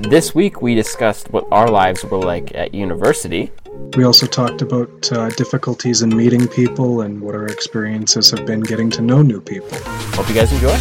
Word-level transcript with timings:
This 0.00 0.34
week 0.34 0.60
we 0.60 0.74
discussed 0.74 1.32
what 1.32 1.46
our 1.50 1.68
lives 1.68 2.04
were 2.04 2.18
like 2.18 2.54
at 2.54 2.74
university. 2.74 3.50
We 3.96 4.04
also 4.04 4.26
talked 4.26 4.60
about 4.60 5.10
uh, 5.10 5.30
difficulties 5.30 6.02
in 6.02 6.14
meeting 6.14 6.46
people 6.48 7.00
and 7.00 7.18
what 7.18 7.34
our 7.34 7.46
experiences 7.46 8.30
have 8.30 8.44
been 8.44 8.60
getting 8.60 8.90
to 8.90 9.00
know 9.00 9.22
new 9.22 9.40
people. 9.40 9.70
Hope 10.12 10.28
you 10.28 10.34
guys 10.34 10.52
enjoy. 10.52 10.76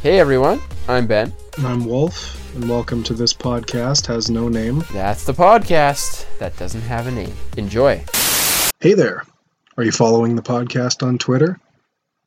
Hey 0.00 0.18
everyone, 0.18 0.58
I'm 0.88 1.06
Ben. 1.06 1.34
And 1.58 1.66
I'm 1.66 1.84
Wolf, 1.84 2.56
and 2.56 2.66
welcome 2.66 3.02
to 3.04 3.12
this 3.12 3.34
podcast 3.34 4.06
has 4.06 4.30
no 4.30 4.48
name. 4.48 4.82
That's 4.94 5.26
the 5.26 5.34
podcast 5.34 6.24
that 6.38 6.56
doesn't 6.56 6.80
have 6.80 7.06
a 7.06 7.10
name. 7.10 7.34
Enjoy. 7.58 8.02
Hey 8.80 8.94
there. 8.94 9.24
Are 9.78 9.84
you 9.84 9.92
following 9.92 10.36
the 10.36 10.42
podcast 10.42 11.02
on 11.02 11.16
Twitter? 11.16 11.58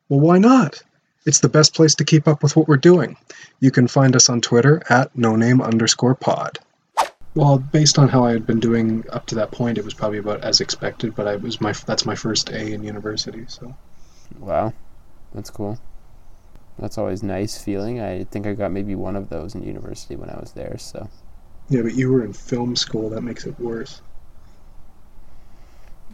Well, 0.09 0.19
why 0.19 0.39
not? 0.39 0.81
It's 1.27 1.41
the 1.41 1.49
best 1.49 1.75
place 1.75 1.93
to 1.95 2.03
keep 2.03 2.27
up 2.27 2.41
with 2.41 2.55
what 2.55 2.67
we're 2.67 2.77
doing. 2.77 3.17
You 3.59 3.69
can 3.69 3.87
find 3.87 4.15
us 4.15 4.29
on 4.29 4.41
Twitter 4.41 4.81
at 4.89 5.15
no 5.15 5.35
name 5.35 5.61
underscore 5.61 6.15
pod. 6.15 6.57
Well, 7.35 7.59
based 7.59 7.99
on 7.99 8.09
how 8.09 8.23
I 8.23 8.31
had 8.31 8.47
been 8.47 8.59
doing 8.59 9.05
up 9.11 9.27
to 9.27 9.35
that 9.35 9.51
point, 9.51 9.77
it 9.77 9.85
was 9.85 9.93
probably 9.93 10.17
about 10.17 10.43
as 10.43 10.59
expected. 10.59 11.13
But 11.13 11.27
I 11.27 11.35
was 11.35 11.61
my 11.61 11.73
that's 11.73 12.03
my 12.03 12.15
first 12.15 12.49
A 12.49 12.73
in 12.73 12.83
university, 12.83 13.45
so 13.47 13.75
Wow, 14.39 14.73
that's 15.31 15.51
cool. 15.51 15.79
That's 16.79 16.97
always 16.97 17.21
nice 17.21 17.61
feeling. 17.63 18.01
I 18.01 18.23
think 18.23 18.47
I 18.47 18.53
got 18.53 18.71
maybe 18.71 18.95
one 18.95 19.15
of 19.15 19.29
those 19.29 19.53
in 19.53 19.61
university 19.61 20.15
when 20.15 20.31
I 20.31 20.39
was 20.39 20.53
there. 20.53 20.79
So 20.79 21.09
yeah. 21.69 21.83
But 21.83 21.93
you 21.93 22.11
were 22.11 22.23
in 22.23 22.33
film 22.33 22.75
school, 22.75 23.11
that 23.11 23.21
makes 23.21 23.45
it 23.45 23.59
worse. 23.59 24.01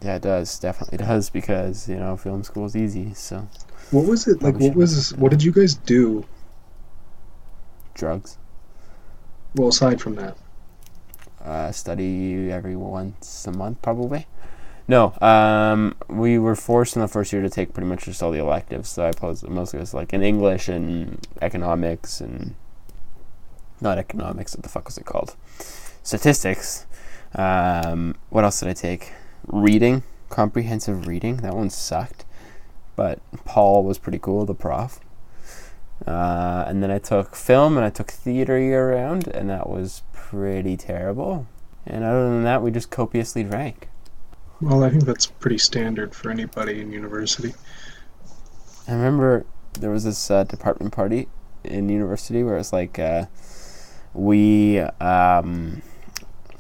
Yeah, 0.01 0.15
it 0.15 0.21
does 0.21 0.57
definitely 0.59 0.95
It 0.95 1.07
does 1.07 1.29
because 1.29 1.87
you 1.87 1.97
know 1.97 2.17
film 2.17 2.43
school 2.43 2.65
is 2.65 2.75
easy. 2.75 3.13
So 3.13 3.47
What 3.91 4.05
was 4.07 4.27
it 4.27 4.41
like? 4.41 4.55
What 4.55 4.75
was 4.75 5.13
what 5.15 5.31
did 5.31 5.43
you 5.43 5.51
guys 5.51 5.75
do? 5.75 6.25
drugs. 7.93 8.37
Well, 9.55 9.67
aside 9.67 10.01
from 10.01 10.15
that, 10.15 10.37
uh, 11.43 11.71
study 11.71 12.49
every 12.51 12.75
once 12.75 13.45
a 13.45 13.51
month, 13.51 13.81
probably. 13.81 14.27
No, 14.87 15.13
um, 15.21 15.95
we 16.07 16.37
were 16.39 16.55
forced 16.55 16.95
in 16.95 17.01
the 17.01 17.07
first 17.07 17.31
year 17.31 17.41
to 17.41 17.49
take 17.49 17.73
pretty 17.73 17.87
much 17.87 18.05
just 18.05 18.23
all 18.23 18.31
the 18.31 18.39
electives. 18.39 18.89
So 18.89 19.05
I 19.05 19.11
posed 19.11 19.47
mostly 19.47 19.79
was 19.79 19.93
like 19.93 20.13
in 20.13 20.23
English 20.23 20.67
and 20.67 21.25
economics 21.41 22.21
and 22.21 22.55
not 23.79 23.97
economics. 23.97 24.55
What 24.55 24.63
the 24.63 24.69
fuck 24.69 24.85
was 24.85 24.97
it 24.97 25.05
called? 25.05 25.35
Statistics. 26.03 26.85
Um, 27.35 28.15
what 28.29 28.43
else 28.43 28.59
did 28.59 28.69
I 28.69 28.73
take? 28.73 29.13
Reading, 29.47 30.03
comprehensive 30.29 31.07
reading. 31.07 31.37
That 31.37 31.55
one 31.55 31.69
sucked, 31.69 32.25
but 32.95 33.19
Paul 33.45 33.83
was 33.83 33.97
pretty 33.97 34.19
cool, 34.19 34.45
the 34.45 34.53
prof. 34.53 34.99
Uh, 36.05 36.63
and 36.67 36.81
then 36.81 36.89
I 36.89 36.97
took 36.97 37.35
film 37.35 37.77
and 37.77 37.85
I 37.85 37.89
took 37.89 38.09
theater 38.09 38.59
year 38.59 38.93
round, 38.93 39.27
and 39.27 39.49
that 39.49 39.69
was 39.69 40.03
pretty 40.13 40.77
terrible. 40.77 41.47
And 41.85 42.03
other 42.03 42.29
than 42.29 42.43
that, 42.43 42.61
we 42.61 42.71
just 42.71 42.89
copiously 42.89 43.43
drank. 43.43 43.89
well, 44.61 44.83
I 44.83 44.89
think 44.89 45.05
that's 45.05 45.27
pretty 45.27 45.57
standard 45.57 46.15
for 46.15 46.31
anybody 46.31 46.81
in 46.81 46.91
university. 46.91 47.53
I 48.87 48.93
remember 48.93 49.45
there 49.79 49.91
was 49.91 50.03
this 50.03 50.29
uh, 50.31 50.43
department 50.43 50.93
party 50.93 51.27
in 51.63 51.89
university 51.89 52.43
where 52.43 52.57
it's 52.57 52.73
like 52.73 52.97
uh, 52.99 53.25
we 54.13 54.79
um, 54.79 55.81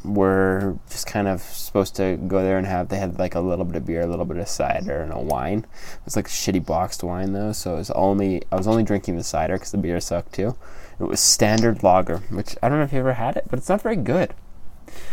were 0.03 0.77
just 0.89 1.07
kind 1.07 1.27
of 1.27 1.41
supposed 1.41 1.95
to 1.95 2.17
go 2.27 2.41
there 2.41 2.57
and 2.57 2.67
have 2.67 2.89
they 2.89 2.97
had 2.97 3.19
like 3.19 3.35
a 3.35 3.39
little 3.39 3.65
bit 3.65 3.75
of 3.75 3.85
beer, 3.85 4.01
a 4.01 4.07
little 4.07 4.25
bit 4.25 4.37
of 4.37 4.47
cider, 4.47 5.01
and 5.01 5.13
a 5.13 5.19
wine. 5.19 5.59
It 5.59 6.05
was 6.05 6.15
like 6.15 6.27
shitty 6.27 6.65
boxed 6.65 7.03
wine 7.03 7.33
though, 7.33 7.51
so 7.51 7.75
it 7.75 7.79
was 7.79 7.91
only 7.91 8.43
I 8.51 8.55
was 8.55 8.67
only 8.67 8.83
drinking 8.83 9.17
the 9.17 9.23
cider 9.23 9.55
because 9.55 9.71
the 9.71 9.77
beer 9.77 9.99
sucked 9.99 10.33
too. 10.33 10.55
It 10.99 11.05
was 11.05 11.19
standard 11.19 11.83
lager, 11.83 12.17
which 12.29 12.55
I 12.61 12.69
don't 12.69 12.77
know 12.77 12.83
if 12.83 12.93
you 12.93 12.99
ever 12.99 13.13
had 13.13 13.35
it, 13.35 13.45
but 13.49 13.59
it's 13.59 13.69
not 13.69 13.81
very 13.81 13.95
good. 13.95 14.33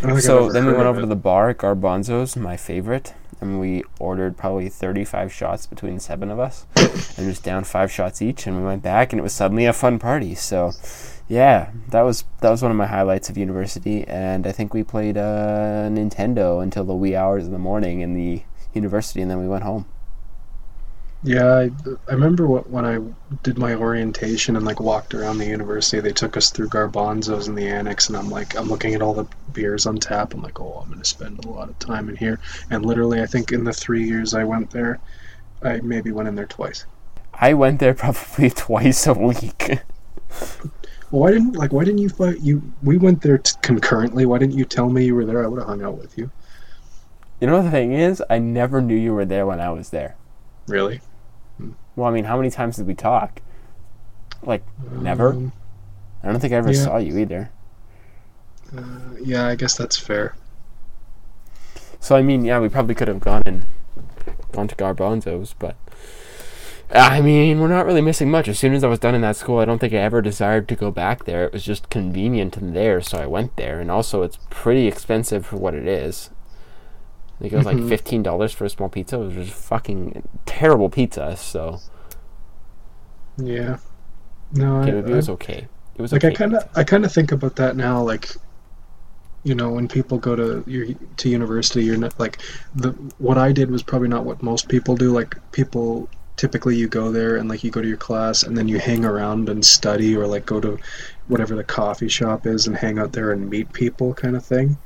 I 0.02 0.06
don't 0.06 0.10
think 0.10 0.16
I've 0.16 0.22
So 0.22 0.52
then 0.52 0.66
we 0.66 0.72
went 0.72 0.86
over 0.86 1.00
to 1.00 1.06
the 1.06 1.16
bar 1.16 1.50
at 1.50 1.58
Garbanzo's, 1.58 2.36
my 2.36 2.56
favorite, 2.56 3.14
and 3.40 3.60
we 3.60 3.84
ordered 3.98 4.36
probably 4.36 4.68
35 4.68 5.32
shots 5.32 5.66
between 5.66 5.98
seven 6.00 6.30
of 6.30 6.38
us, 6.38 6.66
and 6.76 7.28
just 7.28 7.42
down 7.42 7.64
five 7.64 7.90
shots 7.90 8.20
each, 8.20 8.46
and 8.46 8.56
we 8.56 8.64
went 8.64 8.82
back, 8.82 9.12
and 9.12 9.20
it 9.20 9.22
was 9.22 9.32
suddenly 9.32 9.64
a 9.64 9.72
fun 9.72 9.98
party. 9.98 10.34
So, 10.34 10.72
yeah, 11.28 11.72
that 11.90 12.02
was 12.02 12.24
that 12.40 12.50
was 12.50 12.62
one 12.62 12.70
of 12.70 12.76
my 12.76 12.86
highlights 12.86 13.28
of 13.28 13.36
university, 13.36 14.04
and 14.04 14.46
I 14.46 14.52
think 14.52 14.72
we 14.72 14.82
played 14.82 15.18
uh, 15.18 15.88
Nintendo 15.90 16.62
until 16.62 16.84
the 16.84 16.94
wee 16.94 17.14
hours 17.14 17.44
of 17.44 17.52
the 17.52 17.58
morning 17.58 18.00
in 18.00 18.14
the 18.14 18.42
university, 18.72 19.20
and 19.20 19.30
then 19.30 19.38
we 19.38 19.46
went 19.46 19.62
home. 19.62 19.86
Yeah, 21.24 21.52
I, 21.52 21.70
I 22.08 22.12
remember 22.12 22.46
what, 22.46 22.70
when 22.70 22.84
I 22.84 23.00
did 23.42 23.58
my 23.58 23.74
orientation 23.74 24.54
and 24.54 24.64
like 24.64 24.78
walked 24.78 25.14
around 25.14 25.38
the 25.38 25.46
university. 25.46 26.00
They 26.00 26.12
took 26.12 26.36
us 26.36 26.50
through 26.50 26.68
Garbanzo's 26.68 27.48
in 27.48 27.56
the 27.56 27.68
annex, 27.68 28.08
and 28.08 28.16
I'm 28.16 28.30
like, 28.30 28.56
I'm 28.56 28.68
looking 28.68 28.94
at 28.94 29.02
all 29.02 29.14
the 29.14 29.26
beers 29.52 29.84
on 29.84 29.98
tap. 29.98 30.32
I'm 30.32 30.42
like, 30.42 30.60
oh, 30.60 30.80
I'm 30.80 30.88
going 30.88 31.00
to 31.00 31.04
spend 31.04 31.44
a 31.44 31.48
lot 31.48 31.68
of 31.68 31.78
time 31.80 32.08
in 32.08 32.16
here. 32.16 32.38
And 32.70 32.86
literally, 32.86 33.20
I 33.20 33.26
think 33.26 33.50
in 33.50 33.64
the 33.64 33.72
three 33.72 34.04
years 34.04 34.32
I 34.32 34.44
went 34.44 34.70
there, 34.70 35.00
I 35.60 35.80
maybe 35.80 36.12
went 36.12 36.28
in 36.28 36.36
there 36.36 36.46
twice. 36.46 36.86
I 37.34 37.52
went 37.52 37.80
there 37.80 37.94
probably 37.94 38.50
twice 38.50 39.06
a 39.06 39.14
week. 39.14 39.80
Why 41.10 41.30
didn't 41.32 41.56
like 41.56 41.72
why 41.72 41.84
didn't 41.84 41.98
you 42.00 42.08
fight 42.10 42.40
you? 42.40 42.62
We 42.82 42.98
went 42.98 43.22
there 43.22 43.38
t- 43.38 43.56
concurrently. 43.62 44.26
Why 44.26 44.38
didn't 44.38 44.58
you 44.58 44.64
tell 44.64 44.90
me 44.90 45.04
you 45.06 45.14
were 45.14 45.24
there? 45.24 45.42
I 45.42 45.46
would 45.46 45.58
have 45.58 45.68
hung 45.68 45.82
out 45.82 45.96
with 45.96 46.18
you. 46.18 46.30
you 47.40 47.46
know 47.46 47.56
what 47.56 47.62
the 47.62 47.70
thing 47.70 47.92
is? 47.92 48.22
I 48.28 48.38
never 48.38 48.80
knew 48.82 48.94
you 48.96 49.14
were 49.14 49.24
there 49.24 49.46
when 49.46 49.60
I 49.60 49.70
was 49.70 49.90
there. 49.90 50.16
Really? 50.66 51.00
Well, 51.96 52.06
I 52.08 52.10
mean, 52.12 52.24
how 52.24 52.36
many 52.36 52.50
times 52.50 52.76
did 52.76 52.86
we 52.86 52.94
talk? 52.94 53.40
Like, 54.42 54.62
never? 54.92 55.30
Um, 55.32 55.52
I 56.22 56.30
don't 56.30 56.40
think 56.40 56.52
I 56.52 56.56
ever 56.56 56.72
Yeah. 56.72 56.84
saw 56.84 56.96
you 56.98 57.16
either. 57.18 57.50
uh, 58.76 58.82
yeah, 59.22 59.46
I 59.46 59.54
guess 59.54 59.76
that's 59.76 59.96
fair. 59.96 60.34
So 62.00 62.14
I 62.16 62.22
mean, 62.22 62.44
yeah, 62.44 62.60
we 62.60 62.68
probably 62.68 62.94
could 62.94 63.08
have 63.08 63.20
gone 63.20 63.42
and 63.46 63.64
gone 64.52 64.68
to 64.68 64.76
Garbanzo's, 64.76 65.54
but 65.58 65.74
I 66.90 67.20
mean, 67.20 67.60
we're 67.60 67.68
not 67.68 67.84
really 67.86 68.00
missing 68.00 68.30
much. 68.30 68.48
As 68.48 68.58
soon 68.58 68.72
as 68.72 68.82
I 68.82 68.88
was 68.88 68.98
done 68.98 69.14
in 69.14 69.20
that 69.22 69.36
school, 69.36 69.58
I 69.58 69.64
don't 69.66 69.78
think 69.78 69.92
I 69.92 69.98
ever 69.98 70.22
desired 70.22 70.68
to 70.68 70.76
go 70.76 70.90
back 70.90 71.24
there. 71.24 71.44
It 71.44 71.52
was 71.52 71.64
just 71.64 71.90
convenient 71.90 72.56
and 72.56 72.74
there, 72.74 73.00
so 73.02 73.18
I 73.18 73.26
went 73.26 73.56
there. 73.56 73.78
And 73.80 73.90
also, 73.90 74.22
it's 74.22 74.38
pretty 74.48 74.86
expensive 74.86 75.44
for 75.46 75.56
what 75.56 75.74
it 75.74 75.86
is. 75.86 76.30
I 77.36 77.40
think 77.40 77.52
it 77.52 77.56
was 77.56 77.66
like 77.66 77.78
Mhm. 77.78 77.88
fifteen 77.88 78.22
dollars 78.22 78.52
for 78.52 78.64
a 78.64 78.70
small 78.70 78.88
pizza. 78.88 79.16
It 79.20 79.26
was 79.26 79.34
just 79.34 79.52
fucking 79.52 80.22
terrible 80.46 80.88
pizza. 80.90 81.36
So 81.36 81.80
Yeah. 83.36 83.78
No, 84.52 84.76
okay, 84.82 84.92
I, 84.92 84.96
it 84.98 85.14
was 85.14 85.28
okay. 85.28 85.68
It 85.96 86.02
was 86.02 86.12
like 86.12 86.24
okay. 86.24 86.28
I 86.28 86.30
kind 86.30 86.54
of 86.54 86.64
I 86.76 86.84
kind 86.84 87.04
of 87.04 87.12
think 87.12 87.32
about 87.32 87.56
that 87.56 87.76
now. 87.76 88.02
Like, 88.02 88.30
you 89.44 89.54
know, 89.54 89.70
when 89.70 89.88
people 89.88 90.18
go 90.18 90.36
to 90.36 90.64
your 90.66 90.86
to 91.18 91.28
university, 91.28 91.84
you're 91.84 91.96
not 91.96 92.18
like 92.18 92.40
the 92.74 92.90
what 93.18 93.38
I 93.38 93.52
did 93.52 93.70
was 93.70 93.82
probably 93.82 94.08
not 94.08 94.24
what 94.24 94.42
most 94.42 94.68
people 94.68 94.96
do. 94.96 95.12
Like 95.12 95.36
people 95.52 96.08
typically 96.38 96.74
you 96.76 96.88
go 96.88 97.12
there 97.12 97.36
and 97.36 97.48
like 97.50 97.62
you 97.64 97.70
go 97.70 97.82
to 97.82 97.88
your 97.88 97.96
class 97.98 98.42
and 98.44 98.56
then 98.56 98.66
you 98.68 98.78
hang 98.78 99.04
around 99.04 99.48
and 99.50 99.62
study 99.64 100.16
or 100.16 100.26
like 100.26 100.46
go 100.46 100.60
to 100.60 100.78
whatever 101.26 101.54
the 101.54 101.64
coffee 101.64 102.08
shop 102.08 102.46
is 102.46 102.66
and 102.66 102.76
hang 102.76 102.98
out 102.98 103.12
there 103.12 103.32
and 103.32 103.50
meet 103.50 103.70
people 103.74 104.14
kind 104.14 104.36
of 104.36 104.44
thing. 104.46 104.76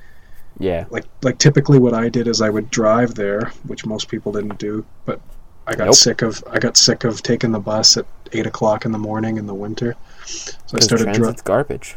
yeah, 0.58 0.86
like 0.91 1.04
like 1.22 1.38
typically 1.38 1.78
what 1.78 1.94
I 1.94 2.08
did 2.08 2.26
is 2.26 2.41
I 2.42 2.50
would 2.50 2.70
drive 2.70 3.14
there, 3.14 3.52
which 3.68 3.86
most 3.86 4.08
people 4.08 4.32
didn't 4.32 4.58
do, 4.58 4.84
but 5.04 5.20
I 5.66 5.74
got 5.76 5.86
Nope. 5.86 5.94
sick 5.94 6.22
of 6.22 6.42
I 6.50 6.58
got 6.58 6.76
sick 6.76 7.04
of 7.04 7.22
taking 7.22 7.52
the 7.52 7.60
bus 7.60 7.96
at 7.96 8.06
eight 8.32 8.46
o'clock 8.46 8.84
in 8.84 8.92
the 8.92 8.98
morning 8.98 9.36
in 9.38 9.46
the 9.46 9.54
winter, 9.54 9.94
so 10.24 10.76
I 10.76 10.80
started 10.80 11.08
driving. 11.12 11.22
transit's 11.22 11.42
garbage. 11.42 11.96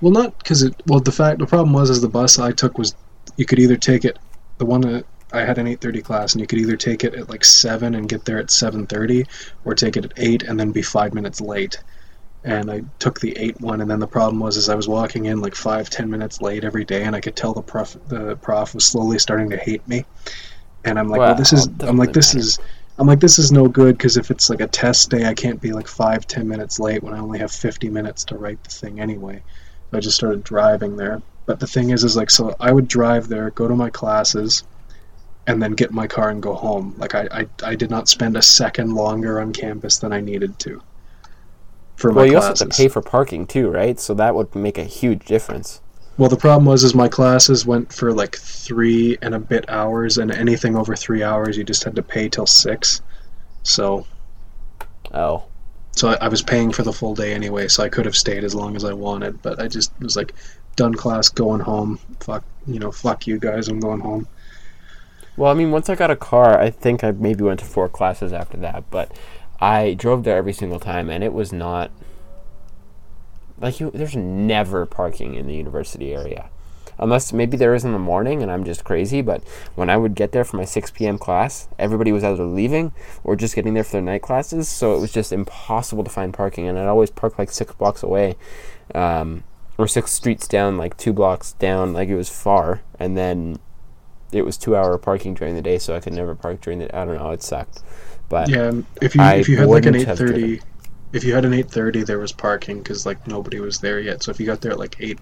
well 0.00 0.12
not 0.12 0.36
because 0.38 0.62
it 0.62 0.74
well 0.86 1.00
the 1.00 1.12
fact 1.12 1.38
the 1.38 1.46
problem 1.46 1.72
was 1.72 1.90
is 1.90 2.00
the 2.00 2.08
bus 2.08 2.38
I 2.38 2.52
took 2.52 2.78
was 2.78 2.94
you 3.36 3.44
could 3.46 3.58
either 3.58 3.76
take 3.76 4.04
it 4.04 4.18
the 4.58 4.66
one 4.66 4.80
that 4.82 5.04
I 5.32 5.40
had 5.40 5.58
an 5.58 5.66
eight 5.66 5.80
thirty 5.80 6.02
class 6.02 6.32
and 6.32 6.40
you 6.40 6.46
could 6.46 6.58
either 6.58 6.76
take 6.76 7.04
it 7.04 7.14
at 7.14 7.28
like 7.28 7.44
seven 7.44 7.94
and 7.94 8.08
get 8.08 8.24
there 8.24 8.38
at 8.38 8.50
seven 8.50 8.86
thirty, 8.86 9.26
or 9.64 9.74
take 9.74 9.96
it 9.96 10.04
at 10.04 10.12
eight 10.16 10.42
and 10.42 10.58
then 10.58 10.72
be 10.72 10.82
five 10.82 11.14
minutes 11.14 11.40
late. 11.40 11.78
And 12.42 12.70
I 12.70 12.82
took 12.98 13.20
the 13.20 13.36
eight 13.36 13.60
one, 13.60 13.82
and 13.82 13.90
then 13.90 14.00
the 14.00 14.06
problem 14.06 14.40
was 14.40 14.56
is 14.56 14.68
I 14.68 14.74
was 14.74 14.88
walking 14.88 15.26
in 15.26 15.40
like 15.40 15.54
five 15.54 15.90
ten 15.90 16.08
minutes 16.10 16.40
late 16.40 16.64
every 16.64 16.84
day, 16.84 17.04
and 17.04 17.14
I 17.14 17.20
could 17.20 17.36
tell 17.36 17.52
the 17.52 17.62
prof 17.62 17.96
the 18.08 18.36
prof 18.36 18.74
was 18.74 18.84
slowly 18.84 19.18
starting 19.18 19.50
to 19.50 19.58
hate 19.58 19.86
me. 19.86 20.04
And 20.84 20.98
I'm 20.98 21.08
like, 21.08 21.18
well, 21.18 21.34
this 21.34 21.52
is 21.52 21.68
I'm 21.80 21.98
like 21.98 22.12
this 22.12 22.34
matter. 22.34 22.46
is 22.46 22.58
I'm 22.98 23.06
like 23.06 23.20
this 23.20 23.38
is 23.38 23.52
no 23.52 23.68
good 23.68 23.98
because 23.98 24.16
if 24.16 24.30
it's 24.30 24.50
like 24.50 24.60
a 24.60 24.66
test 24.66 25.10
day, 25.10 25.26
I 25.26 25.34
can't 25.34 25.60
be 25.60 25.72
like 25.72 25.86
five 25.86 26.26
ten 26.26 26.48
minutes 26.48 26.78
late 26.80 27.02
when 27.02 27.14
I 27.14 27.18
only 27.18 27.38
have 27.38 27.52
fifty 27.52 27.88
minutes 27.90 28.24
to 28.24 28.36
write 28.36 28.62
the 28.64 28.70
thing 28.70 29.00
anyway. 29.00 29.42
So 29.90 29.98
I 29.98 30.00
just 30.00 30.16
started 30.16 30.42
driving 30.42 30.96
there. 30.96 31.22
But 31.46 31.60
the 31.60 31.66
thing 31.66 31.90
is, 31.90 32.04
is 32.04 32.16
like 32.16 32.30
so 32.30 32.54
I 32.60 32.72
would 32.72 32.88
drive 32.88 33.28
there, 33.28 33.50
go 33.50 33.68
to 33.68 33.74
my 33.74 33.90
classes, 33.90 34.64
and 35.46 35.62
then 35.62 35.72
get 35.72 35.90
in 35.90 35.96
my 35.96 36.06
car 36.06 36.30
and 36.30 36.42
go 36.42 36.54
home. 36.54 36.94
Like 36.98 37.14
I, 37.14 37.28
I, 37.30 37.46
I 37.64 37.74
did 37.74 37.90
not 37.90 38.08
spend 38.08 38.36
a 38.36 38.42
second 38.42 38.94
longer 38.94 39.40
on 39.40 39.52
campus 39.52 39.98
than 39.98 40.12
I 40.12 40.20
needed 40.20 40.58
to. 40.60 40.82
For 41.96 42.12
my 42.12 42.22
Well, 42.22 42.26
you 42.26 42.36
also 42.36 42.48
have 42.48 42.58
to 42.58 42.66
pay 42.66 42.88
for 42.88 43.02
parking 43.02 43.46
too, 43.46 43.68
right? 43.68 43.98
So 43.98 44.14
that 44.14 44.34
would 44.34 44.54
make 44.54 44.78
a 44.78 44.84
huge 44.84 45.24
difference. 45.24 45.80
Well, 46.16 46.28
the 46.28 46.36
problem 46.36 46.66
was 46.66 46.84
is 46.84 46.94
my 46.94 47.08
classes 47.08 47.64
went 47.64 47.92
for 47.92 48.12
like 48.12 48.36
three 48.36 49.16
and 49.22 49.34
a 49.34 49.38
bit 49.38 49.68
hours, 49.70 50.18
and 50.18 50.30
anything 50.30 50.76
over 50.76 50.94
three 50.94 51.22
hours, 51.22 51.56
you 51.56 51.64
just 51.64 51.84
had 51.84 51.96
to 51.96 52.02
pay 52.02 52.28
till 52.28 52.46
six. 52.46 53.00
So, 53.62 54.06
Oh, 55.12 55.44
so 55.92 56.08
I, 56.08 56.14
I 56.22 56.28
was 56.28 56.42
paying 56.42 56.72
for 56.72 56.82
the 56.82 56.92
full 56.92 57.14
day 57.14 57.32
anyway, 57.34 57.68
so 57.68 57.82
I 57.82 57.88
could 57.88 58.06
have 58.06 58.16
stayed 58.16 58.44
as 58.44 58.54
long 58.54 58.76
as 58.76 58.84
I 58.84 58.92
wanted, 58.92 59.42
but 59.42 59.60
I 59.60 59.68
just 59.68 59.92
was 60.00 60.16
like, 60.16 60.34
done 60.76 60.94
class, 60.94 61.28
going 61.28 61.60
home. 61.60 61.98
Fuck, 62.20 62.44
you 62.66 62.78
know, 62.78 62.92
fuck 62.92 63.26
you 63.26 63.38
guys, 63.38 63.68
I'm 63.68 63.80
going 63.80 64.00
home. 64.00 64.28
Well, 65.36 65.50
I 65.50 65.54
mean, 65.54 65.70
once 65.70 65.88
I 65.88 65.94
got 65.94 66.10
a 66.10 66.16
car, 66.16 66.60
I 66.60 66.70
think 66.70 67.04
I 67.04 67.12
maybe 67.12 67.44
went 67.44 67.60
to 67.60 67.66
four 67.66 67.88
classes 67.88 68.32
after 68.32 68.56
that, 68.58 68.84
but 68.90 69.12
I 69.60 69.94
drove 69.94 70.24
there 70.24 70.36
every 70.36 70.52
single 70.52 70.80
time, 70.80 71.10
and 71.10 71.22
it 71.22 71.32
was 71.32 71.52
not 71.52 71.90
like 73.58 73.78
you. 73.80 73.90
There's 73.92 74.16
never 74.16 74.86
parking 74.86 75.34
in 75.34 75.46
the 75.46 75.54
university 75.54 76.14
area, 76.14 76.50
unless 76.98 77.32
maybe 77.32 77.56
there 77.56 77.74
is 77.74 77.84
in 77.84 77.92
the 77.92 77.98
morning, 77.98 78.42
and 78.42 78.50
I'm 78.50 78.64
just 78.64 78.84
crazy. 78.84 79.20
But 79.20 79.42
when 79.74 79.90
I 79.90 79.96
would 79.96 80.14
get 80.14 80.32
there 80.32 80.44
for 80.44 80.56
my 80.56 80.64
6 80.64 80.90
p.m. 80.92 81.18
class, 81.18 81.68
everybody 81.78 82.10
was 82.10 82.24
either 82.24 82.44
leaving 82.44 82.92
or 83.22 83.36
just 83.36 83.54
getting 83.54 83.74
there 83.74 83.84
for 83.84 83.92
their 83.92 84.02
night 84.02 84.22
classes, 84.22 84.68
so 84.68 84.96
it 84.96 85.00
was 85.00 85.12
just 85.12 85.32
impossible 85.32 86.04
to 86.04 86.10
find 86.10 86.32
parking, 86.32 86.66
and 86.66 86.78
I'd 86.78 86.86
always 86.86 87.10
park 87.10 87.38
like 87.38 87.50
six 87.50 87.72
blocks 87.74 88.02
away. 88.02 88.36
Um, 88.94 89.44
or 89.80 89.88
six 89.88 90.12
streets 90.12 90.46
down, 90.46 90.76
like 90.76 90.96
two 90.98 91.12
blocks 91.12 91.54
down, 91.54 91.94
like 91.94 92.08
it 92.10 92.16
was 92.16 92.28
far, 92.28 92.82
and 92.98 93.16
then 93.16 93.58
it 94.32 94.42
was 94.42 94.56
two 94.58 94.76
hour 94.76 94.96
parking 94.98 95.34
during 95.34 95.54
the 95.54 95.62
day, 95.62 95.78
so 95.78 95.94
I 95.96 96.00
could 96.00 96.12
never 96.12 96.34
park 96.34 96.60
during 96.60 96.78
the. 96.80 96.94
I 96.96 97.04
don't 97.04 97.16
know, 97.16 97.30
it 97.30 97.42
sucked, 97.42 97.82
but 98.28 98.52
Yeah, 98.52 98.72
if 99.00 99.14
you 99.14 99.32
I 99.32 99.34
if 99.34 99.48
you 99.48 99.56
had 99.58 99.70
like 99.70 99.86
an 99.86 99.94
eight 99.94 100.12
thirty, 100.12 100.60
if 101.12 101.24
you 101.24 101.34
had 101.34 101.44
an 101.44 101.54
eight 101.54 101.70
thirty, 101.70 102.02
there 102.02 102.18
was 102.18 102.32
parking 102.32 102.78
because 102.78 103.06
like 103.06 103.26
nobody 103.26 103.60
was 103.60 103.80
there 103.80 104.00
yet. 104.00 104.22
So 104.22 104.30
if 104.30 104.40
you 104.40 104.46
got 104.46 104.60
there 104.62 104.72
at 104.72 104.78
like 104.78 104.96
eight, 105.00 105.20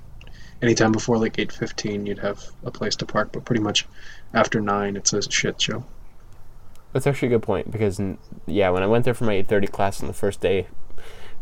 anytime 0.62 0.92
before 0.92 1.18
like 1.18 1.38
eight 1.38 1.52
fifteen, 1.52 2.06
you'd 2.06 2.20
have 2.20 2.42
a 2.64 2.70
place 2.70 2.96
to 2.96 3.06
park. 3.06 3.32
But 3.32 3.44
pretty 3.44 3.62
much 3.62 3.88
after 4.34 4.60
nine, 4.60 4.96
it's 4.96 5.12
a 5.12 5.22
shit 5.30 5.60
show. 5.60 5.86
that's 6.92 7.06
actually 7.06 7.28
a 7.28 7.30
good 7.32 7.42
point 7.42 7.70
because 7.70 8.00
yeah, 8.46 8.70
when 8.70 8.82
I 8.82 8.86
went 8.86 9.04
there 9.04 9.14
for 9.14 9.24
my 9.24 9.34
eight 9.34 9.48
thirty 9.48 9.66
class 9.66 10.00
on 10.00 10.06
the 10.08 10.14
first 10.14 10.40
day, 10.40 10.66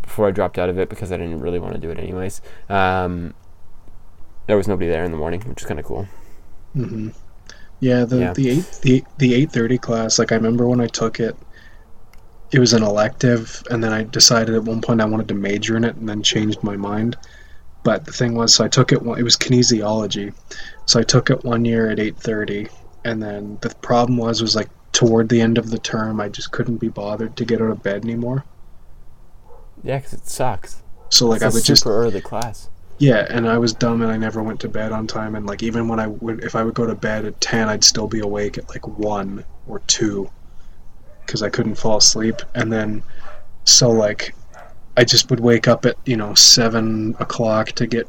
before 0.03 0.29
I 0.29 0.31
dropped 0.31 0.59
out 0.59 0.69
of 0.69 0.79
it 0.79 0.89
because 0.89 1.13
I 1.13 1.17
didn't 1.17 1.41
really 1.41 1.59
want 1.59 1.75
to 1.75 1.81
do 1.81 1.91
it 1.91 1.99
anyways, 1.99 2.41
um, 2.69 3.35
there 4.47 4.57
was 4.57 4.69
nobody 4.69 4.89
there 4.91 5.05
in 5.05 5.11
the 5.13 5.17
morning, 5.19 5.41
which 5.43 5.63
is 5.63 5.67
kind 5.67 5.79
of 5.81 5.87
cool. 5.87 6.09
hmm 6.75 7.09
Yeah, 7.81 8.05
the 8.05 8.19
Yeah. 8.19 8.33
the 8.33 8.49
eight 8.51 8.79
the 8.83 9.05
the 9.19 9.35
eight 9.35 9.53
thirty 9.53 9.79
class. 9.79 10.19
Like 10.19 10.33
I 10.33 10.37
remember 10.37 10.67
when 10.67 10.81
I 10.81 10.87
took 10.87 11.21
it, 11.21 11.37
it 12.53 12.59
was 12.59 12.73
an 12.73 12.83
elective, 12.83 13.63
and 13.71 13.83
then 13.83 13.93
I 13.93 14.05
decided 14.05 14.55
at 14.55 14.65
one 14.65 14.81
point 14.81 15.01
I 15.01 15.05
wanted 15.05 15.29
to 15.29 15.35
major 15.35 15.77
in 15.77 15.85
it, 15.85 15.97
and 15.97 16.09
then 16.09 16.23
changed 16.23 16.63
my 16.63 16.77
mind. 16.77 17.17
But 17.83 18.05
the 18.05 18.13
thing 18.13 18.35
was, 18.35 18.55
so 18.55 18.65
I 18.65 18.69
took 18.69 18.93
it. 18.93 18.97
It 18.97 19.23
was 19.23 19.37
kinesiology, 19.37 20.33
so 20.87 20.99
I 20.99 21.03
took 21.03 21.31
it 21.31 21.45
one 21.45 21.65
year 21.65 21.91
at 21.91 22.01
eight 22.01 22.17
thirty, 22.17 22.69
and 23.05 23.23
then 23.23 23.59
the 23.61 23.71
problem 23.83 24.17
was 24.17 24.41
was 24.43 24.57
like 24.57 24.69
toward 24.93 25.29
the 25.29 25.43
end 25.43 25.59
of 25.59 25.71
the 25.71 25.79
term, 25.79 26.21
I 26.21 26.31
just 26.31 26.53
couldn't 26.53 26.79
be 26.79 26.89
bothered 26.89 27.37
to 27.37 27.45
get 27.45 27.61
out 27.61 27.71
of 27.71 27.83
bed 27.83 28.03
anymore. 28.03 28.45
Yeah, 29.83 29.99
because 29.99 30.15
it 30.15 30.27
sucks. 30.27 30.83
So 31.11 31.27
like 31.27 31.43
I 31.43 31.47
a 31.47 31.49
would 31.51 31.63
super 31.63 31.67
just 31.67 31.87
early 31.87 32.21
class. 32.23 32.71
Yeah, 32.99 33.27
and 33.29 33.49
I 33.49 33.59
was 33.59 33.75
dumb 33.75 34.03
and 34.03 34.11
I 34.11 34.17
never 34.17 34.43
went 34.43 34.61
to 34.61 34.69
bed 34.69 34.93
on 34.93 35.07
time. 35.07 35.35
And 35.35 35.47
like 35.47 35.63
even 35.63 35.89
when 35.89 36.01
I 36.01 36.07
would, 36.07 36.43
if 36.45 36.57
I 36.57 36.63
would 36.63 36.75
go 36.75 36.87
to 36.87 36.95
bed 36.95 37.25
at 37.25 37.41
ten, 37.41 37.69
I'd 37.69 37.85
still 37.85 38.07
be 38.07 38.21
awake 38.21 38.57
at 38.59 38.69
like 38.69 38.87
one 38.87 39.45
or 39.67 39.81
two, 39.81 40.31
because 41.25 41.43
I 41.43 41.51
couldn't 41.51 41.75
fall 41.75 41.99
asleep. 41.99 42.37
And 42.55 42.73
then, 42.73 43.03
so 43.65 43.91
like, 43.91 44.35
I 44.97 45.05
just 45.05 45.31
would 45.31 45.41
wake 45.41 45.69
up 45.69 45.85
at 45.85 45.97
you 46.07 46.17
know 46.17 46.35
seven 46.35 47.15
o'clock 47.21 47.73
to 47.73 47.87
get 47.87 48.09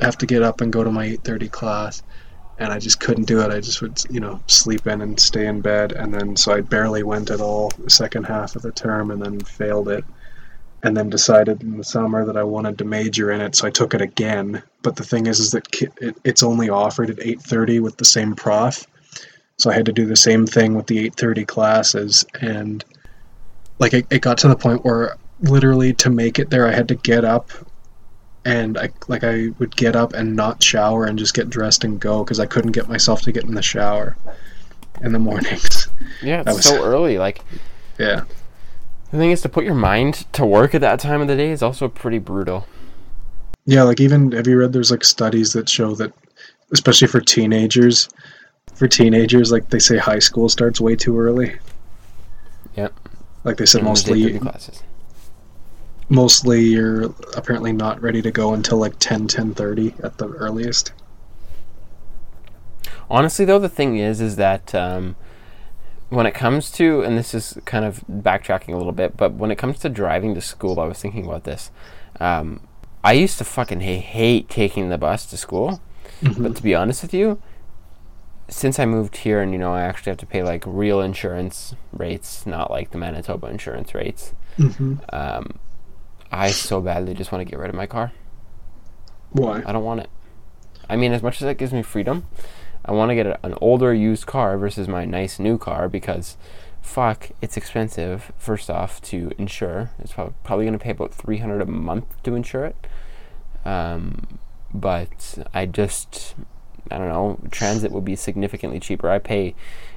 have 0.00 0.18
to 0.18 0.26
get 0.26 0.42
up 0.42 0.60
and 0.60 0.72
go 0.72 0.84
to 0.84 0.90
my 0.90 1.06
eight 1.06 1.24
thirty 1.24 1.48
class, 1.48 2.02
and 2.58 2.72
I 2.72 2.78
just 2.78 3.00
couldn't 3.00 3.24
do 3.24 3.40
it. 3.40 3.50
I 3.50 3.60
just 3.60 3.80
would 3.80 4.02
you 4.10 4.20
know 4.20 4.40
sleep 4.48 4.86
in 4.86 5.00
and 5.00 5.18
stay 5.18 5.46
in 5.46 5.62
bed, 5.62 5.92
and 5.92 6.12
then 6.12 6.36
so 6.36 6.52
I 6.52 6.60
barely 6.60 7.02
went 7.02 7.30
at 7.30 7.40
all 7.40 7.70
the 7.78 7.90
second 7.90 8.24
half 8.24 8.54
of 8.54 8.60
the 8.62 8.72
term, 8.72 9.10
and 9.10 9.22
then 9.22 9.40
failed 9.40 9.88
it 9.88 10.04
and 10.86 10.96
then 10.96 11.10
decided 11.10 11.62
in 11.62 11.76
the 11.76 11.84
summer 11.84 12.24
that 12.24 12.36
I 12.36 12.44
wanted 12.44 12.78
to 12.78 12.84
major 12.84 13.32
in 13.32 13.40
it, 13.40 13.56
so 13.56 13.66
I 13.66 13.70
took 13.70 13.92
it 13.92 14.00
again. 14.00 14.62
But 14.82 14.94
the 14.94 15.02
thing 15.02 15.26
is, 15.26 15.40
is 15.40 15.50
that 15.50 15.66
it's 16.22 16.44
only 16.44 16.70
offered 16.70 17.10
at 17.10 17.18
8:30 17.18 17.80
with 17.80 17.96
the 17.96 18.04
same 18.04 18.36
prof, 18.36 18.86
so 19.56 19.68
I 19.68 19.74
had 19.74 19.86
to 19.86 19.92
do 19.92 20.06
the 20.06 20.14
same 20.14 20.46
thing 20.46 20.74
with 20.74 20.86
the 20.86 21.04
8:30 21.10 21.44
classes, 21.44 22.24
and 22.40 22.84
like 23.80 23.94
it, 23.94 24.06
it 24.10 24.22
got 24.22 24.38
to 24.38 24.48
the 24.48 24.54
point 24.54 24.84
where 24.84 25.16
literally 25.40 25.92
to 25.94 26.08
make 26.08 26.38
it 26.38 26.50
there, 26.50 26.68
I 26.68 26.72
had 26.72 26.86
to 26.88 26.94
get 26.94 27.24
up, 27.24 27.50
and 28.44 28.78
I 28.78 28.90
like 29.08 29.24
I 29.24 29.48
would 29.58 29.74
get 29.74 29.96
up 29.96 30.14
and 30.14 30.36
not 30.36 30.62
shower 30.62 31.04
and 31.04 31.18
just 31.18 31.34
get 31.34 31.50
dressed 31.50 31.82
and 31.82 31.98
go 31.98 32.22
because 32.22 32.38
I 32.38 32.46
couldn't 32.46 32.72
get 32.72 32.88
myself 32.88 33.22
to 33.22 33.32
get 33.32 33.42
in 33.42 33.54
the 33.54 33.62
shower 33.62 34.16
in 35.02 35.12
the 35.12 35.18
mornings. 35.18 35.88
Yeah, 36.22 36.42
it's 36.46 36.54
was- 36.54 36.64
so 36.64 36.84
early. 36.84 37.18
Like 37.18 37.42
Yeah. 37.98 38.22
The 39.10 39.18
thing 39.18 39.30
is, 39.30 39.40
to 39.42 39.48
put 39.48 39.64
your 39.64 39.74
mind 39.74 40.26
to 40.32 40.44
work 40.44 40.74
at 40.74 40.80
that 40.80 41.00
time 41.00 41.20
of 41.20 41.28
the 41.28 41.36
day 41.36 41.50
is 41.50 41.62
also 41.62 41.88
pretty 41.88 42.18
brutal. 42.18 42.66
Yeah, 43.64 43.82
like 43.82 44.00
even 44.00 44.32
have 44.32 44.46
you 44.46 44.58
read 44.58 44.72
there's 44.72 44.90
like 44.90 45.04
studies 45.04 45.52
that 45.54 45.68
show 45.68 45.94
that 45.96 46.12
especially 46.72 47.08
for 47.08 47.20
teenagers 47.20 48.08
for 48.74 48.86
teenagers 48.88 49.50
like 49.50 49.70
they 49.70 49.78
say 49.78 49.96
high 49.98 50.18
school 50.18 50.48
starts 50.48 50.80
way 50.80 50.94
too 50.96 51.18
early. 51.18 51.56
Yep. 52.76 52.92
Like 53.44 53.56
they 53.56 53.66
said 53.66 53.80
And 53.80 53.88
mostly 53.88 54.22
8:30 54.22 54.40
classes. 54.40 54.82
mostly 56.08 56.62
you're 56.64 57.04
apparently 57.36 57.72
not 57.72 58.00
ready 58.00 58.22
to 58.22 58.30
go 58.30 58.54
until 58.54 58.78
like 58.78 58.94
10 58.98 59.26
10:30 59.28 60.04
at 60.04 60.18
the 60.18 60.28
earliest. 60.28 60.92
Honestly, 63.08 63.44
though, 63.44 63.58
the 63.60 63.68
thing 63.68 63.98
is, 63.98 64.20
is 64.20 64.34
that 64.36 64.74
um, 64.74 65.14
when 66.08 66.26
it 66.26 66.32
comes 66.32 66.70
to, 66.72 67.02
and 67.02 67.18
this 67.18 67.34
is 67.34 67.58
kind 67.64 67.84
of 67.84 68.04
backtracking 68.10 68.72
a 68.74 68.76
little 68.76 68.92
bit, 68.92 69.16
but 69.16 69.34
when 69.34 69.50
it 69.50 69.56
comes 69.56 69.78
to 69.80 69.88
driving 69.88 70.34
to 70.34 70.40
school, 70.40 70.78
I 70.80 70.84
was 70.86 71.00
thinking 71.00 71.24
about 71.26 71.44
this. 71.44 71.70
Um, 72.20 72.66
I 73.02 73.12
used 73.12 73.38
to 73.38 73.44
fucking 73.44 73.80
ha- 73.80 74.00
hate 74.00 74.48
taking 74.48 74.88
the 74.88 74.98
bus 74.98 75.26
to 75.26 75.36
school, 75.36 75.80
but 76.38 76.56
to 76.56 76.62
be 76.62 76.74
honest 76.74 77.02
with 77.02 77.12
you, 77.14 77.40
since 78.48 78.78
I 78.78 78.86
moved 78.86 79.16
here 79.18 79.40
and 79.42 79.52
you 79.52 79.58
know 79.58 79.74
I 79.74 79.82
actually 79.82 80.10
have 80.10 80.18
to 80.18 80.26
pay 80.26 80.42
like 80.44 80.62
real 80.66 81.00
insurance 81.00 81.74
rates, 81.92 82.46
not 82.46 82.70
like 82.70 82.90
the 82.92 82.98
Manitoba 82.98 83.48
insurance 83.48 83.92
rates, 83.94 84.32
Mhm. 84.58 85.00
um, 85.12 85.58
I 86.30 86.50
so 86.52 86.80
badly 86.80 87.14
just 87.14 87.32
want 87.32 87.40
to 87.44 87.50
get 87.50 87.58
rid 87.58 87.68
of 87.70 87.74
my 87.74 87.86
car. 87.86 88.12
Why? 89.30 89.62
I 89.66 89.72
don't 89.72 89.84
want 89.84 90.00
it. 90.00 90.10
I 90.88 90.94
mean, 90.96 91.12
as 91.12 91.22
much 91.22 91.42
as 91.42 91.46
that 91.46 91.58
gives 91.58 91.72
me 91.72 91.82
freedom, 91.82 92.26
I 92.86 92.92
want 92.92 93.10
to 93.10 93.14
get 93.14 93.26
a, 93.26 93.38
an 93.44 93.54
older 93.60 93.92
used 93.92 94.26
car 94.26 94.56
versus 94.56 94.88
my 94.88 95.04
nice 95.04 95.38
new 95.38 95.58
car 95.58 95.88
because, 95.88 96.36
fuck, 96.80 97.30
it's 97.42 97.56
expensive. 97.56 98.32
First 98.38 98.70
off, 98.70 99.02
to 99.02 99.32
insure, 99.36 99.90
it's 99.98 100.12
prob- 100.12 100.34
probably 100.44 100.64
going 100.64 100.78
to 100.78 100.82
pay 100.82 100.92
about 100.92 101.12
three 101.12 101.38
hundred 101.38 101.60
a 101.60 101.66
month 101.66 102.22
to 102.22 102.34
insure 102.34 102.64
it. 102.64 102.76
Um, 103.64 104.38
but 104.72 105.38
I 105.52 105.66
just, 105.66 106.36
I 106.90 106.98
don't 106.98 107.08
know. 107.08 107.40
Transit 107.50 107.90
would 107.90 108.04
be 108.04 108.16
significantly 108.16 108.78
cheaper. 108.78 109.10
I 109.10 109.18
pay 109.18 109.54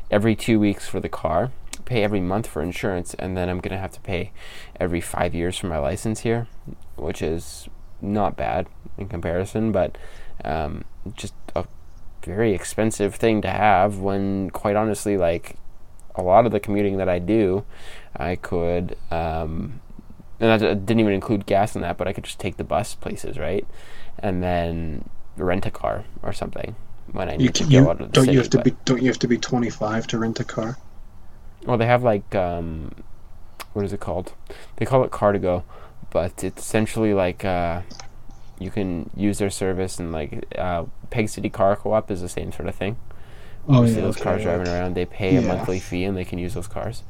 every 0.10 0.36
two 0.36 0.60
weeks 0.60 0.88
for 0.88 1.00
the 1.00 1.10
car, 1.10 1.52
pay 1.86 2.04
every 2.04 2.20
month 2.20 2.48
for 2.48 2.64
insurance, 2.64 3.14
and 3.14 3.38
then 3.38 3.50
I'm 3.50 3.60
going 3.60 3.72
to 3.72 3.78
have 3.78 3.92
to 3.92 4.02
pay 4.02 4.32
every 4.80 5.02
five 5.02 5.36
years 5.36 5.58
for 5.58 5.68
my 5.68 5.78
license 5.78 6.22
here, 6.22 6.48
which 6.96 7.22
is 7.22 7.70
not 8.02 8.36
bad 8.36 8.66
in 8.98 9.08
comparison, 9.08 9.72
but 9.72 9.98
um, 10.44 10.86
just 11.14 11.34
very 12.24 12.54
expensive 12.54 13.16
thing 13.16 13.42
to 13.42 13.50
have 13.50 13.98
when, 14.00 14.50
quite 14.52 14.76
honestly, 14.76 15.18
like 15.18 15.56
a 16.16 16.22
lot 16.22 16.46
of 16.46 16.52
the 16.52 16.60
commuting 16.60 16.98
that 16.98 17.10
I 17.10 17.20
do, 17.20 17.64
I 18.16 18.36
could, 18.36 18.98
um, 19.12 19.82
and 20.40 20.62
that 20.62 20.86
didn't 20.86 21.00
even 21.00 21.14
include 21.14 21.46
gas 21.46 21.76
in 21.76 21.82
that, 21.82 21.98
but 21.98 22.08
I 22.08 22.14
could 22.14 22.24
just 22.24 22.40
take 22.40 22.58
the 22.58 22.64
bus 22.64 22.96
places, 22.96 23.38
right? 23.38 23.66
And 24.20 24.42
then 24.44 25.10
rent 25.38 25.66
a 25.66 25.72
car 25.72 26.06
or 26.22 26.34
something 26.34 26.76
when 27.12 27.30
I 27.30 27.38
need 27.38 27.44
You, 27.46 27.50
to 27.50 27.64
can, 27.64 27.72
go 27.72 27.78
you 27.80 27.90
out 27.90 28.02
of 28.02 28.08
the 28.08 28.14
don't 28.14 28.26
city. 28.26 28.34
you 28.34 28.40
have 28.40 28.50
to 28.52 28.58
but- 28.58 28.64
be 28.66 28.76
don't 28.86 29.02
you 29.02 29.08
have 29.08 29.20
to 29.20 29.28
be 29.28 29.38
25 29.38 30.08
to 30.08 30.20
rent 30.20 30.40
a 30.40 30.44
car? 30.44 30.78
well, 31.66 31.78
they 31.78 31.86
have 31.86 32.04
like 32.04 32.34
um, 32.36 32.92
what 33.74 33.84
is 33.86 33.92
it 33.94 34.00
called? 34.00 34.34
They 34.78 34.86
call 34.86 35.04
it 35.04 35.12
Car2Go, 35.12 35.64
but 36.10 36.44
it's 36.44 36.62
essentially 36.64 37.14
like 37.14 37.44
uh, 37.46 37.82
you 38.60 38.70
can 38.70 39.10
use 39.16 39.38
their 39.40 39.50
service 39.50 40.00
and 40.00 40.12
like 40.12 40.46
uh, 40.58 40.86
Peg 41.10 41.30
City 41.30 41.50
Car 41.50 41.76
Co-op 41.76 42.12
is 42.12 42.22
the 42.22 42.30
same 42.30 42.52
sort 42.52 42.68
of 42.68 42.76
thing. 42.76 42.98
Oh 43.68 43.84
you 43.84 43.94
see 43.94 44.02
those 44.02 44.18
cars 44.18 44.44
driving 44.44 44.68
around. 44.68 44.96
They 44.96 45.06
pay 45.06 45.36
a 45.36 45.42
monthly 45.42 45.80
fee 45.80 46.04
and 46.04 46.18
they 46.18 46.26
can 46.26 46.40
use 46.40 46.54
those 46.56 46.68
cars. 46.68 47.04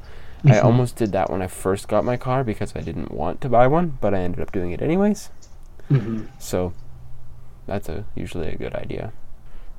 I 0.45 0.51
Mhm. 0.51 0.63
almost 0.65 0.95
did 0.95 1.11
that 1.11 1.29
when 1.29 1.41
I 1.41 1.47
first 1.47 1.87
got 1.87 2.05
my 2.05 2.15
car 2.17 2.43
because 2.43 2.73
I 2.75 2.81
didn't 2.81 3.11
want 3.11 3.41
to 3.41 3.49
buy 3.49 3.67
one, 3.67 3.97
but 4.01 4.13
I 4.13 4.19
ended 4.19 4.41
up 4.41 4.51
doing 4.51 4.71
it 4.71 4.81
anyways. 4.81 5.29
Mm-hmm. 5.91 6.25
So 6.37 6.73
that's 7.65 7.89
a 7.89 8.05
usually 8.15 8.47
a 8.49 8.55
good 8.55 8.73
idea. 8.75 9.11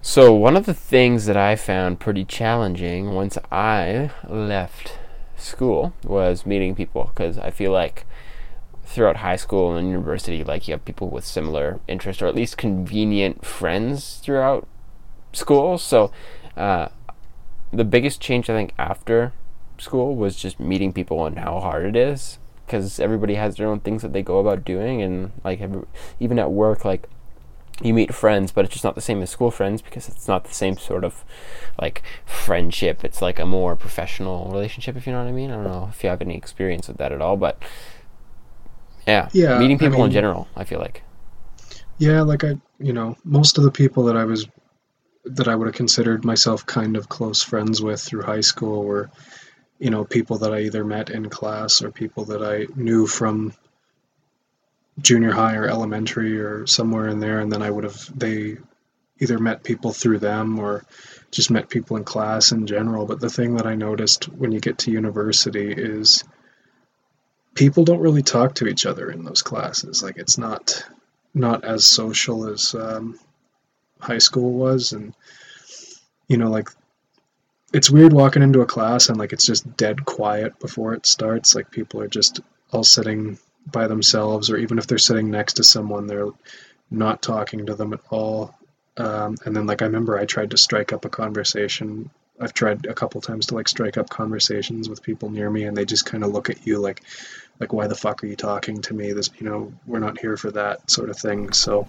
So 0.02 0.34
one 0.34 0.56
of 0.56 0.66
the 0.66 0.74
things 0.74 1.26
that 1.26 1.36
I 1.36 1.56
found 1.56 2.00
pretty 2.00 2.24
challenging 2.24 3.14
once 3.14 3.36
I 3.52 4.10
left 4.28 4.98
school 5.36 5.92
was 6.04 6.46
meeting 6.46 6.74
people 6.74 7.10
because 7.14 7.38
I 7.38 7.50
feel 7.50 7.72
like 7.72 8.04
throughout 8.90 9.18
high 9.18 9.36
school 9.36 9.76
and 9.76 9.88
university, 9.88 10.42
like 10.42 10.66
you 10.66 10.72
have 10.72 10.84
people 10.84 11.08
with 11.08 11.24
similar 11.24 11.78
interests 11.86 12.20
or 12.20 12.26
at 12.26 12.34
least 12.34 12.56
convenient 12.56 13.44
friends 13.44 14.16
throughout 14.16 14.66
school. 15.32 15.78
So, 15.78 16.10
uh, 16.56 16.88
the 17.72 17.84
biggest 17.84 18.20
change 18.20 18.50
I 18.50 18.54
think 18.54 18.74
after 18.78 19.32
school 19.78 20.16
was 20.16 20.34
just 20.34 20.58
meeting 20.58 20.92
people 20.92 21.24
and 21.24 21.38
how 21.38 21.60
hard 21.60 21.86
it 21.86 21.94
is 21.94 22.38
because 22.66 22.98
everybody 22.98 23.36
has 23.36 23.56
their 23.56 23.68
own 23.68 23.78
things 23.78 24.02
that 24.02 24.12
they 24.12 24.22
go 24.22 24.40
about 24.40 24.64
doing. 24.64 25.00
And 25.02 25.30
like 25.44 25.60
every, 25.60 25.82
even 26.18 26.40
at 26.40 26.50
work 26.50 26.84
like 26.84 27.08
you 27.82 27.94
meet 27.94 28.12
friends 28.12 28.52
but 28.52 28.64
it's 28.64 28.74
just 28.74 28.84
not 28.84 28.94
the 28.94 29.00
same 29.00 29.22
as 29.22 29.30
school 29.30 29.50
friends 29.50 29.80
because 29.80 30.06
it's 30.06 30.28
not 30.28 30.44
the 30.44 30.52
same 30.52 30.76
sort 30.76 31.04
of 31.04 31.24
like 31.80 32.02
friendship. 32.26 33.04
It's 33.04 33.22
like 33.22 33.38
a 33.38 33.46
more 33.46 33.76
professional 33.76 34.50
relationship 34.50 34.96
if 34.96 35.06
you 35.06 35.12
know 35.12 35.22
what 35.22 35.28
i 35.28 35.32
mean. 35.32 35.52
I 35.52 35.54
don't 35.54 35.64
know 35.64 35.88
if 35.92 36.02
you 36.02 36.10
have 36.10 36.20
any 36.20 36.36
experience 36.36 36.88
with 36.88 36.96
that 36.96 37.12
at 37.12 37.22
all 37.22 37.36
but 37.36 37.62
yeah 39.10 39.28
Yeah, 39.32 39.58
meeting 39.58 39.76
I 39.76 39.80
people 39.80 40.04
in 40.04 40.12
general 40.12 40.48
i 40.56 40.64
feel 40.64 40.78
like 40.78 41.02
Yeah, 41.98 42.22
like 42.22 42.44
I, 42.44 42.54
you 42.78 42.94
know, 42.94 43.16
most 43.24 43.58
of 43.58 43.64
the 43.64 43.70
people 43.70 44.04
that 44.04 44.16
I 44.16 44.24
was, 44.24 44.48
that 45.24 45.48
I 45.48 45.54
would 45.54 45.66
have 45.66 45.74
considered 45.74 46.24
myself 46.24 46.64
kind 46.64 46.96
of 46.96 47.08
close 47.10 47.42
friends 47.42 47.82
with 47.82 48.00
through 48.00 48.22
high 48.22 48.40
school 48.40 48.84
were, 48.84 49.10
you 49.78 49.90
know, 49.90 50.04
people 50.04 50.38
that 50.38 50.54
I 50.54 50.60
either 50.62 50.84
met 50.84 51.10
in 51.10 51.28
class 51.28 51.82
or 51.82 51.90
people 51.90 52.24
that 52.26 52.42
I 52.42 52.66
knew 52.74 53.06
from 53.06 53.52
junior 55.00 55.32
high 55.32 55.56
or 55.56 55.66
elementary 55.68 56.40
or 56.40 56.66
somewhere 56.66 57.08
in 57.08 57.20
there. 57.20 57.40
And 57.40 57.52
then 57.52 57.62
I 57.62 57.70
would 57.70 57.84
have, 57.84 58.00
they 58.18 58.56
either 59.20 59.38
met 59.38 59.62
people 59.64 59.92
through 59.92 60.20
them 60.20 60.58
or 60.58 60.84
just 61.30 61.50
met 61.50 61.68
people 61.68 61.98
in 61.98 62.04
class 62.04 62.52
in 62.52 62.66
general. 62.66 63.06
But 63.06 63.20
the 63.20 63.30
thing 63.30 63.56
that 63.56 63.66
I 63.66 63.74
noticed 63.74 64.24
when 64.30 64.52
you 64.52 64.60
get 64.60 64.78
to 64.78 64.90
university 64.90 65.72
is 65.72 66.24
people 67.54 67.84
don't 67.84 68.00
really 68.00 68.22
talk 68.22 68.54
to 68.56 68.66
each 68.66 68.86
other 68.86 69.10
in 69.10 69.24
those 69.24 69.42
classes. 69.42 70.02
Like 70.02 70.16
it's 70.18 70.38
not 70.38 70.84
not 71.34 71.64
as 71.64 71.86
social 71.86 72.48
as 72.48 72.74
um, 72.74 73.18
high 74.00 74.18
school 74.18 74.52
was, 74.52 74.92
and 74.92 75.14
you 76.28 76.36
know, 76.36 76.50
like 76.50 76.68
it's 77.72 77.90
weird 77.90 78.12
walking 78.12 78.42
into 78.42 78.62
a 78.62 78.66
class 78.66 79.08
and 79.08 79.18
like 79.18 79.32
it's 79.32 79.46
just 79.46 79.76
dead 79.76 80.04
quiet 80.04 80.58
before 80.58 80.94
it 80.94 81.06
starts. 81.06 81.54
Like 81.54 81.70
people 81.70 82.00
are 82.00 82.08
just 82.08 82.40
all 82.72 82.84
sitting 82.84 83.38
by 83.70 83.86
themselves, 83.86 84.50
or 84.50 84.56
even 84.56 84.78
if 84.78 84.86
they're 84.86 84.98
sitting 84.98 85.30
next 85.30 85.54
to 85.54 85.64
someone, 85.64 86.06
they're 86.06 86.30
not 86.90 87.22
talking 87.22 87.66
to 87.66 87.74
them 87.74 87.92
at 87.92 88.00
all. 88.10 88.54
Um, 88.96 89.36
and 89.44 89.56
then, 89.56 89.66
like 89.66 89.82
I 89.82 89.86
remember, 89.86 90.18
I 90.18 90.24
tried 90.24 90.50
to 90.50 90.56
strike 90.56 90.92
up 90.92 91.04
a 91.04 91.08
conversation. 91.08 92.10
I've 92.40 92.54
tried 92.54 92.86
a 92.86 92.94
couple 92.94 93.20
times 93.20 93.46
to 93.46 93.54
like 93.54 93.68
strike 93.68 93.98
up 93.98 94.08
conversations 94.08 94.88
with 94.88 95.02
people 95.02 95.30
near 95.30 95.50
me, 95.50 95.64
and 95.64 95.76
they 95.76 95.84
just 95.84 96.06
kind 96.06 96.24
of 96.24 96.30
look 96.30 96.50
at 96.50 96.66
you 96.66 96.78
like, 96.78 97.02
like 97.58 97.72
why 97.72 97.86
the 97.86 97.94
fuck 97.94 98.24
are 98.24 98.26
you 98.26 98.36
talking 98.36 98.80
to 98.82 98.94
me? 98.94 99.12
This, 99.12 99.30
you 99.38 99.48
know, 99.48 99.72
we're 99.86 99.98
not 99.98 100.18
here 100.18 100.36
for 100.36 100.50
that 100.52 100.90
sort 100.90 101.10
of 101.10 101.18
thing. 101.18 101.52
So 101.52 101.86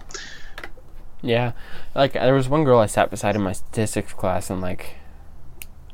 Yeah, 1.22 1.52
like 1.94 2.14
there 2.14 2.34
was 2.34 2.48
one 2.48 2.64
girl 2.64 2.80
I 2.80 2.86
sat 2.86 3.10
beside 3.10 3.36
in 3.36 3.42
my 3.42 3.52
statistics 3.52 4.12
class, 4.12 4.50
and 4.50 4.60
like, 4.60 4.96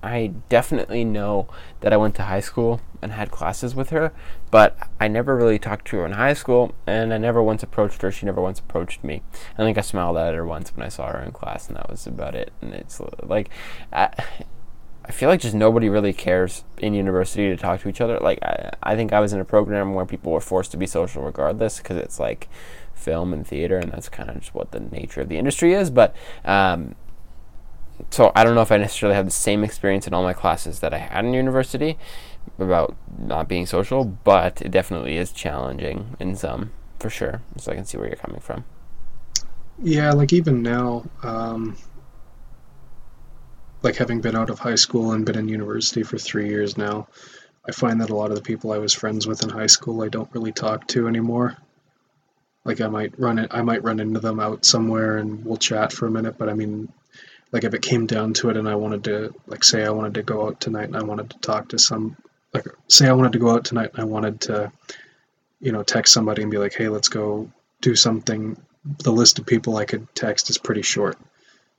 I 0.03 0.33
definitely 0.49 1.05
know 1.05 1.49
that 1.81 1.93
I 1.93 1.97
went 1.97 2.15
to 2.17 2.23
high 2.23 2.41
school 2.41 2.81
and 3.03 3.13
had 3.13 3.31
classes 3.31 3.75
with 3.75 3.91
her, 3.91 4.13
but 4.51 4.77
I 5.01 5.09
never 5.09 5.37
really 5.37 5.59
talked 5.59 5.87
to 5.89 5.99
her 5.99 6.07
in 6.07 6.13
high 6.13 6.35
school, 6.35 6.75
and 6.87 7.13
I 7.13 7.19
never 7.19 7.43
once 7.43 7.63
approached 7.63 8.03
her. 8.03 8.13
She 8.13 8.27
never 8.27 8.41
once 8.41 8.61
approached 8.61 9.03
me. 9.03 9.23
I 9.57 9.63
think 9.63 9.77
I 9.77 9.83
smiled 9.83 10.17
at 10.17 10.35
her 10.35 10.47
once 10.47 10.75
when 10.75 10.87
I 10.87 10.89
saw 10.89 11.11
her 11.11 11.21
in 11.21 11.33
class, 11.33 11.69
and 11.69 11.77
that 11.77 11.91
was 11.91 12.07
about 12.07 12.35
it. 12.35 12.53
And 12.61 12.75
it's 12.75 13.01
like, 13.23 13.51
I, 13.93 14.11
I 15.05 15.11
feel 15.11 15.29
like 15.29 15.41
just 15.41 15.55
nobody 15.55 15.89
really 15.89 16.13
cares 16.13 16.65
in 16.79 16.95
university 16.95 17.49
to 17.49 17.57
talk 17.57 17.81
to 17.81 17.89
each 17.89 18.01
other. 18.01 18.19
Like, 18.19 18.43
I, 18.43 18.71
I 18.83 18.97
think 18.97 19.13
I 19.13 19.21
was 19.21 19.33
in 19.33 19.41
a 19.41 19.45
program 19.45 19.95
where 19.95 20.07
people 20.07 20.33
were 20.33 20.41
forced 20.41 20.71
to 20.73 20.77
be 20.77 20.87
social 20.87 21.23
regardless, 21.23 21.79
because 21.79 21.97
it's 21.97 22.21
like 22.21 22.49
film 22.95 23.33
and 23.33 23.47
theater, 23.47 23.79
and 23.79 23.91
that's 23.93 24.09
kind 24.09 24.29
of 24.29 24.41
just 24.41 24.55
what 24.55 24.71
the 24.73 24.81
nature 24.81 25.21
of 25.21 25.29
the 25.29 25.39
industry 25.39 25.73
is. 25.73 25.91
But 25.91 26.15
um, 26.45 26.95
so 28.11 28.33
I 28.35 28.45
don't 28.45 28.55
know 28.55 28.63
if 28.63 28.73
I 28.73 28.77
necessarily 28.77 29.17
have 29.17 29.25
the 29.25 29.31
same 29.31 29.65
experience 29.65 30.07
in 30.07 30.15
all 30.15 30.23
my 30.23 30.33
classes 30.33 30.81
that 30.81 30.95
I 30.95 30.99
had 30.99 31.25
in 31.25 31.35
university 31.35 31.99
about 32.59 32.97
not 33.19 33.49
being 33.49 33.67
social, 33.67 34.05
but 34.05 34.63
it 34.63 34.71
definitely 34.71 35.17
is 35.17 35.33
challenging 35.33 36.17
in 36.19 36.37
some 36.37 36.73
for 36.99 37.11
sure. 37.11 37.43
So 37.59 37.73
I 37.73 37.75
can 37.75 37.85
see 37.85 37.99
where 37.99 38.07
you're 38.09 38.17
coming 38.17 38.41
from. 38.41 38.65
yeah, 39.83 40.13
like 40.13 40.33
even 40.33 40.63
now, 40.63 41.05
um, 41.23 41.77
like 43.83 43.97
having 43.97 44.21
been 44.21 44.37
out 44.37 44.51
of 44.51 44.59
high 44.59 44.75
school 44.75 45.13
and 45.13 45.25
been 45.25 45.39
in 45.39 45.49
university 45.49 46.03
for 46.03 46.19
three 46.19 46.49
years 46.49 46.77
now, 46.77 47.07
I 47.69 47.73
find 47.73 48.01
that 48.01 48.11
a 48.11 48.17
lot 48.17 48.31
of 48.31 48.37
the 48.37 48.43
people 48.43 48.73
I 48.73 48.79
was 48.79 48.93
friends 48.93 49.27
with 49.27 49.43
in 49.43 49.51
high 49.51 49.67
school 49.67 50.03
I 50.03 50.09
don't 50.09 50.33
really 50.33 50.53
talk 50.53 50.87
to 50.89 51.07
anymore. 51.07 51.57
Like 52.65 52.81
I 52.81 52.89
might 52.89 53.19
run 53.19 53.39
it, 53.39 53.51
I 53.53 53.63
might 53.63 53.85
run 53.85 54.01
into 54.01 54.21
them 54.21 54.41
out 54.41 54.65
somewhere 54.65 55.19
and 55.19 55.45
we'll 55.45 55.57
chat 55.57 55.93
for 55.93 56.07
a 56.07 56.11
minute. 56.11 56.37
But 56.39 56.49
I 56.49 56.55
mean, 56.55 56.93
like 57.53 57.65
if 57.65 57.75
it 57.75 57.83
came 57.83 58.07
down 58.07 58.35
to 58.35 58.51
it 58.51 58.57
and 58.57 58.69
I 58.69 58.75
wanted 58.75 59.05
to, 59.05 59.35
like 59.47 59.65
say 59.65 59.85
I 59.85 59.91
wanted 59.91 60.15
to 60.15 60.23
go 60.23 60.47
out 60.47 60.61
tonight 60.61 60.85
and 60.85 60.97
I 60.97 61.03
wanted 61.03 61.31
to 61.31 61.39
talk 61.39 61.69
to 61.69 61.79
some, 61.79 62.17
like 62.53 62.67
say 62.89 63.09
I 63.09 63.13
wanted 63.13 63.33
to 63.33 63.39
go 63.39 63.51
out 63.51 63.65
tonight 63.65 63.91
and 63.93 64.01
I 64.01 64.05
wanted 64.05 64.41
to, 64.43 64.73
you 65.61 65.73
know, 65.73 65.83
text 65.83 66.13
somebody 66.13 66.43
and 66.43 66.51
be 66.51 66.59
like, 66.59 66.75
hey, 66.75 66.89
let's 66.89 67.09
go 67.09 67.51
do 67.81 67.95
something. 67.95 68.57
The 69.03 69.13
list 69.13 69.39
of 69.39 69.47
people 69.47 69.77
I 69.77 69.85
could 69.85 70.07
text 70.15 70.51
is 70.51 70.59
pretty 70.59 70.83
short. 70.83 71.19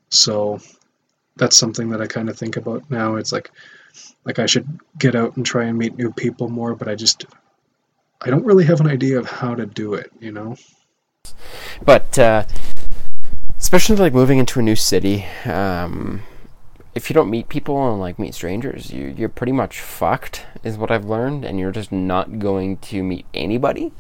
So 0.10 0.60
that's 1.38 1.58
something 1.58 1.90
that 1.90 2.02
I 2.02 2.08
kind 2.08 2.30
of 2.30 2.38
think 2.38 2.58
about 2.58 2.90
now. 2.90 3.16
It's 3.16 3.32
like, 3.32 3.52
like 4.26 4.40
I 4.40 4.46
should 4.46 4.68
get 4.98 5.16
out 5.16 5.38
and 5.38 5.46
try 5.46 5.66
and 5.66 5.78
meet 5.78 5.98
new 5.98 6.12
people 6.12 6.50
more, 6.50 6.76
but 6.76 6.88
I 6.88 6.96
just, 6.96 7.26
I 8.22 8.30
don't 8.30 8.46
really 8.46 8.66
have 8.66 8.82
an 8.82 8.88
idea 8.88 9.20
of 9.20 9.30
how 9.30 9.56
to 9.56 9.66
do 9.66 9.94
it, 9.94 10.12
you 10.20 10.32
know? 10.32 10.58
But 11.86 12.20
uh, 12.20 12.46
especially 13.70 13.98
like 13.98 14.16
moving 14.16 14.40
into 14.40 14.60
a 14.60 14.64
new 14.64 14.76
city, 14.76 15.28
um, 15.46 16.24
if 16.96 17.08
you 17.08 17.14
don't 17.14 17.30
meet 17.30 17.48
people 17.50 17.92
and 17.92 18.00
like 18.00 18.18
meet 18.18 18.34
strangers, 18.34 18.90
you 18.90 19.14
you're 19.16 19.30
pretty 19.30 19.52
much 19.52 19.80
fucked, 19.80 20.44
is 20.64 20.76
what 20.76 20.90
I've 20.90 21.06
learned, 21.06 21.46
and 21.46 21.60
you're 21.60 21.72
just 21.72 21.92
not 21.92 22.40
going 22.40 22.78
to 22.78 23.04
meet 23.04 23.28
anybody 23.32 23.92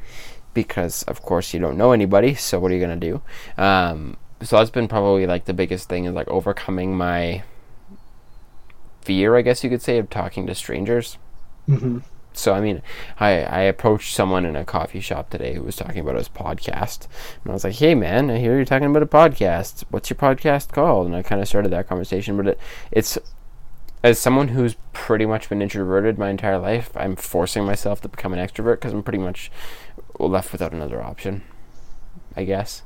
because, 0.55 1.03
of 1.03 1.21
course, 1.21 1.53
you 1.53 1.59
don't 1.59 1.77
know 1.77 1.91
anybody. 1.91 2.33
So 2.33 2.59
what 2.59 2.71
are 2.71 2.73
you 2.73 2.81
gonna 2.81 2.95
do? 2.95 3.21
Um, 3.59 4.17
so 4.41 4.57
that's 4.57 4.71
been 4.71 4.87
probably 4.87 5.27
like 5.27 5.45
the 5.45 5.53
biggest 5.53 5.87
thing 5.87 6.05
is 6.05 6.15
like 6.15 6.27
overcoming 6.29 6.97
my 6.97 7.43
fear, 9.01 9.35
I 9.37 9.43
guess 9.43 9.63
you 9.63 9.69
could 9.69 9.83
say, 9.83 9.99
of 9.99 10.09
talking 10.09 10.47
to 10.47 10.55
strangers. 10.55 11.19
hmm 11.67 11.99
So 12.39 12.53
I 12.53 12.61
mean, 12.61 12.81
I 13.19 13.43
I 13.43 13.59
approached 13.61 14.15
someone 14.15 14.45
in 14.45 14.55
a 14.55 14.65
coffee 14.65 15.01
shop 15.01 15.29
today 15.29 15.53
who 15.53 15.63
was 15.63 15.75
talking 15.75 15.99
about 15.99 16.15
his 16.15 16.29
podcast, 16.29 17.07
and 17.43 17.51
I 17.51 17.53
was 17.53 17.63
like, 17.63 17.75
"Hey 17.75 17.95
man, 17.95 18.31
I 18.31 18.37
hear 18.37 18.55
you're 18.55 18.65
talking 18.65 18.89
about 18.89 19.03
a 19.03 19.07
podcast. 19.07 19.83
What's 19.89 20.09
your 20.09 20.17
podcast 20.17 20.71
called?" 20.71 21.07
And 21.07 21.15
I 21.15 21.21
kind 21.21 21.41
of 21.41 21.47
started 21.47 21.71
that 21.71 21.87
conversation, 21.87 22.37
but 22.37 22.47
it, 22.47 22.59
it's 22.91 23.17
as 24.03 24.17
someone 24.17 24.49
who's 24.49 24.75
pretty 24.93 25.25
much 25.25 25.49
been 25.49 25.61
introverted 25.61 26.17
my 26.17 26.29
entire 26.29 26.57
life, 26.57 26.91
I'm 26.95 27.15
forcing 27.15 27.65
myself 27.65 27.99
to 28.01 28.07
become 28.07 28.33
an 28.33 28.39
extrovert 28.39 28.75
because 28.75 28.93
I'm 28.93 29.03
pretty 29.03 29.17
much 29.19 29.51
left 30.17 30.51
without 30.51 30.71
another 30.71 31.01
option, 31.01 31.43
I 32.35 32.45
guess. 32.45 32.83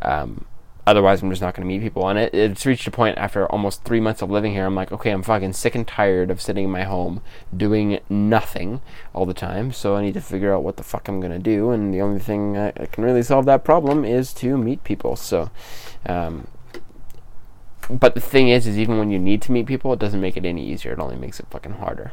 Um, 0.00 0.46
otherwise, 0.86 1.22
I'm 1.22 1.30
just 1.30 1.42
not 1.42 1.54
going 1.54 1.66
to 1.66 1.68
meet 1.68 1.82
people. 1.82 2.08
And 2.08 2.18
it, 2.18 2.34
it's 2.34 2.64
reached 2.64 2.86
a 2.86 2.90
point 2.90 3.18
after 3.18 3.46
almost 3.46 3.84
three 3.84 4.00
months 4.00 4.22
of 4.22 4.30
living 4.30 4.52
here. 4.52 4.64
I'm 4.64 4.74
like, 4.74 4.92
okay, 4.92 5.10
I'm 5.10 5.22
fucking 5.22 5.54
sick 5.54 5.74
and 5.74 5.86
tired 5.86 6.30
of 6.30 6.40
sitting 6.40 6.64
in 6.64 6.70
my 6.70 6.84
home 6.84 7.22
doing 7.54 7.98
nothing 8.08 8.80
all 9.12 9.26
the 9.26 9.34
time. 9.34 9.72
So 9.72 9.96
I 9.96 10.02
need 10.02 10.14
to 10.14 10.20
figure 10.20 10.54
out 10.54 10.62
what 10.62 10.76
the 10.76 10.84
fuck 10.84 11.08
I'm 11.08 11.20
going 11.20 11.32
to 11.32 11.38
do. 11.38 11.70
And 11.70 11.92
the 11.92 12.00
only 12.00 12.20
thing 12.20 12.56
I, 12.56 12.70
can 12.70 13.04
really 13.04 13.22
solve 13.22 13.46
that 13.46 13.64
problem 13.64 14.04
is 14.04 14.32
to 14.34 14.56
meet 14.56 14.84
people. 14.84 15.16
So, 15.16 15.50
um, 16.06 16.46
but 17.90 18.14
the 18.14 18.20
thing 18.20 18.48
is, 18.48 18.66
is 18.66 18.78
even 18.78 18.98
when 18.98 19.10
you 19.10 19.18
need 19.18 19.42
to 19.42 19.52
meet 19.52 19.66
people, 19.66 19.92
it 19.92 19.98
doesn't 19.98 20.20
make 20.20 20.36
it 20.36 20.44
any 20.44 20.64
easier. 20.64 20.92
It 20.92 21.00
only 21.00 21.16
makes 21.16 21.40
it 21.40 21.46
fucking 21.50 21.74
harder 21.74 22.12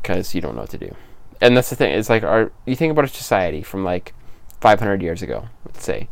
because 0.00 0.34
you 0.34 0.40
don't 0.40 0.54
know 0.54 0.62
what 0.62 0.70
to 0.70 0.78
do. 0.78 0.94
And 1.40 1.56
that's 1.56 1.70
the 1.70 1.76
thing. 1.76 1.92
It's 1.92 2.10
like 2.10 2.22
our 2.22 2.52
you 2.66 2.76
think 2.76 2.90
about 2.90 3.04
a 3.04 3.08
society 3.08 3.62
from 3.62 3.82
like 3.82 4.14
500 4.60 5.02
years 5.02 5.22
ago, 5.22 5.48
let's 5.64 5.84
say. 5.84 6.08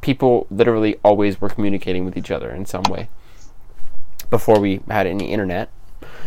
People 0.00 0.46
literally 0.50 0.96
always 1.04 1.40
were 1.40 1.48
communicating 1.48 2.04
with 2.04 2.16
each 2.16 2.30
other 2.30 2.50
in 2.50 2.66
some 2.66 2.84
way. 2.84 3.08
Before 4.30 4.58
we 4.58 4.80
had 4.88 5.06
any 5.06 5.32
internet, 5.32 5.70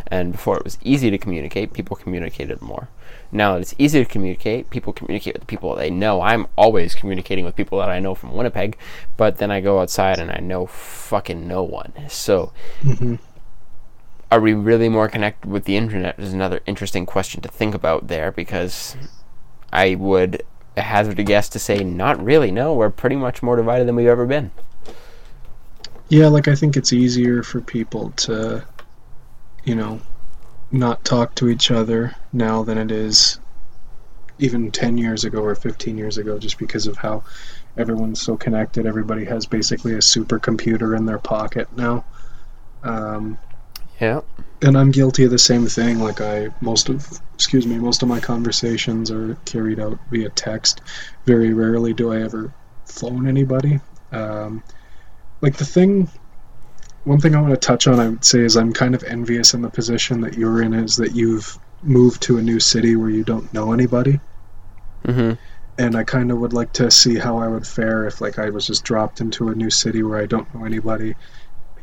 and 0.08 0.34
before 0.34 0.58
it 0.58 0.64
was 0.64 0.78
easy 0.84 1.10
to 1.10 1.18
communicate, 1.18 1.74
people 1.74 1.96
communicated 1.96 2.62
more. 2.62 2.90
Now 3.32 3.54
that 3.54 3.62
it's 3.62 3.76
easy 3.78 4.04
to 4.04 4.10
communicate, 4.10 4.70
people 4.70 4.94
communicate 4.94 5.34
with 5.34 5.42
the 5.42 5.48
people 5.48 5.74
they 5.76 5.90
know. 5.90 6.22
I'm 6.22 6.48
always 6.58 6.94
communicating 6.94 7.46
with 7.46 7.56
people 7.56 7.80
that 7.80 7.90
I 7.90 8.00
know 8.00 8.14
from 8.14 8.34
Winnipeg, 8.34 8.78
but 9.18 9.38
then 9.38 9.50
I 9.50 9.62
go 9.62 9.80
outside 9.80 10.20
and 10.20 10.30
I 10.30 10.40
know 10.40 10.66
fucking 10.68 11.48
no 11.48 11.64
one. 11.64 11.94
So, 12.10 12.52
hmm 12.82 13.16
are 14.34 14.42
we 14.42 14.56
really 14.56 14.90
more 14.90 15.08
connected 15.08 15.48
with 15.48 15.66
the 15.66 15.78
internet? 15.78 16.18
Is 16.18 16.34
another 16.34 16.62
interesting 16.66 17.06
question 17.06 17.42
to 17.42 17.50
think 17.50 17.76
about 17.76 18.08
there 18.08 18.32
because 18.32 18.98
I 19.72 19.94
would 19.94 20.42
hazard 20.82 21.20
a 21.20 21.24
guess 21.24 21.50
to 21.50 21.60
say 21.60 21.84
not 21.84 22.24
really. 22.24 22.52
No, 22.52 22.74
we're 22.74 22.90
pretty 22.90 23.16
much 23.16 23.44
more 23.44 23.56
divided 23.56 23.88
than 23.88 23.96
we've 23.96 24.08
ever 24.08 24.26
been. 24.26 24.52
Yeah, 26.10 26.28
like 26.28 26.48
I 26.48 26.56
think 26.56 26.78
it's 26.78 26.94
easier 26.94 27.44
for 27.44 27.62
people 27.62 28.12
to, 28.12 28.64
you 29.64 29.76
know, 29.76 30.00
not 30.72 31.04
talk 31.06 31.36
to 31.36 31.50
each 31.50 31.72
other 31.72 32.16
now 32.32 32.64
than 32.64 32.78
it 32.78 32.92
is, 32.92 33.40
even 34.40 34.72
10 34.72 34.98
years 34.98 35.24
ago 35.24 35.42
or 35.42 35.56
15 35.56 35.98
years 35.98 36.18
ago 36.18 36.40
just 36.40 36.58
because 36.58 36.88
of 36.88 36.98
how 36.98 37.24
everyone's 37.78 38.22
so 38.22 38.36
connected 38.36 38.86
everybody 38.86 39.26
has 39.26 39.46
basically 39.46 39.94
a 39.94 40.00
supercomputer 40.00 40.98
in 40.98 41.06
their 41.06 41.20
pocket 41.20 41.68
now 41.78 42.04
um, 42.84 43.38
Yeah. 44.04 44.22
and 44.62 44.78
I'm 44.78 44.92
guilty 44.92 45.24
of 45.26 45.32
the 45.32 45.40
same 45.40 45.66
thing. 45.68 46.00
Like 46.00 46.22
I, 46.22 46.50
most 46.62 46.90
of, 46.90 47.20
excuse 47.34 47.66
me, 47.68 47.78
most 47.80 48.02
of 48.04 48.08
my 48.10 48.20
conversations 48.20 49.12
are 49.12 49.36
carried 49.46 49.80
out 49.80 50.00
via 50.12 50.30
text. 50.30 50.82
Very 51.26 51.54
rarely 51.54 51.94
do 51.94 52.12
I 52.14 52.22
ever 52.22 52.54
phone 52.86 53.28
anybody. 53.28 53.80
Um, 54.12 54.64
like 55.42 55.58
the 55.58 55.66
thing, 55.66 56.10
one 57.04 57.20
thing 57.20 57.36
I 57.36 57.42
want 57.42 57.54
to 57.54 57.58
touch 57.68 57.88
on, 57.88 58.00
I 58.00 58.08
would 58.10 58.24
say, 58.24 58.40
is 58.40 58.56
I'm 58.56 58.74
kind 58.74 58.96
of 58.96 59.04
envious 59.04 59.54
in 59.54 59.62
the 59.62 59.70
position 59.70 60.22
that 60.22 60.38
you're 60.38 60.62
in, 60.62 60.74
is 60.74 60.96
that 60.98 61.14
you've 61.16 61.58
moved 61.82 62.22
to 62.24 62.38
a 62.38 62.42
new 62.42 62.60
city 62.60 62.96
where 62.96 63.10
you 63.10 63.24
don't 63.24 63.54
know 63.54 63.74
anybody, 63.74 64.20
Mm-hmm. 65.06 65.34
and 65.78 65.96
I 65.98 66.04
kind 66.06 66.32
of 66.32 66.38
would 66.40 66.54
like 66.54 66.72
to 66.74 66.90
see 66.90 67.16
how 67.18 67.38
I 67.38 67.48
would 67.50 67.68
fare 67.68 68.08
if, 68.08 68.22
like, 68.22 68.40
I 68.40 68.50
was 68.50 68.66
just 68.68 68.86
dropped 68.86 69.20
into 69.20 69.50
a 69.50 69.56
new 69.56 69.70
city 69.70 70.02
where 70.02 70.18
I 70.22 70.26
don't 70.26 70.54
know 70.54 70.64
anybody 70.66 71.16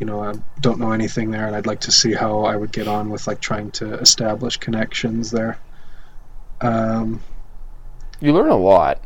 you 0.01 0.07
know, 0.07 0.23
I 0.25 0.35
don't 0.61 0.81
know 0.81 0.93
anything 0.93 1.31
there, 1.33 1.47
and 1.47 1.57
I'd 1.57 1.67
like 1.67 1.81
to 1.83 1.93
see 1.93 2.15
how 2.15 2.45
I 2.45 2.57
would 2.57 2.73
get 2.73 2.89
on 2.89 3.11
with 3.11 3.27
like 3.29 3.41
trying 3.41 3.71
to 3.73 3.95
establish 4.01 4.59
connections 4.59 5.31
there. 5.33 5.61
Um, 6.61 7.23
You 8.21 8.33
learn 8.33 8.49
a 8.51 8.57
lot. 8.57 9.03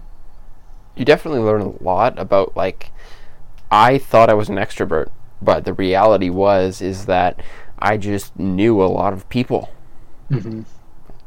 You 0.97 1.05
definitely 1.05 1.41
learn 1.41 1.63
a 1.63 1.83
lot 1.83 2.19
about 2.19 2.57
like. 2.57 2.93
I 3.71 3.99
thought 3.99 4.31
I 4.31 4.35
was 4.35 4.49
an 4.49 4.57
extrovert, 4.57 5.11
but 5.43 5.65
the 5.65 5.75
reality 5.75 6.31
was 6.31 6.83
is 6.83 7.07
that 7.07 7.43
I 7.79 7.97
just 7.99 8.39
knew 8.39 8.83
a 8.83 8.87
lot 8.87 9.13
of 9.13 9.29
people. 9.29 9.71
mhm. 10.31 10.65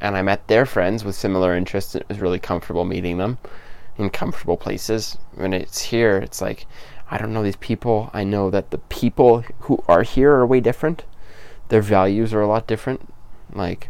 and 0.02 0.16
I 0.18 0.22
met 0.22 0.48
their 0.48 0.66
friends 0.66 1.04
with 1.04 1.16
similar 1.16 1.56
interests. 1.56 1.96
It 1.96 2.08
was 2.10 2.20
really 2.20 2.40
comfortable 2.40 2.86
meeting 2.86 3.18
them 3.18 3.38
in 3.98 4.10
comfortable 4.10 4.58
places. 4.58 5.18
When 5.36 5.54
it's 5.54 5.82
here, 5.82 6.18
it's 6.18 6.42
like 6.42 6.66
I 7.10 7.18
don't 7.18 7.34
know 7.34 7.44
these 7.44 7.56
people. 7.56 8.10
I 8.14 8.24
know 8.24 8.50
that 8.50 8.72
the 8.72 8.78
people 8.78 9.44
who 9.62 9.84
are 9.88 10.04
here 10.04 10.34
are 10.34 10.46
way 10.46 10.60
different. 10.60 11.06
Their 11.70 11.82
values 11.82 12.34
are 12.34 12.42
a 12.42 12.48
lot 12.48 12.68
different. 12.68 13.14
Like 13.54 13.90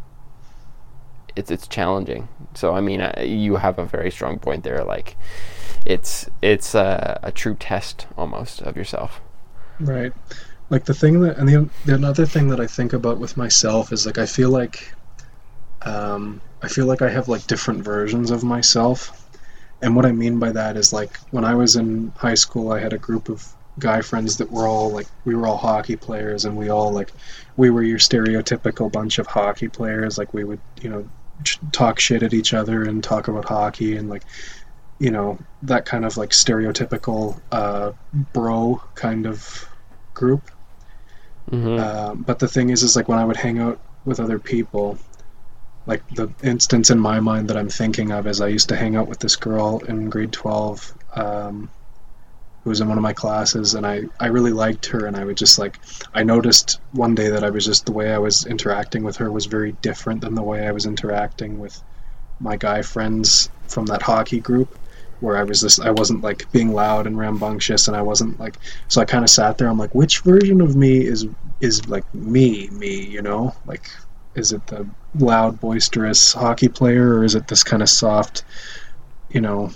it's 1.35 1.51
it's 1.51 1.67
challenging. 1.67 2.27
So 2.53 2.73
I 2.73 2.81
mean, 2.81 3.01
uh, 3.01 3.21
you 3.23 3.55
have 3.57 3.79
a 3.79 3.85
very 3.85 4.11
strong 4.11 4.39
point 4.39 4.63
there. 4.63 4.83
Like 4.83 5.15
it's 5.85 6.29
it's 6.41 6.75
a, 6.75 7.19
a 7.23 7.31
true 7.31 7.55
test 7.55 8.07
almost 8.17 8.61
of 8.61 8.75
yourself. 8.75 9.21
Right. 9.79 10.13
Like 10.69 10.85
the 10.85 10.93
thing 10.93 11.21
that, 11.21 11.37
and 11.37 11.47
the, 11.47 11.69
the 11.85 11.95
another 11.95 12.25
thing 12.25 12.49
that 12.49 12.59
I 12.59 12.67
think 12.67 12.93
about 12.93 13.19
with 13.19 13.37
myself 13.37 13.93
is 13.93 14.05
like 14.05 14.17
I 14.17 14.25
feel 14.25 14.49
like, 14.49 14.93
um, 15.83 16.41
I 16.61 16.67
feel 16.67 16.87
like 16.87 17.01
I 17.01 17.09
have 17.09 17.29
like 17.29 17.47
different 17.47 17.83
versions 17.83 18.31
of 18.31 18.43
myself, 18.43 19.26
and 19.81 19.95
what 19.95 20.05
I 20.05 20.11
mean 20.11 20.39
by 20.39 20.51
that 20.51 20.77
is 20.77 20.91
like 20.91 21.17
when 21.31 21.45
I 21.45 21.55
was 21.55 21.75
in 21.75 22.11
high 22.17 22.35
school, 22.35 22.71
I 22.71 22.79
had 22.79 22.93
a 22.93 22.97
group 22.97 23.29
of 23.29 23.47
guy 23.79 24.01
friends 24.01 24.37
that 24.37 24.51
were 24.51 24.67
all 24.67 24.89
like 24.89 25.07
we 25.25 25.35
were 25.35 25.47
all 25.47 25.57
hockey 25.57 25.95
players, 25.95 26.45
and 26.45 26.57
we 26.57 26.69
all 26.69 26.91
like 26.91 27.11
we 27.55 27.69
were 27.69 27.83
your 27.83 27.99
stereotypical 27.99 28.91
bunch 28.91 29.19
of 29.19 29.27
hockey 29.27 29.67
players. 29.67 30.17
Like 30.17 30.33
we 30.33 30.43
would 30.43 30.59
you 30.81 30.89
know 30.89 31.09
talk 31.71 31.99
shit 31.99 32.23
at 32.23 32.33
each 32.33 32.53
other 32.53 32.83
and 32.83 33.03
talk 33.03 33.27
about 33.27 33.45
hockey 33.45 33.95
and 33.95 34.09
like 34.09 34.23
you 34.99 35.11
know 35.11 35.37
that 35.61 35.85
kind 35.85 36.05
of 36.05 36.17
like 36.17 36.31
stereotypical 36.31 37.39
uh, 37.51 37.91
bro 38.33 38.81
kind 38.95 39.25
of 39.27 39.67
group. 40.13 40.49
Mm-hmm. 41.51 41.79
Um, 41.79 42.23
but 42.23 42.39
the 42.39 42.47
thing 42.47 42.71
is, 42.71 42.83
is 42.83 42.95
like 42.95 43.07
when 43.07 43.19
I 43.19 43.25
would 43.25 43.37
hang 43.37 43.59
out 43.59 43.79
with 44.05 44.19
other 44.19 44.39
people, 44.39 44.97
like 45.87 46.07
the 46.09 46.29
instance 46.43 46.89
in 46.89 46.99
my 46.99 47.19
mind 47.19 47.49
that 47.49 47.57
I'm 47.57 47.69
thinking 47.69 48.11
of 48.11 48.27
is 48.27 48.41
I 48.41 48.47
used 48.47 48.69
to 48.69 48.75
hang 48.75 48.95
out 48.95 49.07
with 49.07 49.19
this 49.19 49.37
girl 49.37 49.79
in 49.87 50.09
grade 50.09 50.33
12 50.33 50.93
um, 51.15 51.71
who 52.63 52.69
was 52.69 52.81
in 52.81 52.89
one 52.89 52.97
of 52.97 53.01
my 53.01 53.13
classes, 53.13 53.73
and 53.73 53.87
I, 53.87 54.03
I 54.19 54.27
really 54.27 54.51
liked 54.51 54.87
her, 54.87 55.05
and 55.05 55.15
I 55.15 55.23
would 55.23 55.37
just 55.37 55.57
like, 55.57 55.79
I 56.13 56.23
noticed 56.23 56.81
one 56.91 57.15
day 57.15 57.29
that 57.29 57.43
I 57.45 57.49
was 57.49 57.63
just, 57.63 57.85
the 57.85 57.93
way 57.93 58.11
I 58.13 58.17
was 58.17 58.45
interacting 58.45 59.03
with 59.03 59.15
her 59.17 59.31
was 59.31 59.45
very 59.45 59.71
different 59.81 60.19
than 60.19 60.35
the 60.35 60.43
way 60.43 60.67
I 60.67 60.73
was 60.73 60.85
interacting 60.85 61.59
with 61.59 61.81
my 62.41 62.57
guy 62.57 62.81
friends 62.81 63.49
from 63.69 63.85
that 63.85 64.01
hockey 64.01 64.41
group 64.41 64.77
where 65.21 65.37
I 65.37 65.43
was 65.43 65.61
just 65.61 65.81
I 65.81 65.89
wasn't 65.89 66.21
like 66.21 66.51
being 66.51 66.73
loud 66.73 67.07
and 67.07 67.17
rambunctious 67.17 67.87
and 67.87 67.97
I 67.97 68.03
wasn't 68.03 68.39
like 68.39 68.57
so 68.87 69.01
I 69.01 69.05
kind 69.05 69.23
of 69.23 69.29
sat 69.31 69.57
there 69.57 69.67
I'm 69.67 69.79
like 69.79 69.95
which 69.95 70.19
version 70.19 70.61
of 70.61 70.75
me 70.75 71.03
is 71.03 71.25
is 71.59 71.87
like 71.87 72.05
me 72.13 72.69
me 72.69 73.01
you 73.01 73.23
know? 73.23 73.55
Like 73.65 73.89
is 74.37 74.51
it 74.51 74.65
the 74.67 74.87
loud 75.19 75.59
boisterous 75.59 76.31
hockey 76.31 76.67
player 76.69 77.15
or 77.15 77.23
is 77.23 77.35
it 77.35 77.47
this 77.47 77.63
kind 77.63 77.81
of 77.81 77.89
soft 77.89 78.43
you 79.29 79.41
know 79.41 79.69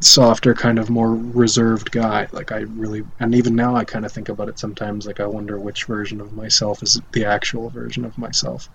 softer 0.00 0.54
kind 0.54 0.78
of 0.78 0.90
more 0.90 1.14
reserved 1.14 1.90
guy? 1.90 2.28
Like 2.32 2.52
I 2.52 2.60
really 2.60 3.04
and 3.20 3.34
even 3.34 3.56
now 3.56 3.74
I 3.74 3.84
kind 3.84 4.04
of 4.04 4.12
think 4.12 4.28
about 4.28 4.48
it 4.48 4.58
sometimes 4.58 5.06
like 5.06 5.20
I 5.20 5.26
wonder 5.26 5.58
which 5.58 5.84
version 5.84 6.20
of 6.20 6.32
myself 6.32 6.82
is 6.82 7.00
the 7.12 7.24
actual 7.24 7.70
version 7.70 8.04
of 8.04 8.16
myself. 8.18 8.68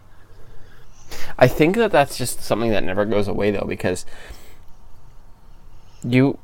I 1.37 1.47
think 1.47 1.75
that 1.75 1.91
that's 1.91 2.17
just 2.17 2.41
something 2.41 2.71
that 2.71 2.83
never 2.83 3.05
goes 3.05 3.27
away 3.27 3.51
though 3.51 3.65
because 3.67 4.05
you 6.03 6.39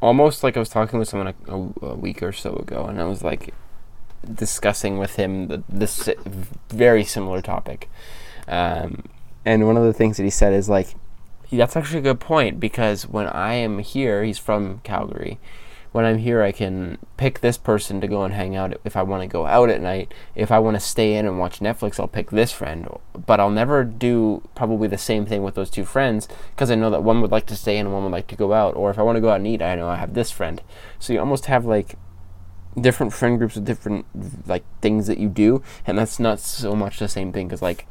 almost 0.00 0.42
like 0.42 0.56
I 0.56 0.60
was 0.60 0.68
talking 0.68 0.98
with 0.98 1.08
someone 1.08 1.34
a, 1.46 1.86
a, 1.86 1.94
week 1.94 2.22
or 2.22 2.32
so 2.32 2.54
ago 2.56 2.86
and 2.86 3.00
I 3.00 3.04
was 3.04 3.22
like 3.22 3.54
discussing 4.34 4.98
with 4.98 5.16
him 5.16 5.48
the, 5.48 5.62
this 5.68 6.08
very 6.68 7.04
similar 7.04 7.40
topic 7.40 7.88
um, 8.48 9.04
and 9.44 9.66
one 9.66 9.76
of 9.76 9.84
the 9.84 9.92
things 9.92 10.16
that 10.16 10.24
he 10.24 10.30
said 10.30 10.52
is 10.52 10.68
like 10.68 10.94
that's 11.52 11.76
actually 11.76 12.00
a 12.00 12.02
good 12.02 12.20
point 12.20 12.58
because 12.58 13.06
when 13.06 13.26
I 13.28 13.54
am 13.54 13.78
here 13.78 14.24
he's 14.24 14.38
from 14.38 14.80
Calgary 14.80 15.38
when 15.96 16.04
I'm 16.04 16.18
here, 16.18 16.42
I 16.42 16.52
can 16.52 16.98
pick 17.16 17.40
this 17.40 17.56
person 17.56 18.02
to 18.02 18.06
go 18.06 18.22
and 18.22 18.34
hang 18.34 18.54
out. 18.54 18.78
If 18.84 18.98
I 18.98 19.02
want 19.02 19.22
to 19.22 19.26
go 19.26 19.46
out 19.46 19.70
at 19.70 19.80
night, 19.80 20.12
if 20.34 20.52
I 20.52 20.58
want 20.58 20.76
to 20.76 20.80
stay 20.80 21.14
in 21.14 21.24
and 21.24 21.38
watch 21.38 21.60
Netflix, 21.60 21.98
I'll 21.98 22.06
pick 22.06 22.28
this 22.28 22.52
friend. 22.52 22.86
But 23.14 23.40
I'll 23.40 23.48
never 23.48 23.82
do 23.82 24.46
probably 24.54 24.88
the 24.88 24.98
same 24.98 25.24
thing 25.24 25.42
with 25.42 25.54
those 25.54 25.70
two 25.70 25.86
friends 25.86 26.28
because 26.50 26.70
I 26.70 26.74
know 26.74 26.90
that 26.90 27.02
one 27.02 27.22
would 27.22 27.30
like 27.30 27.46
to 27.46 27.56
stay 27.56 27.78
in 27.78 27.86
and 27.86 27.94
one 27.94 28.02
would 28.02 28.12
like 28.12 28.26
to 28.26 28.36
go 28.36 28.52
out. 28.52 28.76
Or 28.76 28.90
if 28.90 28.98
I 28.98 29.02
want 29.02 29.16
to 29.16 29.22
go 29.22 29.30
out 29.30 29.38
and 29.38 29.46
eat, 29.46 29.62
I 29.62 29.74
know 29.74 29.88
I 29.88 29.96
have 29.96 30.12
this 30.12 30.30
friend. 30.30 30.60
So 30.98 31.14
you 31.14 31.18
almost 31.18 31.46
have 31.46 31.64
like 31.64 31.94
different 32.80 33.12
friend 33.12 33.38
groups 33.38 33.54
with 33.54 33.64
different 33.64 34.06
like 34.46 34.64
things 34.80 35.06
that 35.06 35.18
you 35.18 35.28
do, 35.28 35.62
and 35.86 35.98
that's 35.98 36.20
not 36.20 36.40
so 36.40 36.74
much 36.74 36.98
the 36.98 37.08
same 37.08 37.32
thing 37.32 37.48
because 37.48 37.62
like 37.62 37.86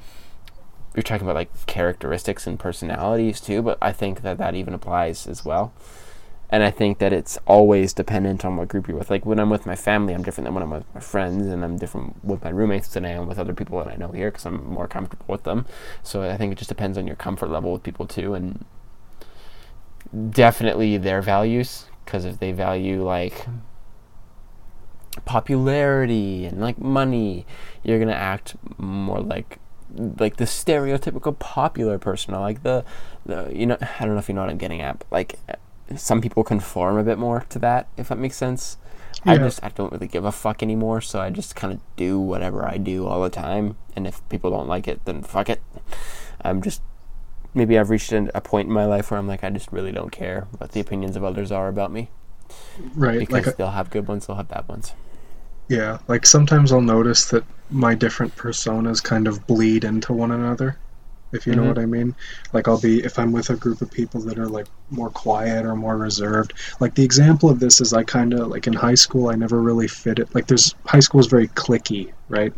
you're 0.95 1.03
talking 1.03 1.25
about 1.25 1.35
like 1.35 1.65
characteristics 1.65 2.47
and 2.47 2.59
personalities 2.59 3.41
too. 3.41 3.61
But 3.61 3.77
I 3.81 3.91
think 3.91 4.21
that 4.21 4.37
that 4.37 4.55
even 4.55 4.73
applies 4.73 5.27
as 5.27 5.43
well 5.43 5.73
and 6.49 6.63
I 6.63 6.71
think 6.71 6.99
that 6.99 7.11
it's 7.11 7.37
always 7.45 7.93
dependent 7.93 8.45
on 8.45 8.55
what 8.55 8.67
group 8.67 8.87
you're 8.87 8.97
with. 8.97 9.09
Like 9.09 9.25
when 9.25 9.39
I'm 9.39 9.49
with 9.49 9.65
my 9.65 9.75
family, 9.75 10.13
I'm 10.13 10.23
different 10.23 10.45
than 10.45 10.53
when 10.53 10.63
I'm 10.63 10.69
with 10.69 10.85
my 10.93 11.01
friends, 11.01 11.47
and 11.47 11.63
I'm 11.63 11.77
different 11.77 12.23
with 12.23 12.43
my 12.43 12.49
roommates 12.49 12.89
than 12.89 13.05
I 13.05 13.11
am 13.11 13.27
with 13.27 13.39
other 13.39 13.53
people 13.53 13.83
that 13.83 13.91
I 13.91 13.95
know 13.95 14.09
here 14.09 14.29
because 14.29 14.45
I'm 14.45 14.65
more 14.65 14.87
comfortable 14.87 15.25
with 15.27 15.43
them. 15.43 15.65
So 16.03 16.21
I 16.21 16.37
think 16.37 16.51
it 16.51 16.57
just 16.57 16.69
depends 16.69 16.97
on 16.97 17.07
your 17.07 17.15
comfort 17.15 17.49
level 17.49 17.73
with 17.73 17.83
people 17.83 18.05
too, 18.05 18.35
and 18.35 18.63
definitely 20.29 20.97
their 20.97 21.21
values. 21.21 21.85
Because 22.05 22.25
if 22.25 22.37
they 22.37 22.51
value 22.51 23.03
like 23.03 23.47
popularity 25.23 26.45
and 26.45 26.59
like 26.59 26.77
money, 26.77 27.45
you're 27.83 27.99
gonna 27.99 28.11
act 28.11 28.55
more 28.77 29.21
like 29.21 29.59
like 30.19 30.35
the 30.37 30.45
stereotypical 30.45 31.37
popular 31.39 31.97
person, 31.97 32.33
or 32.33 32.41
like 32.41 32.63
the, 32.63 32.83
the 33.25 33.49
you 33.53 33.65
know 33.65 33.77
I 33.81 34.05
don't 34.05 34.13
know 34.13 34.19
if 34.19 34.27
you 34.27 34.35
know 34.35 34.41
what 34.41 34.49
I'm 34.49 34.57
getting 34.57 34.81
at, 34.81 34.99
but 34.99 35.11
like 35.11 35.39
some 35.95 36.21
people 36.21 36.43
conform 36.43 36.97
a 36.97 37.03
bit 37.03 37.17
more 37.17 37.45
to 37.49 37.59
that, 37.59 37.87
if 37.97 38.09
that 38.09 38.17
makes 38.17 38.35
sense. 38.35 38.77
I 39.27 39.37
just 39.37 39.63
I 39.63 39.69
don't 39.69 39.91
really 39.91 40.07
give 40.07 40.25
a 40.25 40.31
fuck 40.31 40.61
anymore, 40.61 41.01
so 41.01 41.19
I 41.19 41.31
just 41.31 41.55
kind 41.55 41.73
of 41.73 41.79
do 41.95 42.19
whatever 42.19 42.67
I 42.67 42.77
do 42.77 43.07
all 43.07 43.23
the 43.23 43.29
time, 43.29 43.75
and 43.95 44.05
if 44.05 44.27
people 44.29 44.51
don't 44.51 44.67
like 44.67 44.87
it, 44.87 45.03
then 45.05 45.23
fuck 45.23 45.49
it. 45.49 45.63
I'm 46.41 46.61
just 46.61 46.81
maybe 47.55 47.79
I've 47.79 47.89
reached 47.89 48.11
a 48.11 48.41
point 48.41 48.67
in 48.67 48.73
my 48.73 48.85
life 48.85 49.09
where 49.09 49.19
I'm 49.19 49.27
like 49.27 49.43
I 49.43 49.49
just 49.49 49.71
really 49.71 49.91
don't 49.91 50.11
care 50.11 50.47
what 50.57 50.73
the 50.73 50.79
opinions 50.79 51.15
of 51.15 51.23
others 51.23 51.51
are 51.51 51.69
about 51.69 51.91
me 51.91 52.09
right 52.93 53.19
because 53.19 53.47
like 53.47 53.57
they'll 53.57 53.71
have 53.71 53.89
good 53.89 54.07
ones, 54.07 54.27
they'll 54.27 54.35
have 54.35 54.49
bad 54.49 54.67
ones. 54.67 54.93
Yeah, 55.67 55.97
like 56.07 56.25
sometimes 56.25 56.71
I'll 56.71 56.81
notice 56.81 57.25
that 57.25 57.43
my 57.69 57.95
different 57.95 58.35
personas 58.35 59.03
kind 59.03 59.27
of 59.27 59.45
bleed 59.47 59.83
into 59.83 60.13
one 60.13 60.31
another, 60.31 60.77
if 61.31 61.47
you 61.47 61.55
know 61.55 61.63
Mhm. 61.63 61.67
what 61.67 61.79
I 61.79 61.85
mean. 61.85 62.15
Like 62.53 62.67
I'll 62.67 62.79
be 62.79 63.03
if 63.03 63.17
I'm 63.17 63.31
with 63.31 63.49
a 63.49 63.55
group 63.55 63.81
of 63.81 63.89
people 63.91 64.21
that 64.21 64.37
are 64.37 64.47
like 64.47 64.67
more 64.91 65.09
quiet 65.09 65.65
or 65.65 65.75
more 65.75 65.97
reserved. 65.97 66.53
Like 66.79 66.93
the 66.95 67.03
example 67.03 67.49
of 67.49 67.59
this 67.59 67.81
is 67.81 67.93
I 67.93 68.03
kind 68.03 68.33
of 68.33 68.47
like 68.49 68.67
in 68.67 68.73
high 68.73 68.93
school 68.95 69.29
I 69.29 69.35
never 69.35 69.61
really 69.61 69.87
fit 69.87 70.19
it. 70.19 70.33
Like 70.35 70.47
there's 70.47 70.75
high 70.85 70.99
school 70.99 71.19
is 71.19 71.27
very 71.27 71.47
clicky, 71.49 72.13
right? 72.29 72.53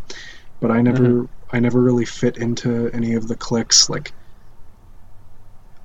But 0.59 0.71
I 0.71 0.81
never 0.81 1.27
I 1.53 1.59
never 1.61 1.81
really 1.81 2.05
fit 2.05 2.37
into 2.37 2.89
any 2.93 3.13
of 3.13 3.27
the 3.29 3.35
cliques 3.35 3.89
like 3.89 4.13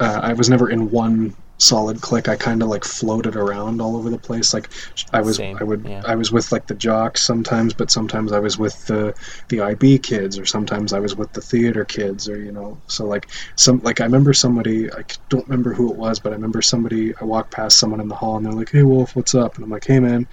uh, 0.01 0.21
I 0.23 0.33
was 0.33 0.49
never 0.51 0.69
in 0.71 0.91
one 0.91 1.37
solid 1.59 2.01
clique, 2.01 2.29
I 2.29 2.37
kind 2.37 2.63
of 2.63 2.69
like 2.69 2.85
floated 2.85 3.37
around 3.37 3.81
all 3.81 3.97
over 3.97 4.11
the 4.11 4.19
place. 4.19 4.53
Like 4.53 4.69
I 5.13 5.21
was, 5.21 5.37
Same, 5.37 5.57
I 5.59 5.65
would, 5.65 5.87
yeah. 5.87 6.03
I 6.05 6.17
was 6.17 6.33
with 6.33 6.51
like 6.51 6.67
the 6.67 6.75
jocks 6.75 7.23
sometimes, 7.23 7.73
but 7.73 7.91
sometimes 7.91 8.33
I 8.33 8.39
was 8.39 8.59
with 8.59 8.87
the 8.87 9.15
the 9.49 9.61
IB 9.61 9.99
kids, 10.01 10.39
or 10.39 10.45
sometimes 10.45 10.93
I 10.93 10.99
was 10.99 11.15
with 11.17 11.33
the 11.33 11.41
theater 11.41 11.85
kids, 11.85 12.29
or 12.29 12.39
you 12.39 12.53
know. 12.53 12.79
So 12.89 13.05
like 13.07 13.29
some, 13.57 13.81
like 13.83 14.01
I 14.01 14.05
remember 14.05 14.33
somebody, 14.33 14.93
i 14.93 15.05
don't 15.29 15.47
remember 15.49 15.73
who 15.73 15.91
it 15.91 15.97
was, 15.97 16.19
but 16.19 16.33
I 16.33 16.35
remember 16.35 16.63
somebody. 16.63 17.15
I 17.21 17.25
walked 17.25 17.53
past 17.53 17.79
someone 17.79 18.01
in 18.01 18.09
the 18.09 18.15
hall, 18.15 18.37
and 18.37 18.47
they're 18.47 18.53
like, 18.53 18.71
"Hey, 18.71 18.83
Wolf, 18.83 19.15
what's 19.15 19.35
up?" 19.35 19.57
And 19.57 19.65
I'm 19.65 19.71
like, 19.71 19.87
"Hey, 19.87 20.01
man," 20.01 20.27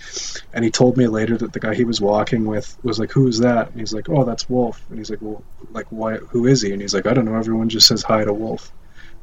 and 0.53 0.65
he 0.65 0.71
told 0.71 0.97
me 0.97 1.07
later 1.07 1.37
that 1.37 1.53
the 1.53 1.59
guy 1.59 1.75
he 1.75 1.85
was 1.85 2.01
walking 2.01 2.45
with 2.45 2.77
was 2.83 2.99
like, 2.99 3.11
"Who 3.11 3.27
is 3.27 3.39
that?" 3.39 3.69
And 3.71 3.79
he's 3.79 3.93
like, 3.93 4.09
"Oh, 4.09 4.23
that's 4.23 4.49
Wolf." 4.49 4.81
And 4.89 4.97
he's 4.97 5.09
like, 5.09 5.21
"Well, 5.21 5.43
like, 5.71 5.87
why? 5.89 6.17
Who 6.17 6.47
is 6.47 6.61
he?" 6.61 6.71
And 6.71 6.81
he's 6.81 6.93
like, 6.93 7.05
"I 7.05 7.13
don't 7.13 7.25
know. 7.25 7.35
Everyone 7.35 7.69
just 7.69 7.87
says 7.87 8.03
hi 8.03 8.23
to 8.23 8.33
Wolf." 8.33 8.71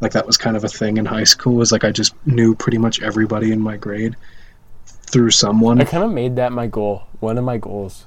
Like 0.00 0.12
that 0.12 0.26
was 0.26 0.36
kind 0.36 0.56
of 0.56 0.64
a 0.64 0.68
thing 0.68 0.96
in 0.98 1.06
high 1.06 1.24
school. 1.24 1.54
Was 1.54 1.72
like 1.72 1.84
I 1.84 1.90
just 1.90 2.14
knew 2.26 2.54
pretty 2.54 2.78
much 2.78 3.00
everybody 3.02 3.52
in 3.52 3.60
my 3.60 3.76
grade 3.76 4.16
through 4.86 5.30
someone. 5.30 5.80
I 5.80 5.84
kind 5.84 6.04
of 6.04 6.12
made 6.12 6.36
that 6.36 6.52
my 6.52 6.66
goal. 6.66 7.02
One 7.20 7.38
of 7.38 7.44
my 7.44 7.56
goals 7.58 8.06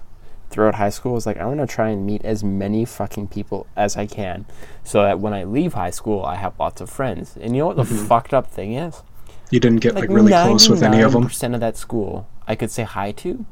throughout 0.49 0.75
high 0.75 0.89
school 0.89 1.13
was 1.13 1.25
like 1.25 1.37
I 1.37 1.45
want 1.45 1.59
to 1.59 1.67
try 1.67 1.89
and 1.89 2.05
meet 2.05 2.23
as 2.25 2.43
many 2.43 2.85
fucking 2.85 3.27
people 3.29 3.67
as 3.75 3.97
I 3.97 4.05
can, 4.05 4.45
so 4.83 5.01
that 5.01 5.19
when 5.19 5.33
I 5.33 5.43
leave 5.43 5.73
high 5.73 5.89
school, 5.89 6.23
I 6.23 6.35
have 6.35 6.59
lots 6.59 6.81
of 6.81 6.89
friends. 6.89 7.37
And 7.39 7.55
you 7.55 7.61
know 7.61 7.67
what 7.67 7.77
the 7.77 7.85
fucked 7.85 8.33
up 8.33 8.47
thing 8.47 8.73
is? 8.73 9.01
You 9.49 9.59
didn't 9.59 9.79
get 9.79 9.95
like 9.95 10.09
really 10.09 10.31
close 10.31 10.69
with 10.69 10.83
any 10.83 11.01
of 11.01 11.13
them. 11.13 11.23
Percent 11.23 11.55
of 11.55 11.59
that 11.61 11.75
school 11.75 12.27
I 12.47 12.55
could 12.55 12.71
say 12.71 12.83
hi 12.83 13.11
to, 13.13 13.45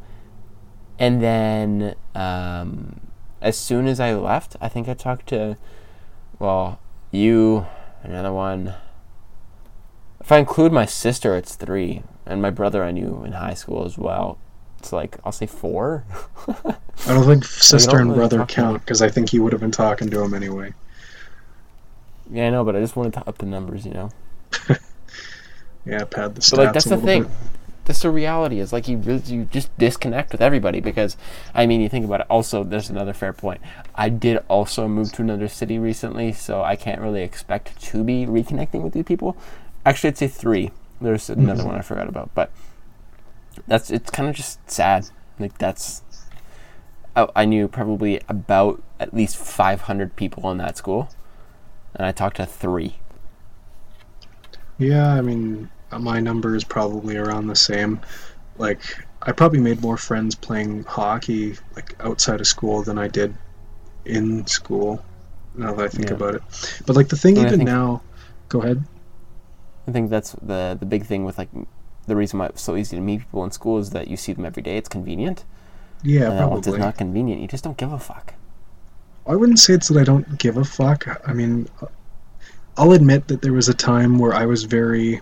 and 1.00 1.22
then 1.22 1.96
um, 2.16 3.00
as 3.42 3.58
soon 3.58 3.88
as 3.88 4.00
I 4.00 4.14
left, 4.14 4.56
I 4.60 4.68
think 4.68 4.88
I 4.90 4.94
talked 4.94 5.28
to, 5.28 5.58
well, 6.40 6.80
you, 7.12 7.68
another 8.08 8.34
one. 8.34 8.74
If 10.20 10.32
I 10.32 10.38
include 10.40 10.72
my 10.72 10.86
sister, 10.86 11.36
it's 11.36 11.56
three, 11.56 12.04
and 12.26 12.42
my 12.42 12.50
brother 12.50 12.84
I 12.84 12.92
knew 12.92 13.24
in 13.26 13.34
high 13.34 13.54
school 13.54 13.86
as 13.86 13.98
well. 13.98 14.40
It's 14.80 14.92
like 14.92 15.18
I'll 15.26 15.32
say 15.32 15.46
four. 15.48 16.06
I 16.48 16.76
don't 17.14 17.26
think 17.26 17.46
sister 17.62 17.98
and 18.00 18.10
really 18.10 18.20
brother 18.20 18.46
count 18.46 18.82
because 18.82 19.02
I 19.02 19.10
think 19.10 19.34
you 19.34 19.44
would 19.44 19.52
have 19.54 19.62
been 19.62 19.72
talking 19.72 20.10
to 20.10 20.22
him 20.22 20.34
anyway. 20.34 20.74
yeah, 22.30 22.48
I 22.48 22.50
know, 22.50 22.64
but 22.64 22.76
I 22.76 22.80
just 22.80 22.96
wanted 22.96 23.14
to 23.14 23.28
up 23.28 23.38
the 23.38 23.46
numbers, 23.46 23.86
you 23.86 23.94
know. 23.94 24.12
Yeah, 25.86 26.04
pad 26.06 26.36
the 26.36 26.42
stats 26.42 26.56
But 26.56 26.58
like 26.58 26.74
that's 26.74 26.86
the 26.88 26.98
thing. 26.98 27.24
bit. 27.24 27.32
That's 27.88 28.02
the 28.02 28.12
reality. 28.12 28.60
Is 28.60 28.74
like 28.74 28.90
you 28.90 28.98
really, 28.98 29.22
you 29.34 29.46
just 29.46 29.76
disconnect 29.78 30.34
with 30.34 30.42
everybody 30.42 30.82
because 30.82 31.16
I 31.56 31.66
mean 31.66 31.80
you 31.80 31.88
think 31.88 32.04
about 32.04 32.20
it. 32.20 32.28
Also, 32.30 32.66
there's 32.66 32.90
another 32.90 33.14
fair 33.14 33.32
point. 33.32 33.62
I 33.96 34.10
did 34.10 34.44
also 34.50 34.90
move 34.90 35.14
to 35.14 35.22
another 35.22 35.48
city 35.48 35.80
recently, 35.80 36.34
so 36.34 36.62
I 36.62 36.76
can't 36.76 37.00
really 37.00 37.24
expect 37.24 37.82
to 37.84 38.04
be 38.04 38.26
reconnecting 38.26 38.82
with 38.82 38.92
these 38.92 39.06
people. 39.06 39.38
Actually, 39.86 40.10
I'd 40.10 40.18
say 40.18 40.28
three. 40.28 40.72
There's 41.00 41.30
another 41.30 41.62
mm-hmm. 41.62 41.70
one 41.70 41.78
I 41.78 41.82
forgot 41.82 42.10
about, 42.10 42.30
but 42.36 42.52
that's 43.68 43.90
it's 43.90 44.12
kind 44.12 44.28
of 44.28 44.36
just 44.36 44.70
sad. 44.70 45.08
Like 45.40 45.58
that's 45.58 46.02
I, 47.16 47.30
I 47.38 47.46
knew 47.46 47.70
probably 47.70 48.20
about 48.28 48.84
at 49.00 49.14
least 49.14 49.38
500 49.38 50.18
people 50.18 50.52
in 50.52 50.58
that 50.58 50.76
school, 50.76 51.10
and 51.96 52.06
I 52.06 52.12
talked 52.12 52.36
to 52.36 52.46
three. 52.46 53.00
Yeah, 54.78 55.14
I 55.14 55.22
mean, 55.22 55.70
Uh, 55.92 56.00
my 56.00 56.20
number 56.20 56.56
is 56.56 56.64
probably 56.64 57.18
around 57.18 57.48
the 57.48 57.56
same. 57.56 58.00
Like, 58.58 58.82
I 59.22 59.32
probably 59.32 59.60
made 59.60 59.82
more 59.82 59.98
friends 59.98 60.36
playing 60.36 60.84
hockey 60.84 61.58
like 61.76 61.96
outside 62.00 62.42
of 62.42 62.48
school 62.48 62.84
than 62.84 62.98
I 62.98 63.08
did 63.08 63.36
in 64.06 64.46
school. 64.48 65.04
Now 65.56 65.74
that 65.74 65.86
I 65.86 65.88
think 65.90 66.10
Yeah. 66.10 66.16
about 66.16 66.36
it, 66.36 66.44
but 66.86 66.96
like 66.96 67.10
the 67.10 67.18
thing 67.18 67.38
And 67.38 67.48
even 67.48 67.64
now, 67.64 68.04
go 68.50 68.62
ahead. 68.62 68.84
I 69.88 69.92
think 69.92 70.10
that's 70.10 70.32
the 70.34 70.78
the 70.80 70.86
big 70.86 71.06
thing 71.06 71.26
with 71.26 71.38
like 71.38 71.50
the 72.08 72.16
reason 72.16 72.40
why 72.40 72.48
it's 72.48 72.62
so 72.62 72.76
easy 72.76 72.96
to 72.96 73.02
meet 73.02 73.20
people 73.20 73.44
in 73.44 73.52
school 73.52 73.80
is 73.80 73.90
that 73.92 74.08
you 74.08 74.18
see 74.18 74.34
them 74.34 74.46
every 74.46 74.64
day. 74.64 74.78
It's 74.78 74.90
convenient. 74.90 75.44
Yeah, 76.04 76.30
and 76.30 76.40
then 76.40 76.50
once 76.50 76.68
it's 76.68 76.78
not 76.78 76.98
convenient, 76.98 77.42
you 77.42 77.48
just 77.48 77.64
don't 77.64 77.78
give 77.78 77.92
a 77.92 78.00
fuck. 78.00 78.34
I 79.26 79.36
wouldn't 79.36 79.60
say 79.60 79.74
it's 79.74 79.90
that 79.90 80.00
I 80.00 80.04
don't 80.04 80.38
give 80.40 80.58
a 80.58 80.64
fuck. 80.64 81.08
I 81.28 81.34
mean, 81.34 81.68
I'll 82.78 82.94
admit 82.94 83.28
that 83.28 83.42
there 83.42 83.54
was 83.54 83.68
a 83.68 83.74
time 83.74 84.20
where 84.20 84.34
I 84.34 84.46
was 84.46 84.64
very. 84.64 85.22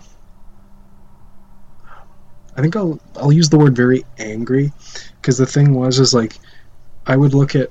I 2.56 2.62
think 2.62 2.76
I'll 2.76 2.98
I'll 3.16 3.32
use 3.32 3.48
the 3.48 3.58
word 3.58 3.76
very 3.76 4.04
angry, 4.18 4.72
because 5.20 5.38
the 5.38 5.46
thing 5.46 5.74
was 5.74 5.98
is 5.98 6.14
like, 6.14 6.38
I 7.06 7.16
would 7.16 7.34
look 7.34 7.54
at, 7.54 7.70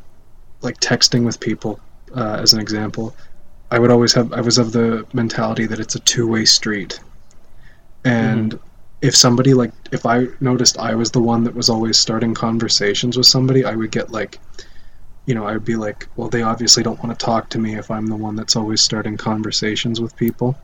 like 0.61 0.79
texting 0.79 1.25
with 1.25 1.39
people, 1.39 1.79
uh, 2.15 2.37
as 2.41 2.53
an 2.53 2.59
example. 2.59 3.15
I 3.71 3.79
would 3.79 3.91
always 3.91 4.13
have 4.13 4.31
I 4.33 4.41
was 4.41 4.57
of 4.57 4.71
the 4.71 5.05
mentality 5.13 5.65
that 5.65 5.79
it's 5.79 5.95
a 5.95 5.99
two 5.99 6.27
way 6.27 6.45
street, 6.45 6.99
and 8.03 8.59
if 9.01 9.15
somebody 9.15 9.53
like 9.53 9.71
if 9.91 10.05
I 10.05 10.27
noticed 10.39 10.77
I 10.77 10.95
was 10.95 11.11
the 11.11 11.21
one 11.21 11.43
that 11.43 11.55
was 11.55 11.69
always 11.69 11.97
starting 11.97 12.33
conversations 12.33 13.17
with 13.17 13.27
somebody, 13.27 13.65
I 13.65 13.75
would 13.75 13.91
get 13.91 14.11
like 14.11 14.39
you 15.25 15.33
know, 15.33 15.45
I 15.45 15.53
would 15.53 15.65
be 15.65 15.75
like, 15.75 16.07
well, 16.15 16.29
they 16.29 16.43
obviously 16.43 16.83
don't 16.83 17.01
want 17.03 17.17
to 17.17 17.25
talk 17.25 17.49
to 17.49 17.59
me 17.59 17.75
if 17.75 17.89
I'm 17.89 18.07
the 18.07 18.15
one 18.15 18.35
that's 18.35 18.55
always 18.55 18.81
starting 18.81 19.17
conversations 19.17 19.99
with 19.99 20.15
people. 20.15 20.55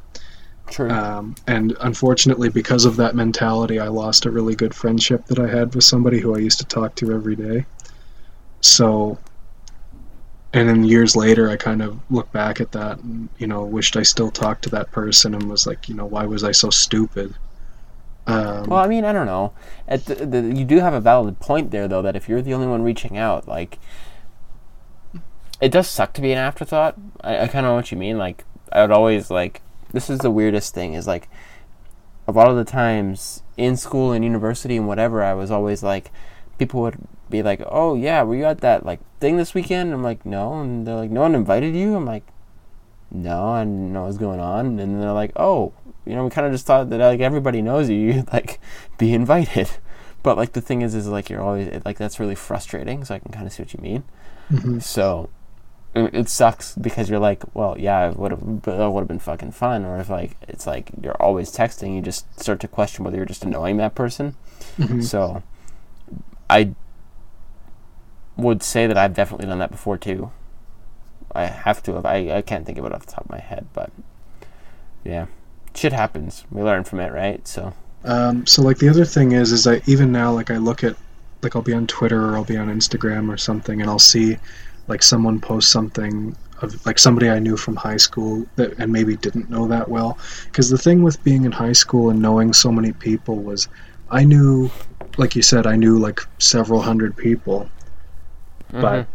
True. 0.72 0.90
Um, 0.90 1.36
and 1.48 1.76
unfortunately, 1.82 2.48
because 2.50 2.86
of 2.86 2.96
that 2.96 3.14
mentality, 3.14 3.78
I 3.78 3.90
lost 3.90 4.26
a 4.26 4.32
really 4.32 4.56
good 4.56 4.74
friendship 4.74 5.26
that 5.26 5.38
I 5.38 5.48
had 5.48 5.76
with 5.76 5.84
somebody 5.84 6.20
who 6.20 6.34
I 6.34 6.40
used 6.40 6.60
to 6.60 6.66
talk 6.66 6.96
to 6.96 7.12
every 7.12 7.36
day. 7.36 7.66
So, 8.62 9.20
and 10.54 10.70
then 10.70 10.86
years 10.86 11.16
later, 11.16 11.50
I 11.50 11.58
kind 11.58 11.82
of 11.82 12.00
look 12.10 12.32
back 12.32 12.62
at 12.62 12.72
that 12.72 13.00
and, 13.00 13.28
you 13.38 13.48
know, 13.48 13.66
wished 13.66 13.98
I 13.98 14.04
still 14.04 14.32
talked 14.32 14.64
to 14.64 14.70
that 14.70 14.92
person 14.92 15.34
and 15.34 15.50
was 15.50 15.68
like, 15.68 15.90
you 15.90 15.96
know, 15.96 16.06
why 16.06 16.26
was 16.26 16.44
I 16.44 16.54
so 16.54 16.70
stupid? 16.70 17.36
Um, 18.28 18.68
well, 18.70 18.80
I 18.80 18.88
mean, 18.88 19.04
I 19.04 19.12
don't 19.12 19.26
know. 19.26 19.52
At 19.90 20.06
the, 20.06 20.26
the, 20.26 20.42
you 20.56 20.64
do 20.64 20.80
have 20.80 20.94
a 20.94 21.02
valid 21.02 21.40
point 21.40 21.72
there, 21.72 21.88
though, 21.90 22.02
that 22.02 22.16
if 22.16 22.30
you're 22.30 22.42
the 22.42 22.54
only 22.54 22.68
one 22.68 22.82
reaching 22.82 23.18
out, 23.18 23.46
like, 23.46 23.78
it 25.60 25.70
does 25.70 25.90
suck 25.90 26.14
to 26.14 26.22
be 26.22 26.32
an 26.32 26.38
afterthought. 26.38 26.96
I, 27.22 27.40
I 27.40 27.48
kind 27.48 27.66
of 27.66 27.72
know 27.72 27.76
what 27.76 27.92
you 27.92 27.98
mean. 27.98 28.18
Like, 28.18 28.46
I 28.72 28.82
would 28.82 28.92
always 28.92 29.30
like. 29.30 29.62
This 29.94 30.10
is 30.10 30.20
the 30.20 30.32
weirdest 30.32 30.74
thing. 30.74 30.94
Is 30.94 31.08
like, 31.08 31.30
a 32.28 32.32
lot 32.32 32.50
of 32.50 32.56
the 32.56 32.64
times 32.66 33.44
in 33.58 33.76
school 33.78 34.12
and 34.12 34.24
university 34.24 34.78
and 34.78 34.88
whatever, 34.88 35.24
I 35.24 35.34
was 35.34 35.52
always 35.52 35.84
like, 35.84 36.12
people 36.58 36.82
would 36.82 36.98
be 37.30 37.42
like, 37.44 37.62
"Oh 37.68 37.96
yeah, 37.96 38.24
were 38.24 38.36
you 38.36 38.46
at 38.46 38.62
that 38.62 38.86
like 38.86 39.00
thing 39.20 39.38
this 39.38 39.54
weekend?" 39.54 39.94
I'm 39.94 40.04
like, 40.04 40.26
"No," 40.26 40.60
and 40.62 40.86
they're 40.86 40.96
like, 40.96 41.10
"No 41.12 41.22
one 41.22 41.36
invited 41.36 41.76
you." 41.76 41.96
I'm 41.96 42.06
like, 42.06 42.24
"No, 43.12 43.50
I 43.50 43.64
didn't 43.64 43.94
know 43.94 44.02
what 44.02 44.08
was 44.08 44.18
going 44.18 44.40
on." 44.40 44.66
And 44.66 44.80
then 44.80 45.00
they're 45.00 45.12
like, 45.14 45.32
"Oh, 45.36 45.74
you 46.06 46.16
know, 46.16 46.24
we 46.26 46.30
kind 46.30 46.48
of 46.48 46.54
just 46.54 46.66
thought 46.66 46.90
that 46.90 47.00
like 47.00 47.20
everybody 47.20 47.62
knows 47.62 47.90
you, 47.90 47.98
you 48.14 48.24
like 48.34 48.60
be 48.98 49.14
invited." 49.14 49.70
But 50.24 50.38
like 50.38 50.54
the 50.54 50.62
thing 50.62 50.82
is, 50.84 50.94
is 50.94 51.08
like 51.08 51.30
you're 51.30 51.42
always 51.42 51.82
like 51.86 51.98
that's 51.98 52.20
really 52.20 52.36
frustrating. 52.36 53.04
So 53.06 53.16
I 53.16 53.20
can 53.20 53.32
kind 53.32 53.48
of 53.48 53.54
see 53.54 53.64
what 53.64 53.74
you 53.74 53.80
mean. 53.82 54.04
mhm. 54.52 54.82
So 54.84 55.30
it, 55.94 56.30
sucks 56.30 56.76
because 56.76 57.10
you're 57.10 57.20
like, 57.20 57.44
well, 57.54 57.76
yeah, 57.78 58.10
it 58.10 58.18
would 58.18 58.32
have 58.32 58.62
that 58.64 58.90
would 58.92 59.02
have 59.02 59.08
been 59.08 59.20
fucking 59.20 59.52
fun. 59.52 59.86
Or 59.86 59.98
if 60.00 60.10
like 60.10 60.38
it's 60.48 60.66
like 60.66 60.90
you're 61.02 61.22
always 61.22 61.52
texting, 61.52 61.96
you 61.96 62.02
just 62.02 62.26
start 62.40 62.60
to 62.62 62.68
question 62.68 63.04
whether 63.04 63.18
you're 63.18 63.26
just 63.26 63.44
annoying 63.44 63.78
that 63.78 63.96
person. 63.96 64.36
Mhm. 64.78 65.04
So 65.04 65.44
I 66.50 66.74
would 68.38 68.64
say 68.64 68.88
that 68.88 68.98
I've 68.98 69.14
definitely 69.14 69.48
done 69.48 69.60
that 69.60 69.72
before 69.72 69.98
too. 69.98 70.32
I 71.34 71.46
have 71.46 71.82
to 71.84 71.94
have. 71.96 72.06
I, 72.06 72.38
I 72.38 72.42
can't 72.42 72.66
think 72.66 72.78
of 72.78 72.86
it 72.86 72.94
off 72.94 73.06
the 73.06 73.12
top 73.12 73.26
of 73.26 73.30
my 73.30 73.40
head, 73.40 73.68
but 73.74 73.92
yeah, 75.04 75.28
shit 75.76 75.94
happens. 75.94 76.46
We 76.52 76.62
learn 76.62 76.84
from 76.84 77.00
it, 77.00 77.12
right? 77.12 77.46
So 77.48 77.74
Um, 78.04 78.46
so 78.48 78.62
like 78.62 78.78
the 78.80 78.90
other 78.90 79.06
thing 79.06 79.32
is, 79.34 79.52
is 79.52 79.68
I 79.68 79.82
even 79.86 80.12
now 80.12 80.32
like 80.32 80.52
I 80.52 80.58
look 80.58 80.84
at 80.84 80.96
like 81.42 81.56
I'll 81.56 81.62
be 81.62 81.74
on 81.74 81.88
Twitter 81.88 82.30
or 82.30 82.36
I'll 82.36 82.44
be 82.44 82.58
on 82.58 82.68
Instagram 82.68 83.32
or 83.34 83.38
something, 83.38 83.82
and 83.82 83.90
I'll 83.90 84.00
see 84.00 84.38
like 84.88 85.04
someone 85.04 85.39
post 85.39 85.72
something 85.72 86.36
of 86.62 86.86
like 86.86 87.00
somebody 87.00 87.30
I 87.30 87.39
knew 87.39 87.58
from 87.58 87.76
high 87.76 87.98
school 87.98 88.46
that 88.56 88.78
and 88.78 88.91
maybe 88.91 89.15
didn't 89.15 89.50
know 89.50 89.67
that 89.67 89.89
well. 89.89 90.17
Because 90.46 90.70
the 90.70 90.78
thing 90.78 91.04
with 91.04 91.24
being 91.24 91.46
in 91.46 91.52
high 91.52 91.74
school 91.74 92.10
and 92.10 92.22
knowing 92.22 92.54
so 92.54 92.72
many 92.72 92.94
people 92.94 93.38
was, 93.38 93.67
I 94.10 94.24
knew, 94.24 94.70
like 95.17 95.36
you 95.36 95.41
said, 95.41 95.65
I 95.65 95.76
knew 95.76 95.98
like 95.98 96.20
several 96.39 96.82
hundred 96.82 97.15
people, 97.17 97.70
but 98.72 99.04
mm-hmm. 99.04 99.12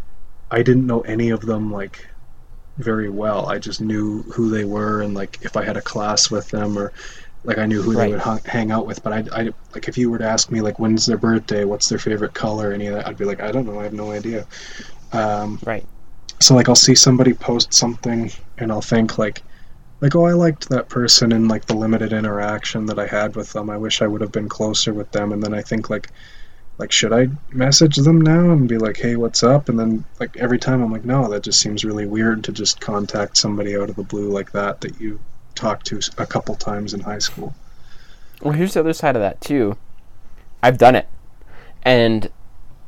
I 0.51 0.63
didn't 0.63 0.87
know 0.87 1.01
any 1.03 1.31
of 1.31 1.43
them 1.43 1.73
like 1.73 2.07
very 2.79 3.09
well. 3.09 3.47
I 3.47 3.59
just 3.59 3.81
knew 3.81 4.23
who 4.23 4.51
they 4.51 4.65
were 4.65 5.03
and 5.03 5.15
like 5.15 5.39
if 5.43 5.57
I 5.57 5.65
had 5.65 5.77
a 5.77 5.83
class 5.83 6.31
with 6.31 6.49
them 6.51 6.79
or 6.79 6.93
like 7.45 7.59
I 7.59 7.67
knew 7.67 7.81
who 7.81 7.93
Right. 7.93 8.11
they 8.11 8.17
would 8.17 8.47
hang 8.47 8.71
out 8.71 8.87
with. 8.87 9.03
But 9.03 9.13
I, 9.13 9.25
I 9.33 9.43
like 9.73 9.89
if 9.89 9.97
you 9.97 10.11
were 10.11 10.19
to 10.19 10.27
ask 10.27 10.51
me 10.51 10.61
like 10.61 10.79
when's 10.79 11.07
their 11.07 11.17
birthday, 11.17 11.65
what's 11.65 11.89
their 11.89 11.99
favorite 11.99 12.35
color, 12.35 12.73
any 12.73 12.87
of 12.89 12.95
that, 12.95 13.07
I'd 13.07 13.17
be 13.17 13.25
like 13.25 13.41
I 13.41 13.53
don't 13.53 13.67
know, 13.67 13.81
I 13.81 13.85
have 13.85 13.93
no 13.93 14.11
idea. 14.11 14.47
Um, 15.17 15.59
right. 15.65 15.87
so 16.41 16.55
like 16.55 16.69
I'll 16.69 16.75
see 16.75 16.95
somebody 16.95 17.33
post 17.33 17.73
something 17.73 18.31
and 18.59 18.71
I'll 18.71 18.83
think 18.83 19.19
like 19.19 19.43
like 20.01 20.15
oh 20.15 20.27
I 20.27 20.33
liked 20.33 20.69
that 20.69 20.89
person 20.89 21.33
and 21.33 21.49
like 21.49 21.67
the 21.67 21.77
limited 21.77 22.13
interaction 22.13 22.87
that 22.87 22.99
I 22.99 23.07
had 23.07 23.35
with 23.35 23.53
them. 23.53 23.71
I 23.71 23.77
wish 23.77 24.03
I 24.03 24.07
would 24.07 24.21
have 24.21 24.33
been 24.33 24.49
closer 24.49 24.93
with 24.93 25.11
them 25.13 25.33
and 25.33 25.43
then 25.43 25.55
I 25.55 25.63
think 25.63 25.91
like 25.91 26.11
like 26.79 26.93
should 26.93 27.13
I 27.13 27.29
message 27.51 27.97
them 27.97 28.21
now 28.21 28.51
and 28.51 28.69
be 28.69 28.79
like 28.79 28.99
hey 28.99 29.17
what's 29.17 29.43
up 29.43 29.69
and 29.69 29.79
then 29.79 30.05
like 30.21 30.37
every 30.37 30.59
time 30.59 30.83
I'm 30.83 30.93
like 30.93 31.05
no 31.05 31.29
that 31.31 31.43
just 31.43 31.61
seems 31.61 31.85
really 31.85 32.07
weird 32.07 32.45
to 32.45 32.53
just 32.53 32.81
contact 32.81 33.39
somebody 33.39 33.77
out 33.77 33.89
of 33.89 33.97
the 33.97 34.03
blue 34.03 34.31
like 34.31 34.53
that 34.53 34.83
that 34.83 35.01
you 35.01 35.19
talked 35.57 35.87
to 35.87 36.01
a 36.19 36.27
couple 36.27 36.55
times 36.55 36.95
in 36.95 37.01
high 37.01 37.19
school. 37.19 37.55
Well, 38.43 38.53
here's 38.53 38.75
the 38.75 38.81
other 38.81 38.93
side 38.93 39.17
of 39.17 39.23
that 39.23 39.41
too. 39.41 39.77
I've 40.63 40.79
done 40.79 40.95
it, 40.95 41.09
and 41.83 42.31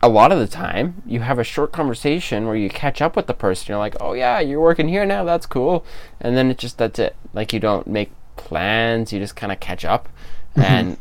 a 0.01 0.09
lot 0.09 0.31
of 0.31 0.39
the 0.39 0.47
time 0.47 1.03
you 1.07 1.21
have 1.21 1.39
a 1.39 1.45
short 1.45 1.73
conversation 1.73 2.47
where 2.47 2.57
you 2.57 2.69
catch 2.69 3.03
up 3.03 3.17
with 3.17 3.27
the 3.27 3.35
person. 3.35 3.67
You're 3.69 3.79
like, 3.79 3.97
"Oh 4.01 4.13
yeah, 4.13 4.41
you're 4.41 4.61
working 4.61 4.89
here 4.89 5.05
now. 5.05 5.25
That's 5.25 5.47
cool," 5.47 5.85
and 6.21 6.37
then 6.37 6.51
it 6.51 6.59
just 6.59 6.79
that's 6.79 6.99
it. 6.99 7.17
Like 7.35 7.53
you 7.53 7.61
don't 7.61 7.87
make 7.87 8.11
plans. 8.37 9.13
You 9.13 9.19
just 9.19 9.37
kind 9.37 9.53
of 9.53 9.61
catch 9.61 9.85
up, 9.85 10.09
and 10.55 10.97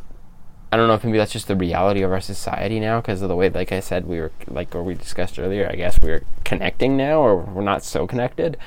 I 0.71 0.77
don't 0.77 0.87
know 0.87 0.95
if 0.95 1.03
maybe 1.03 1.17
that's 1.17 1.31
just 1.31 1.47
the 1.47 1.55
reality 1.55 2.01
of 2.01 2.11
our 2.11 2.21
society 2.21 2.79
now 2.79 2.99
because 2.99 3.21
of 3.21 3.29
the 3.29 3.35
way, 3.35 3.49
like 3.49 3.71
I 3.71 3.79
said, 3.79 4.07
we 4.07 4.19
were 4.19 4.31
like 4.47 4.73
or 4.75 4.83
we 4.83 4.95
discussed 4.95 5.37
earlier. 5.39 5.69
I 5.69 5.75
guess 5.75 5.99
we're 6.01 6.23
connecting 6.43 6.97
now, 6.97 7.19
or 7.21 7.37
we're 7.37 7.61
not 7.63 7.83
so 7.83 8.07
connected, 8.07 8.57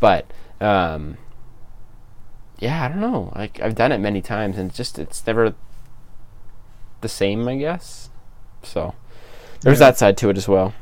but. 0.00 0.26
um 0.60 1.16
yeah, 2.58 2.84
I 2.84 2.88
don't 2.88 3.00
know. 3.00 3.32
Like 3.36 3.60
I've 3.60 3.74
done 3.74 3.92
it 3.92 3.98
many 3.98 4.20
times, 4.20 4.58
and 4.58 4.68
it's 4.68 4.76
just 4.76 4.98
it's 4.98 5.24
never 5.26 5.54
the 7.00 7.08
same, 7.08 7.46
I 7.48 7.56
guess. 7.56 8.10
So 8.62 8.94
there's 9.62 9.78
Yeah. 9.78 9.80
that 9.80 9.98
side 9.98 10.16
to 10.18 10.30
it 10.30 10.36
as 10.36 10.48
well. 10.48 10.74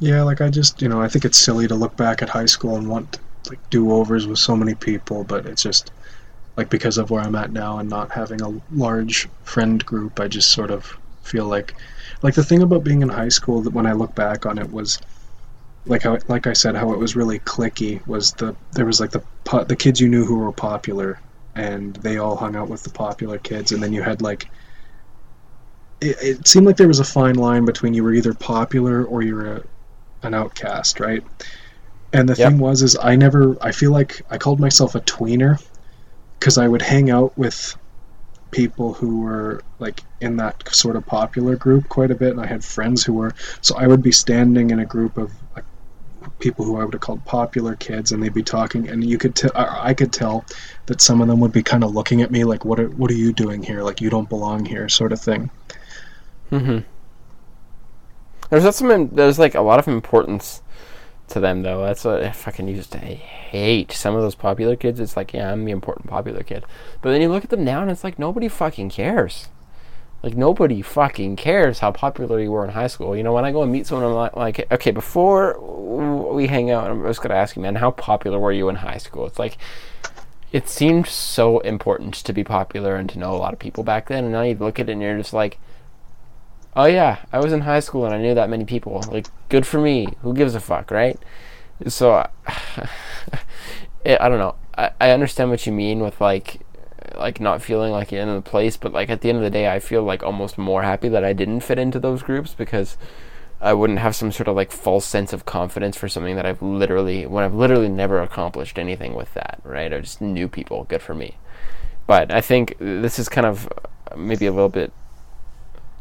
Yeah, 0.00 0.22
like 0.22 0.40
I 0.40 0.50
just, 0.50 0.80
you 0.82 0.88
know, 0.88 1.00
I 1.00 1.08
think 1.08 1.24
it's 1.24 1.38
silly 1.38 1.66
to 1.68 1.74
look 1.74 1.96
back 1.96 2.22
at 2.22 2.28
high 2.28 2.46
school 2.46 2.76
and 2.76 2.88
want 2.88 3.18
like 3.48 3.60
do-overs 3.70 4.26
with 4.26 4.38
so 4.38 4.56
many 4.56 4.74
people, 4.74 5.24
but 5.24 5.46
it's 5.46 5.62
just 5.62 5.90
like 6.56 6.70
because 6.70 6.98
of 6.98 7.10
where 7.10 7.22
I'm 7.22 7.36
at 7.36 7.52
now 7.52 7.78
and 7.78 7.88
not 7.90 8.12
having 8.12 8.42
a 8.42 8.60
large 8.70 9.28
friend 9.44 9.84
group, 9.84 10.20
I 10.20 10.28
just 10.28 10.52
sort 10.52 10.70
of 10.70 10.98
feel 11.22 11.46
like 11.46 11.74
like 12.22 12.34
the 12.34 12.44
thing 12.44 12.62
about 12.62 12.84
being 12.84 13.02
in 13.02 13.08
high 13.10 13.28
school 13.30 13.62
that 13.62 13.72
when 13.74 13.86
I 13.86 13.92
look 13.92 14.14
back 14.14 14.46
on 14.46 14.58
it 14.58 14.70
was 14.72 14.98
like 15.86 16.02
how 16.02 16.18
like 16.28 16.46
I 16.46 16.52
said 16.54 16.76
how 16.76 16.92
it 16.92 16.98
was 16.98 17.16
really 17.16 17.40
clicky 17.40 18.06
was 18.06 18.32
the 18.34 18.56
there 18.72 18.86
was 18.86 19.00
like 19.00 19.10
the 19.12 19.22
the 19.66 19.76
kids 19.76 20.00
you 20.00 20.08
knew 20.08 20.24
who 20.24 20.38
were 20.38 20.52
popular 20.52 21.20
and 21.54 21.96
they 21.96 22.18
all 22.18 22.36
hung 22.36 22.56
out 22.56 22.68
with 22.68 22.82
the 22.84 22.90
popular 22.90 23.38
kids 23.38 23.72
and 23.72 23.82
then 23.82 23.92
you 23.92 24.02
had 24.02 24.22
like 24.22 24.50
it, 26.00 26.16
it 26.22 26.48
seemed 26.48 26.66
like 26.66 26.76
there 26.76 26.88
was 26.88 27.00
a 27.00 27.04
fine 27.04 27.36
line 27.36 27.64
between 27.64 27.94
you 27.94 28.04
were 28.04 28.12
either 28.14 28.34
popular 28.34 29.04
or 29.04 29.22
you 29.22 29.34
were 29.34 29.56
a, 29.56 29.64
an 30.26 30.34
outcast, 30.34 31.00
right? 31.00 31.24
And 32.12 32.28
the 32.28 32.36
Yep. 32.36 32.48
thing 32.48 32.58
was, 32.58 32.82
is 32.82 32.96
I 33.02 33.16
never, 33.16 33.56
I 33.62 33.72
feel 33.72 33.92
like 33.92 34.22
I 34.30 34.38
called 34.38 34.60
myself 34.60 34.94
a 34.94 35.00
tweener 35.02 35.62
because 36.40 36.58
I 36.58 36.68
would 36.68 36.82
hang 36.82 37.10
out 37.10 37.36
with 37.38 37.76
people 38.52 38.94
who 38.94 39.20
were 39.22 39.62
like 39.78 40.04
in 40.20 40.36
that 40.36 40.74
sort 40.74 40.96
of 40.96 41.06
popular 41.06 41.56
group 41.56 41.88
quite 41.88 42.10
a 42.10 42.14
bit, 42.16 42.32
and 42.32 42.40
I 42.40 42.46
had 42.46 42.64
friends 42.64 43.04
who 43.04 43.14
were, 43.14 43.34
so 43.62 43.76
I 43.76 43.86
would 43.86 44.02
be 44.02 44.12
standing 44.12 44.70
in 44.70 44.80
a 44.80 44.86
group 44.86 45.18
of 45.18 45.32
like, 45.56 45.64
people 46.40 46.64
who 46.64 46.80
I 46.80 46.84
would 46.84 46.94
have 46.94 47.00
called 47.00 47.24
popular 47.24 47.76
kids, 47.76 48.12
and 48.12 48.22
they'd 48.22 48.34
be 48.34 48.42
talking, 48.42 48.88
and 48.88 49.04
you 49.04 49.18
could 49.18 49.36
tell, 49.36 49.52
I 49.54 49.94
could 49.94 50.12
tell 50.12 50.46
that 50.86 51.00
some 51.00 51.20
of 51.20 51.28
them 51.28 51.40
would 51.40 51.52
be 51.52 51.62
kind 51.62 51.84
of 51.84 51.94
looking 51.94 52.22
at 52.22 52.30
me 52.30 52.44
like, 52.44 52.64
what 52.64 52.80
are, 52.80 52.88
what 52.88 53.10
are 53.10 53.14
you 53.14 53.32
doing 53.32 53.62
here? 53.62 53.82
Like 53.82 54.00
you 54.00 54.10
don't 54.10 54.28
belong 54.28 54.64
here, 54.64 54.88
sort 54.88 55.12
of 55.12 55.20
thing. 55.20 55.50
Mm-hmm. 56.50 56.78
There's 58.50 58.64
not 58.64 58.74
some. 58.74 59.08
There's 59.08 59.38
like 59.38 59.54
a 59.54 59.60
lot 59.60 59.78
of 59.78 59.88
importance 59.88 60.62
to 61.28 61.40
them, 61.40 61.62
though. 61.62 61.84
That's 61.84 62.04
what 62.04 62.22
I 62.22 62.30
fucking 62.30 62.68
used 62.68 62.92
to 62.92 62.98
hate. 62.98 63.92
Some 63.92 64.14
of 64.14 64.22
those 64.22 64.34
popular 64.34 64.76
kids. 64.76 65.00
It's 65.00 65.16
like, 65.16 65.34
yeah, 65.34 65.52
I'm 65.52 65.64
the 65.64 65.72
important 65.72 66.08
popular 66.08 66.42
kid. 66.42 66.64
But 67.02 67.10
then 67.10 67.20
you 67.20 67.28
look 67.28 67.44
at 67.44 67.50
them 67.50 67.64
now, 67.64 67.82
and 67.82 67.90
it's 67.90 68.04
like 68.04 68.18
nobody 68.18 68.48
fucking 68.48 68.90
cares. 68.90 69.48
Like 70.22 70.36
nobody 70.36 70.82
fucking 70.82 71.36
cares 71.36 71.78
how 71.78 71.92
popular 71.92 72.40
you 72.40 72.50
were 72.50 72.64
in 72.64 72.70
high 72.70 72.88
school. 72.88 73.16
You 73.16 73.22
know, 73.22 73.32
when 73.32 73.44
I 73.44 73.52
go 73.52 73.62
and 73.62 73.70
meet 73.70 73.86
someone, 73.86 74.06
I'm 74.10 74.32
like, 74.34 74.66
okay, 74.72 74.90
before 74.90 75.60
we 76.32 76.48
hang 76.48 76.70
out, 76.70 76.90
I'm 76.90 77.04
just 77.04 77.22
gonna 77.22 77.34
ask 77.34 77.54
you, 77.54 77.62
man, 77.62 77.76
how 77.76 77.92
popular 77.92 78.38
were 78.38 78.50
you 78.50 78.68
in 78.68 78.76
high 78.76 78.98
school? 78.98 79.26
It's 79.26 79.38
like 79.38 79.58
it 80.50 80.68
seemed 80.68 81.06
so 81.06 81.60
important 81.60 82.14
to 82.14 82.32
be 82.32 82.42
popular 82.42 82.96
and 82.96 83.08
to 83.10 83.18
know 83.18 83.34
a 83.34 83.38
lot 83.38 83.52
of 83.52 83.58
people 83.58 83.84
back 83.84 84.08
then, 84.08 84.24
and 84.24 84.32
now 84.32 84.42
you 84.42 84.54
look 84.54 84.80
at 84.80 84.88
it 84.88 84.92
and 84.92 85.02
you're 85.02 85.18
just 85.18 85.34
like, 85.34 85.60
oh 86.78 86.84
yeah, 86.84 87.18
I 87.32 87.40
was 87.40 87.52
in 87.52 87.62
high 87.62 87.80
school 87.80 88.04
and 88.04 88.14
I 88.14 88.18
knew 88.18 88.34
that 88.34 88.48
many 88.48 88.64
people. 88.64 89.04
Like, 89.10 89.26
good 89.48 89.66
for 89.66 89.80
me. 89.80 90.06
Who 90.22 90.32
gives 90.32 90.54
a 90.54 90.60
fuck, 90.60 90.92
right? 90.92 91.18
So, 91.88 92.24
I 94.06 94.28
don't 94.28 94.38
know. 94.38 94.54
I, 94.76 94.92
I 95.00 95.10
understand 95.10 95.50
what 95.50 95.66
you 95.66 95.72
mean 95.72 95.98
with 95.98 96.20
like, 96.20 96.60
like 97.16 97.40
not 97.40 97.62
feeling 97.62 97.90
like 97.90 98.12
you're 98.12 98.22
in 98.22 98.32
the 98.32 98.40
place, 98.40 98.76
but 98.76 98.92
like 98.92 99.10
at 99.10 99.22
the 99.22 99.28
end 99.28 99.38
of 99.38 99.44
the 99.44 99.50
day, 99.50 99.68
I 99.68 99.80
feel 99.80 100.04
like 100.04 100.22
almost 100.22 100.56
more 100.56 100.82
happy 100.82 101.08
that 101.08 101.24
I 101.24 101.32
didn't 101.32 101.60
fit 101.60 101.80
into 101.80 101.98
those 101.98 102.22
groups 102.22 102.54
because 102.54 102.96
I 103.60 103.72
wouldn't 103.74 103.98
have 103.98 104.14
some 104.14 104.30
sort 104.30 104.46
of 104.46 104.54
like 104.54 104.70
false 104.70 105.04
sense 105.04 105.32
of 105.32 105.44
confidence 105.44 105.96
for 105.96 106.08
something 106.08 106.36
that 106.36 106.46
I've 106.46 106.62
literally, 106.62 107.26
when 107.26 107.42
I've 107.42 107.54
literally 107.54 107.88
never 107.88 108.22
accomplished 108.22 108.78
anything 108.78 109.14
with 109.14 109.34
that, 109.34 109.58
right? 109.64 109.92
I 109.92 109.98
just 109.98 110.20
knew 110.20 110.46
people. 110.46 110.84
Good 110.84 111.02
for 111.02 111.14
me. 111.14 111.38
But 112.06 112.30
I 112.30 112.40
think 112.40 112.76
this 112.78 113.18
is 113.18 113.28
kind 113.28 113.48
of 113.48 113.68
maybe 114.16 114.46
a 114.46 114.52
little 114.52 114.68
bit 114.68 114.92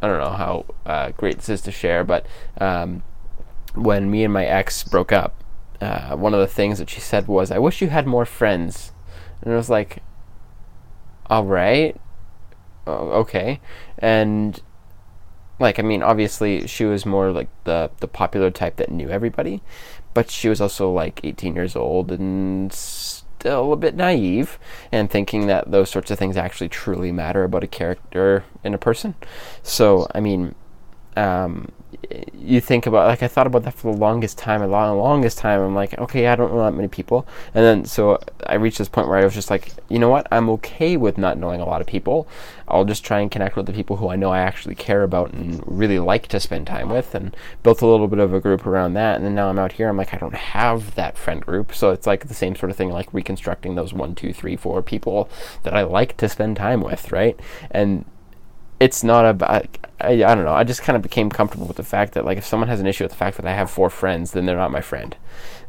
I 0.01 0.07
don't 0.07 0.19
know 0.19 0.31
how 0.31 0.65
uh, 0.85 1.11
great 1.11 1.37
this 1.37 1.49
is 1.49 1.61
to 1.61 1.71
share, 1.71 2.03
but 2.03 2.25
um, 2.59 3.03
when 3.73 4.11
me 4.11 4.23
and 4.23 4.33
my 4.33 4.45
ex 4.45 4.83
broke 4.83 5.11
up, 5.11 5.43
uh, 5.81 6.15
one 6.15 6.33
of 6.33 6.39
the 6.39 6.47
things 6.47 6.79
that 6.79 6.89
she 6.89 6.99
said 6.99 7.27
was, 7.27 7.51
"I 7.51 7.57
wish 7.57 7.81
you 7.81 7.89
had 7.89 8.05
more 8.05 8.25
friends," 8.25 8.91
and 9.41 9.53
I 9.53 9.57
was 9.57 9.69
like, 9.69 10.03
"All 11.27 11.45
right, 11.45 11.99
oh, 12.85 13.09
okay," 13.21 13.59
and 13.97 14.61
like 15.59 15.79
I 15.79 15.81
mean, 15.81 16.03
obviously 16.03 16.67
she 16.67 16.85
was 16.85 17.05
more 17.05 17.31
like 17.31 17.49
the 17.63 17.89
the 17.99 18.07
popular 18.07 18.51
type 18.51 18.75
that 18.77 18.91
knew 18.91 19.09
everybody, 19.09 19.61
but 20.13 20.29
she 20.29 20.49
was 20.49 20.61
also 20.61 20.91
like 20.91 21.19
18 21.23 21.55
years 21.55 21.75
old 21.75 22.11
and 22.11 22.71
a 23.45 23.75
bit 23.75 23.95
naive 23.95 24.57
and 24.91 25.09
thinking 25.09 25.47
that 25.47 25.71
those 25.71 25.89
sorts 25.89 26.11
of 26.11 26.19
things 26.19 26.37
actually 26.37 26.69
truly 26.69 27.11
matter 27.11 27.43
about 27.43 27.63
a 27.63 27.67
character 27.67 28.43
in 28.63 28.73
a 28.73 28.77
person. 28.77 29.15
So, 29.63 30.07
I 30.13 30.19
mean, 30.19 30.55
um, 31.17 31.71
you 32.33 32.61
think 32.61 32.85
about 32.85 33.07
like 33.07 33.23
I 33.23 33.27
thought 33.27 33.47
about 33.47 33.63
that 33.63 33.73
for 33.73 33.91
the 33.91 33.97
longest 33.97 34.37
time. 34.37 34.61
A 34.61 34.67
long, 34.67 34.97
longest 34.97 35.37
time, 35.39 35.59
I'm 35.61 35.73
like, 35.73 35.97
okay, 35.97 36.27
I 36.27 36.35
don't 36.35 36.53
know 36.53 36.63
that 36.63 36.73
many 36.73 36.87
people, 36.87 37.27
and 37.53 37.65
then 37.65 37.85
so 37.85 38.19
I 38.45 38.55
reached 38.55 38.77
this 38.77 38.87
point 38.87 39.07
where 39.07 39.17
I 39.17 39.23
was 39.23 39.33
just 39.33 39.49
like, 39.49 39.73
you 39.89 39.97
know 39.97 40.09
what? 40.09 40.27
I'm 40.31 40.49
okay 40.51 40.95
with 40.95 41.17
not 41.17 41.37
knowing 41.37 41.59
a 41.59 41.65
lot 41.65 41.81
of 41.81 41.87
people. 41.87 42.27
I'll 42.67 42.85
just 42.85 43.03
try 43.03 43.19
and 43.19 43.31
connect 43.31 43.55
with 43.55 43.65
the 43.65 43.73
people 43.73 43.97
who 43.97 44.09
I 44.09 44.15
know 44.15 44.29
I 44.29 44.39
actually 44.39 44.75
care 44.75 45.03
about 45.03 45.33
and 45.33 45.61
really 45.65 45.99
like 45.99 46.27
to 46.27 46.39
spend 46.39 46.67
time 46.67 46.89
with, 46.89 47.15
and 47.15 47.35
built 47.63 47.81
a 47.81 47.87
little 47.87 48.07
bit 48.07 48.19
of 48.19 48.33
a 48.33 48.39
group 48.39 48.67
around 48.67 48.93
that. 48.93 49.15
And 49.15 49.25
then 49.25 49.35
now 49.35 49.49
I'm 49.49 49.59
out 49.59 49.73
here, 49.73 49.89
I'm 49.89 49.97
like, 49.97 50.13
I 50.13 50.17
don't 50.17 50.35
have 50.35 50.93
that 50.95 51.17
friend 51.17 51.41
group, 51.41 51.73
so 51.73 51.91
it's 51.91 52.05
like 52.05 52.27
the 52.27 52.33
same 52.33 52.55
sort 52.55 52.69
of 52.69 52.77
thing, 52.77 52.91
like 52.91 53.13
reconstructing 53.13 53.75
those 53.75 53.93
one, 53.93 54.13
two, 54.13 54.33
three, 54.33 54.55
four 54.55 54.81
people 54.83 55.29
that 55.63 55.73
I 55.73 55.83
like 55.83 56.15
to 56.17 56.29
spend 56.29 56.57
time 56.57 56.81
with, 56.81 57.11
right? 57.11 57.39
And 57.71 58.05
it's 58.79 59.03
not 59.03 59.25
about 59.25 59.77
I, 59.99 60.11
I 60.11 60.35
don't 60.35 60.45
know. 60.45 60.53
I 60.53 60.63
just 60.63 60.83
kind 60.83 60.95
of 60.95 61.01
became 61.01 61.29
comfortable 61.29 61.65
with 61.65 61.77
the 61.77 61.83
fact 61.83 62.13
that 62.13 62.25
like 62.25 62.37
if 62.37 62.45
someone 62.45 62.69
has 62.69 62.79
an 62.79 62.87
issue 62.87 63.03
with 63.03 63.11
the 63.11 63.17
fact 63.17 63.37
that 63.37 63.47
i 63.47 63.53
have 63.53 63.69
four 63.69 63.89
friends 63.89 64.31
then 64.31 64.45
they're 64.45 64.55
not 64.55 64.71
my 64.71 64.81
friend. 64.81 65.15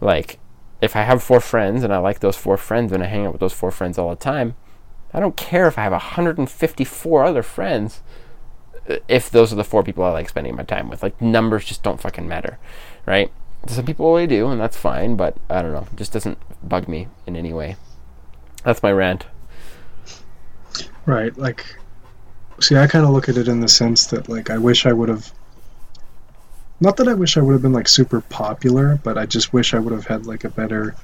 Like 0.00 0.38
if 0.80 0.94
i 0.94 1.02
have 1.02 1.22
four 1.22 1.40
friends 1.40 1.82
and 1.82 1.92
i 1.92 1.98
like 1.98 2.20
those 2.20 2.36
four 2.36 2.56
friends 2.56 2.92
and 2.92 3.02
i 3.02 3.06
hang 3.06 3.26
out 3.26 3.32
with 3.32 3.40
those 3.40 3.52
four 3.52 3.70
friends 3.70 3.98
all 3.98 4.10
the 4.10 4.16
time 4.16 4.54
i 5.12 5.18
don't 5.18 5.36
care 5.36 5.66
if 5.66 5.76
i 5.76 5.82
have 5.82 5.90
154 5.90 7.24
other 7.24 7.42
friends 7.42 8.00
uh, 8.88 8.96
if 9.08 9.28
those 9.28 9.52
are 9.52 9.56
the 9.56 9.64
four 9.64 9.82
people 9.82 10.04
i 10.04 10.10
like 10.10 10.28
spending 10.28 10.54
my 10.54 10.62
time 10.62 10.88
with. 10.88 11.02
Like 11.02 11.20
numbers 11.20 11.64
just 11.64 11.82
don't 11.82 12.00
fucking 12.00 12.28
matter 12.28 12.58
right? 13.06 13.32
Some 13.66 13.86
people 13.86 14.06
really 14.12 14.26
do 14.26 14.48
and 14.48 14.60
that's 14.60 14.76
fine 14.76 15.16
but 15.16 15.36
i 15.50 15.62
don't 15.62 15.72
know. 15.72 15.86
It 15.92 15.96
just 15.96 16.12
doesn't 16.12 16.38
bug 16.68 16.86
me 16.86 17.08
in 17.26 17.34
any 17.34 17.52
way. 17.52 17.76
That's 18.64 18.82
my 18.82 18.92
rant. 18.92 19.26
Right. 21.06 21.36
Like, 21.38 21.64
see, 22.60 22.76
I 22.76 22.86
kind 22.86 23.04
of 23.04 23.10
look 23.10 23.28
at 23.28 23.36
it 23.36 23.48
in 23.48 23.60
the 23.60 23.68
sense 23.68 24.06
that, 24.08 24.28
like, 24.28 24.50
I 24.50 24.58
wish 24.58 24.86
I 24.86 24.92
would 24.92 25.08
have. 25.08 25.30
Not 26.80 26.96
that 26.98 27.08
I 27.08 27.14
wish 27.14 27.36
I 27.36 27.40
would 27.40 27.52
have 27.52 27.62
been, 27.62 27.72
like, 27.72 27.88
super 27.88 28.20
popular, 28.20 29.00
but 29.02 29.18
I 29.18 29.26
just 29.26 29.52
wish 29.52 29.74
I 29.74 29.78
would 29.78 29.92
have 29.92 30.06
had, 30.06 30.26
like, 30.26 30.44
a 30.44 30.50
better. 30.50 30.94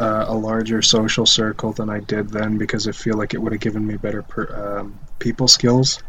Uh, 0.00 0.24
a 0.26 0.34
larger 0.34 0.80
social 0.80 1.26
circle 1.26 1.72
than 1.72 1.90
I 1.90 2.00
did 2.00 2.30
then 2.30 2.56
because 2.56 2.88
I 2.88 2.92
feel 2.92 3.16
like 3.16 3.34
it 3.34 3.38
would 3.38 3.52
have 3.52 3.60
given 3.60 3.86
me 3.86 3.98
better 3.98 4.22
per, 4.22 4.78
um, 4.80 4.98
people 5.18 5.46
skills 5.46 6.02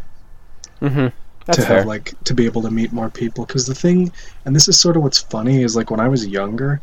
mm-hmm 0.82 1.08
that's 1.45 1.58
to 1.58 1.65
fair 1.65 1.78
have 1.80 1.86
like 1.86 2.13
to 2.23 2.34
be 2.34 2.45
able 2.45 2.62
to 2.62 2.71
meet 2.71 2.91
more 2.91 3.10
people 3.10 3.45
because 3.45 3.65
the 3.65 3.76
thing 3.76 4.12
and 4.45 4.56
this 4.56 4.67
is 4.67 4.80
sort 4.80 4.95
of 4.95 5.04
what's 5.04 5.21
funny 5.21 5.62
is 5.62 5.76
like 5.76 5.91
when 5.91 5.99
i 5.99 6.08
was 6.08 6.26
younger 6.26 6.82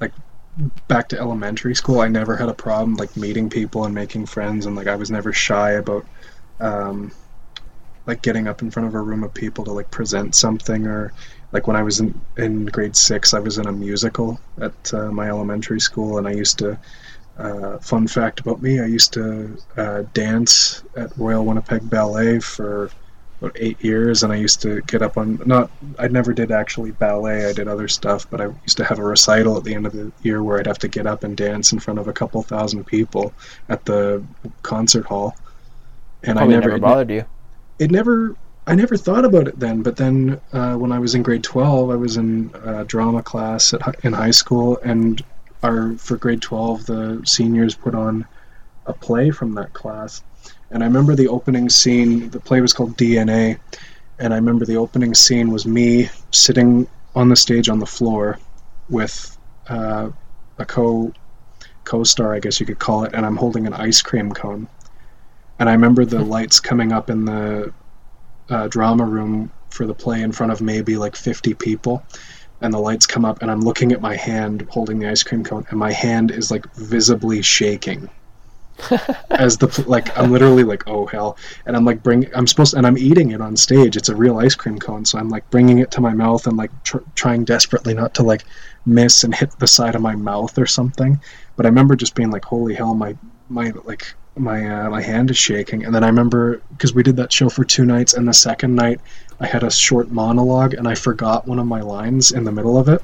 like 0.00 0.12
back 0.88 1.08
to 1.08 1.18
elementary 1.18 1.74
school 1.74 2.00
i 2.00 2.08
never 2.08 2.36
had 2.36 2.48
a 2.48 2.54
problem 2.54 2.94
like 2.96 3.16
meeting 3.16 3.48
people 3.48 3.84
and 3.84 3.94
making 3.94 4.26
friends 4.26 4.66
and 4.66 4.76
like 4.76 4.86
i 4.86 4.96
was 4.96 5.10
never 5.10 5.32
shy 5.32 5.72
about 5.72 6.04
um 6.60 7.10
like 8.06 8.22
getting 8.22 8.48
up 8.48 8.62
in 8.62 8.70
front 8.70 8.88
of 8.88 8.94
a 8.94 9.00
room 9.00 9.22
of 9.22 9.32
people 9.32 9.64
to 9.64 9.72
like 9.72 9.90
present 9.90 10.34
something 10.34 10.86
or 10.86 11.12
like 11.52 11.66
when 11.66 11.76
i 11.76 11.82
was 11.82 12.00
in, 12.00 12.18
in 12.36 12.66
grade 12.66 12.96
six 12.96 13.34
i 13.34 13.38
was 13.38 13.58
in 13.58 13.66
a 13.66 13.72
musical 13.72 14.40
at 14.60 14.94
uh, 14.94 15.10
my 15.10 15.28
elementary 15.28 15.80
school 15.80 16.18
and 16.18 16.26
i 16.26 16.32
used 16.32 16.58
to 16.58 16.78
uh, 17.38 17.78
fun 17.78 18.06
fact 18.06 18.40
about 18.40 18.60
me 18.60 18.80
i 18.80 18.86
used 18.86 19.12
to 19.12 19.56
uh, 19.76 20.02
dance 20.14 20.84
at 20.96 21.16
royal 21.16 21.44
winnipeg 21.44 21.88
ballet 21.88 22.38
for 22.38 22.90
about 23.42 23.56
eight 23.58 23.82
years, 23.82 24.22
and 24.22 24.32
I 24.32 24.36
used 24.36 24.62
to 24.62 24.80
get 24.82 25.02
up 25.02 25.18
on 25.18 25.40
not. 25.44 25.70
I 25.98 26.06
never 26.08 26.32
did 26.32 26.52
actually 26.52 26.92
ballet. 26.92 27.46
I 27.46 27.52
did 27.52 27.66
other 27.66 27.88
stuff, 27.88 28.28
but 28.30 28.40
I 28.40 28.46
used 28.62 28.76
to 28.76 28.84
have 28.84 29.00
a 29.00 29.04
recital 29.04 29.56
at 29.56 29.64
the 29.64 29.74
end 29.74 29.84
of 29.84 29.92
the 29.92 30.12
year 30.22 30.42
where 30.42 30.58
I'd 30.58 30.66
have 30.66 30.78
to 30.78 30.88
get 30.88 31.06
up 31.06 31.24
and 31.24 31.36
dance 31.36 31.72
in 31.72 31.80
front 31.80 31.98
of 31.98 32.06
a 32.06 32.12
couple 32.12 32.40
thousand 32.42 32.84
people 32.86 33.34
at 33.68 33.84
the 33.84 34.22
concert 34.62 35.04
hall. 35.06 35.36
And 36.24 36.36
Probably 36.36 36.54
I 36.56 36.58
never, 36.58 36.70
never 36.70 36.80
bothered 36.80 37.10
you. 37.10 37.24
it 37.78 37.90
never 37.90 38.36
I 38.66 38.74
never 38.76 38.96
thought 38.96 39.24
about 39.24 39.48
it 39.48 39.58
then, 39.58 39.82
but 39.82 39.96
then 39.96 40.40
uh, 40.52 40.76
when 40.76 40.92
I 40.92 41.00
was 41.00 41.16
in 41.16 41.22
grade 41.24 41.42
12, 41.42 41.90
I 41.90 41.96
was 41.96 42.16
in 42.16 42.54
uh, 42.54 42.84
drama 42.86 43.22
class 43.22 43.74
at, 43.74 43.82
in 44.04 44.12
high 44.12 44.30
school, 44.30 44.78
and 44.84 45.20
our 45.64 45.96
for 45.98 46.16
grade 46.16 46.42
12, 46.42 46.86
the 46.86 47.22
seniors 47.24 47.74
put 47.74 47.94
on 47.94 48.24
a 48.86 48.92
play 48.92 49.30
from 49.32 49.54
that 49.54 49.72
class, 49.72 50.22
and 50.70 50.82
I 50.84 50.86
remember 50.86 51.16
the 51.16 51.28
opening 51.28 51.68
scene. 51.68 52.30
The 52.30 52.38
play 52.38 52.60
was 52.60 52.72
called 52.72 52.96
DNA, 52.96 53.58
and 54.20 54.32
I 54.32 54.36
remember 54.36 54.64
the 54.64 54.76
opening 54.76 55.14
scene 55.14 55.50
was 55.50 55.66
me 55.66 56.08
sitting 56.30 56.86
on 57.16 57.28
the 57.28 57.36
stage 57.36 57.68
on 57.68 57.80
the 57.80 57.86
floor 57.86 58.38
with 58.88 59.36
uh, 59.68 60.10
a 60.58 60.64
co 60.64 61.12
co-star, 61.84 62.32
I 62.32 62.38
guess 62.38 62.60
you 62.60 62.66
could 62.66 62.78
call 62.78 63.04
it, 63.04 63.12
and 63.12 63.26
I'm 63.26 63.36
holding 63.36 63.66
an 63.66 63.74
ice 63.74 64.02
cream 64.02 64.30
cone. 64.30 64.68
And 65.62 65.68
I 65.68 65.74
remember 65.74 66.04
the 66.04 66.18
lights 66.18 66.58
coming 66.58 66.90
up 66.90 67.08
in 67.08 67.24
the 67.24 67.72
uh, 68.50 68.66
drama 68.66 69.04
room 69.04 69.52
for 69.70 69.86
the 69.86 69.94
play 69.94 70.20
in 70.20 70.32
front 70.32 70.50
of 70.50 70.60
maybe 70.60 70.96
like 70.96 71.14
50 71.14 71.54
people. 71.54 72.04
And 72.60 72.74
the 72.74 72.80
lights 72.80 73.06
come 73.06 73.24
up 73.24 73.42
and 73.42 73.48
i'm 73.48 73.60
looking 73.60 73.92
at 73.92 74.00
my 74.00 74.16
hand 74.16 74.66
holding 74.70 74.98
the 74.98 75.06
ice 75.06 75.22
cream 75.22 75.44
cone 75.44 75.64
and 75.70 75.78
my 75.78 75.92
hand 75.92 76.32
is 76.32 76.50
like 76.50 76.66
visibly 76.74 77.42
shaking. 77.42 78.10
As 79.30 79.56
the 79.56 79.84
like 79.86 80.18
i'm 80.18 80.32
literally 80.32 80.64
like 80.64 80.88
oh 80.88 81.06
hell. 81.06 81.36
And 81.64 81.76
i'm 81.76 81.84
like 81.84 82.02
bring 82.02 82.28
i'm 82.34 82.48
supposed 82.48 82.74
and 82.74 82.84
i'm 82.84 82.98
eating 82.98 83.30
it 83.30 83.40
on 83.40 83.56
stage. 83.56 83.96
It's 83.96 84.08
a 84.08 84.16
real 84.16 84.38
ice 84.38 84.56
cream 84.56 84.80
cone. 84.80 85.04
So 85.04 85.16
i'm 85.16 85.28
like 85.28 85.48
bringing 85.50 85.78
it 85.78 85.92
to 85.92 86.00
my 86.00 86.12
mouth 86.12 86.44
and 86.48 86.56
like 86.56 86.72
tr- 86.82 87.06
trying 87.14 87.44
desperately 87.44 87.94
not 87.94 88.14
to 88.14 88.24
like 88.24 88.42
miss 88.84 89.22
and 89.22 89.32
hit 89.32 89.56
the 89.60 89.68
side 89.68 89.94
of 89.94 90.02
my 90.02 90.16
mouth 90.16 90.58
or 90.58 90.66
something. 90.66 91.20
But 91.54 91.66
i 91.66 91.68
remember 91.68 91.94
just 91.94 92.16
being 92.16 92.32
like 92.32 92.44
holy 92.44 92.74
hell 92.74 92.94
my 92.94 93.16
my 93.48 93.70
like 93.84 94.12
my 94.36 94.64
uh, 94.86 94.90
my 94.90 95.02
hand 95.02 95.30
is 95.30 95.38
shaking. 95.38 95.84
And 95.84 95.94
then 95.94 96.04
i 96.04 96.06
remember 96.08 96.62
because 96.70 96.94
we 96.94 97.02
did 97.02 97.16
that 97.16 97.32
show 97.32 97.48
for 97.48 97.64
two 97.64 97.84
nights 97.84 98.14
and 98.14 98.26
the 98.26 98.32
second 98.34 98.74
night 98.74 99.00
i 99.40 99.46
had 99.46 99.62
a 99.62 99.70
short 99.70 100.10
monologue 100.10 100.74
and 100.74 100.88
i 100.88 100.94
forgot 100.94 101.46
one 101.46 101.58
of 101.58 101.66
my 101.66 101.80
lines 101.82 102.32
in 102.32 102.44
the 102.44 102.52
middle 102.52 102.78
of 102.78 102.88
it. 102.88 103.02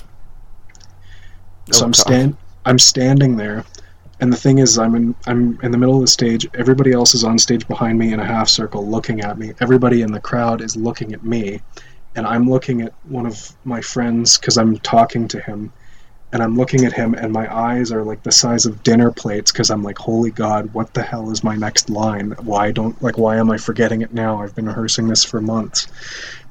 So 1.73 1.85
Oh, 1.85 1.87
i'm 1.87 1.93
God. 1.93 1.97
stand 1.97 2.37
i'm 2.65 2.79
standing 2.79 3.37
there 3.37 3.65
and 4.21 4.33
the 4.33 4.37
thing 4.37 4.59
is 4.59 4.79
i'm 4.79 4.95
in 4.95 5.15
i'm 5.27 5.59
in 5.63 5.71
the 5.71 5.79
middle 5.79 5.97
of 5.97 6.01
the 6.03 6.09
stage. 6.09 6.49
Everybody 6.55 6.93
else 6.93 7.15
is 7.15 7.25
on 7.25 7.39
stage 7.39 7.67
behind 7.69 7.99
me 7.99 8.13
in 8.13 8.21
a 8.21 8.25
half 8.27 8.49
circle 8.49 8.87
looking 8.89 9.21
at 9.21 9.39
me. 9.39 9.53
Everybody 9.61 10.03
in 10.03 10.13
the 10.13 10.21
crowd 10.21 10.63
is 10.63 10.77
looking 10.77 11.13
at 11.13 11.25
me 11.25 11.61
and 12.17 12.27
i'm 12.27 12.49
looking 12.49 12.83
at 12.83 12.93
one 13.05 13.27
of 13.27 13.53
my 13.65 13.81
friends 13.81 14.39
because 14.39 14.59
i'm 14.59 14.79
talking 14.79 15.29
to 15.29 15.41
him 15.41 15.73
and 16.33 16.43
I'm 16.43 16.57
looking 16.57 16.85
at 16.85 16.93
him, 16.93 17.15
and 17.15 17.33
my 17.33 17.53
eyes 17.55 17.91
are 17.91 18.03
like 18.03 18.23
the 18.23 18.33
size 18.33 18.67
of 18.67 18.83
dinner 18.83 19.11
plates 19.11 19.51
because 19.51 19.71
I'm 19.71 19.83
like, 19.83 19.97
holy 19.97 20.31
God, 20.31 20.73
what 20.75 20.93
the 20.93 21.03
hell 21.03 21.31
is 21.31 21.43
my 21.43 21.57
next 21.57 21.89
line? 21.89 22.33
Why 22.43 22.71
don't 22.71 23.01
like 23.03 23.17
why 23.17 23.37
am 23.37 23.51
I 23.51 23.57
forgetting 23.57 24.03
it 24.03 24.13
now? 24.13 24.43
I've 24.43 24.55
been 24.55 24.67
rehearsing 24.67 25.09
this 25.09 25.25
for 25.25 25.41
months. 25.41 25.87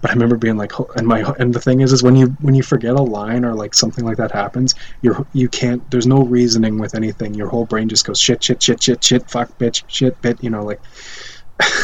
But 0.01 0.11
I 0.11 0.13
remember 0.13 0.37
being 0.37 0.57
like, 0.57 0.71
and 0.95 1.07
my 1.07 1.21
and 1.39 1.53
the 1.53 1.59
thing 1.59 1.81
is, 1.81 1.91
is 1.91 2.01
when 2.01 2.15
you 2.15 2.27
when 2.41 2.55
you 2.55 2.63
forget 2.63 2.95
a 2.95 3.01
line 3.01 3.45
or 3.45 3.53
like 3.53 3.73
something 3.73 4.05
like 4.05 4.17
that 4.17 4.31
happens, 4.31 4.73
you're 5.01 5.25
you 5.33 5.47
can't. 5.47 5.89
There's 5.91 6.07
no 6.07 6.23
reasoning 6.23 6.79
with 6.79 6.95
anything. 6.95 7.33
Your 7.33 7.47
whole 7.47 7.65
brain 7.65 7.87
just 7.89 8.05
goes 8.05 8.19
shit, 8.19 8.43
shit, 8.43 8.61
shit, 8.61 8.81
shit, 8.81 9.03
shit, 9.03 9.29
fuck, 9.29 9.57
bitch, 9.59 9.83
shit, 9.87 10.19
bit. 10.21 10.43
You 10.43 10.49
know, 10.49 10.63
like. 10.63 10.81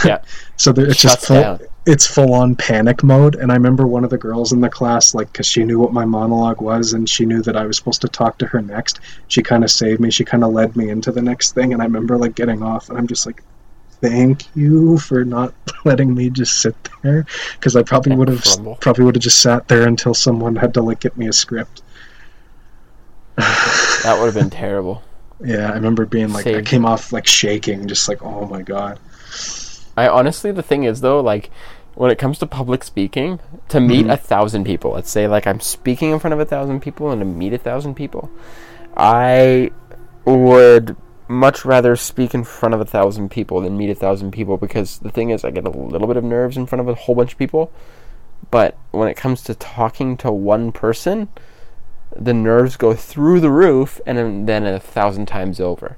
Yeah. 0.05 0.21
so 0.57 0.71
there, 0.71 0.85
it's 0.85 0.99
Shuts 0.99 1.15
just 1.15 1.27
full. 1.27 1.59
It's 1.85 2.07
full 2.07 2.33
on 2.33 2.55
panic 2.55 3.03
mode. 3.03 3.35
And 3.35 3.51
i 3.51 3.55
remember 3.55 3.85
one 3.85 4.03
of 4.03 4.09
the 4.09 4.17
girls 4.17 4.51
in 4.53 4.61
the 4.61 4.69
class 4.69 5.13
like 5.13 5.31
because 5.31 5.47
she 5.47 5.63
knew 5.63 5.79
what 5.79 5.93
my 5.93 6.05
monologue 6.05 6.61
was 6.61 6.93
and 6.93 7.07
she 7.09 7.25
knew 7.25 7.41
that 7.41 7.57
i 7.57 7.65
was 7.65 7.77
supposed 7.77 8.01
to 8.01 8.07
talk 8.07 8.37
to 8.37 8.45
her 8.45 8.61
next 8.61 8.99
she 9.27 9.41
kind 9.41 9.63
of 9.63 9.71
saved 9.71 9.99
me 9.99 10.09
she 10.09 10.23
kind 10.23 10.43
of 10.43 10.53
led 10.53 10.75
me 10.75 10.89
into 10.89 11.11
the 11.11 11.21
next 11.21 11.53
thing. 11.53 11.73
And 11.73 11.81
i 11.81 11.85
remember 11.85 12.17
like 12.17 12.35
getting 12.35 12.63
off 12.63 12.89
and 12.89 12.97
i'm 12.97 13.07
just 13.07 13.25
like 13.25 13.43
thank 14.01 14.53
you 14.55 14.97
for 14.97 15.23
not 15.23 15.53
letting 15.85 16.13
me 16.13 16.29
just 16.29 16.61
sit 16.61 16.75
there. 17.01 17.25
Because 17.53 17.75
i 17.75 17.83
probably 17.83 18.15
would 18.15 18.29
have 18.29 18.43
probably 18.79 19.05
would 19.05 19.15
have 19.15 19.23
just 19.23 19.41
sat 19.41 19.67
there 19.67 19.87
until 19.87 20.13
someone 20.13 20.55
had 20.55 20.73
to 20.75 20.81
like 20.81 20.99
get 20.99 21.17
me 21.17 21.27
a 21.27 21.33
script. 21.33 21.81
That 23.37 24.17
would 24.19 24.25
have 24.25 24.35
been 24.35 24.49
terrible. 24.63 25.01
yeah 25.43 25.71
i 25.71 25.73
remember 25.73 26.05
being 26.05 26.31
like 26.31 26.47
i 26.47 26.61
came 26.61 26.85
off 26.85 27.11
like 27.11 27.27
shaking 27.27 27.87
just 27.87 28.07
like 28.07 28.21
oh 28.23 28.45
my 28.45 28.61
god. 28.61 28.99
I 29.95 30.07
honestly, 30.07 30.51
the 30.51 30.63
thing 30.63 30.83
is 30.83 31.01
though, 31.01 31.19
like 31.19 31.51
when 31.95 32.09
it 32.11 32.17
comes 32.17 32.39
to 32.39 32.45
public 32.47 32.83
speaking, 32.83 33.39
to 33.69 33.79
meet 33.79 34.05
Mhm. 34.07 34.13
a 34.13 34.17
thousand 34.17 34.63
people, 34.63 34.91
let's 34.91 35.11
say 35.11 35.27
like 35.27 35.45
I'm 35.47 35.59
speaking 35.59 36.11
in 36.11 36.19
front 36.19 36.33
of 36.33 36.39
a 36.39 36.45
thousand 36.45 36.81
people 36.81 37.11
and 37.11 37.19
to 37.21 37.25
meet 37.25 37.53
a 37.53 37.57
thousand 37.57 37.93
people, 37.95 38.29
I 38.97 39.71
would 40.25 40.95
much 41.27 41.65
rather 41.65 41.95
speak 41.95 42.33
in 42.33 42.43
front 42.43 42.75
of 42.75 42.81
a 42.81 42.85
thousand 42.85 43.29
people 43.29 43.61
than 43.61 43.77
meet 43.77 43.89
a 43.89 43.95
thousand 43.95 44.31
people 44.31 44.57
because 44.57 44.99
the 44.99 45.09
thing 45.09 45.29
is, 45.29 45.43
I 45.43 45.51
get 45.51 45.65
a 45.65 45.69
little 45.69 46.07
bit 46.07 46.17
of 46.17 46.23
nerves 46.23 46.57
in 46.57 46.65
front 46.65 46.81
of 46.81 46.87
a 46.87 46.95
whole 46.95 47.15
bunch 47.15 47.33
of 47.33 47.37
people, 47.39 47.71
but 48.51 48.77
when 48.91 49.07
it 49.07 49.15
comes 49.15 49.41
to 49.43 49.55
talking 49.55 50.17
to 50.17 50.31
one 50.31 50.71
person, 50.71 51.29
the 52.15 52.33
nerves 52.33 52.75
go 52.75 52.93
through 52.93 53.39
the 53.39 53.49
roof 53.49 53.99
and 54.05 54.47
then 54.47 54.65
a 54.65 54.79
thousand 54.79 55.27
times 55.27 55.59
over. 55.59 55.97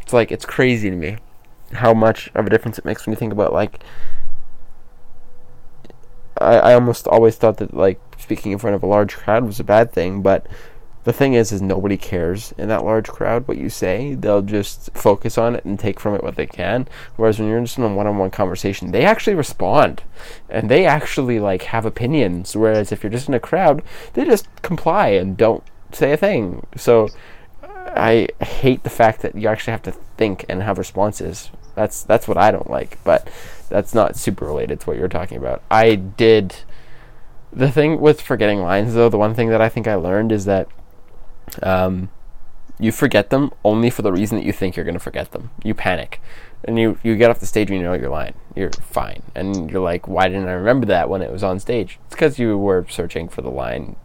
It's 0.00 0.12
like 0.12 0.32
it's 0.32 0.44
crazy 0.44 0.90
to 0.90 0.96
me 0.96 1.16
how 1.72 1.94
much 1.94 2.30
of 2.34 2.46
a 2.46 2.50
difference 2.50 2.78
it 2.78 2.84
makes 2.84 3.06
when 3.06 3.12
you 3.12 3.18
think 3.18 3.32
about 3.32 3.52
like 3.52 3.80
I, 6.40 6.56
I 6.56 6.74
almost 6.74 7.06
always 7.06 7.36
thought 7.36 7.58
that 7.58 7.74
like 7.74 8.00
speaking 8.18 8.52
in 8.52 8.58
front 8.58 8.76
of 8.76 8.82
a 8.82 8.86
large 8.86 9.16
crowd 9.16 9.44
was 9.44 9.60
a 9.60 9.64
bad 9.64 9.92
thing, 9.92 10.22
but 10.22 10.46
the 11.04 11.12
thing 11.12 11.34
is 11.34 11.52
is 11.52 11.60
nobody 11.60 11.96
cares 11.96 12.52
in 12.56 12.68
that 12.68 12.84
large 12.84 13.08
crowd 13.08 13.46
what 13.46 13.58
you 13.58 13.68
say. 13.68 14.14
They'll 14.14 14.42
just 14.42 14.90
focus 14.94 15.36
on 15.36 15.54
it 15.54 15.64
and 15.64 15.78
take 15.78 16.00
from 16.00 16.14
it 16.14 16.22
what 16.22 16.36
they 16.36 16.46
can. 16.46 16.88
Whereas 17.16 17.38
when 17.38 17.48
you're 17.48 17.60
just 17.60 17.78
in 17.78 17.84
a 17.84 17.94
one 17.94 18.06
on 18.06 18.16
one 18.18 18.30
conversation, 18.30 18.90
they 18.90 19.04
actually 19.04 19.34
respond. 19.34 20.02
And 20.48 20.70
they 20.70 20.86
actually 20.86 21.38
like 21.40 21.64
have 21.64 21.84
opinions. 21.84 22.56
Whereas 22.56 22.90
if 22.90 23.02
you're 23.02 23.12
just 23.12 23.28
in 23.28 23.34
a 23.34 23.40
crowd, 23.40 23.82
they 24.14 24.24
just 24.24 24.48
comply 24.62 25.08
and 25.08 25.36
don't 25.36 25.62
say 25.92 26.12
a 26.12 26.16
thing. 26.16 26.66
So 26.76 27.10
I 27.62 28.28
hate 28.40 28.82
the 28.82 28.90
fact 28.90 29.20
that 29.22 29.34
you 29.34 29.48
actually 29.48 29.72
have 29.72 29.82
to 29.82 29.92
think 29.92 30.46
and 30.48 30.62
have 30.62 30.78
responses. 30.78 31.50
That's 31.74 32.02
that's 32.02 32.26
what 32.26 32.38
I 32.38 32.50
don't 32.50 32.70
like, 32.70 32.98
but 33.04 33.28
that's 33.68 33.94
not 33.94 34.16
super 34.16 34.44
related 34.44 34.80
to 34.80 34.86
what 34.86 34.96
you're 34.96 35.08
talking 35.08 35.36
about. 35.36 35.62
I 35.70 35.94
did 35.94 36.56
the 37.52 37.70
thing 37.70 38.00
with 38.00 38.20
forgetting 38.20 38.60
lines 38.60 38.94
though, 38.94 39.08
the 39.08 39.18
one 39.18 39.34
thing 39.34 39.48
that 39.50 39.60
I 39.60 39.68
think 39.68 39.86
I 39.86 39.94
learned 39.94 40.32
is 40.32 40.44
that 40.44 40.68
um, 41.62 42.10
you 42.78 42.90
forget 42.90 43.30
them 43.30 43.52
only 43.64 43.90
for 43.90 44.02
the 44.02 44.12
reason 44.12 44.36
that 44.38 44.44
you 44.44 44.52
think 44.52 44.76
you're 44.76 44.84
going 44.84 44.94
to 44.94 45.00
forget 45.00 45.32
them. 45.32 45.50
You 45.62 45.74
panic. 45.74 46.20
And 46.66 46.78
you, 46.78 46.98
you 47.02 47.14
get 47.16 47.30
off 47.30 47.40
the 47.40 47.46
stage 47.46 47.70
and 47.70 47.78
you 47.78 47.84
know 47.84 47.92
your 47.92 48.08
line. 48.08 48.34
You're 48.56 48.72
fine. 48.72 49.22
And 49.34 49.70
you're 49.70 49.82
like, 49.82 50.08
why 50.08 50.28
didn't 50.28 50.48
I 50.48 50.52
remember 50.52 50.86
that 50.86 51.10
when 51.10 51.20
it 51.20 51.30
was 51.30 51.44
on 51.44 51.60
stage? 51.60 51.98
It's 52.06 52.14
because 52.14 52.38
you 52.38 52.56
were 52.56 52.86
searching 52.88 53.28
for 53.28 53.42
the 53.42 53.50
line 53.50 53.96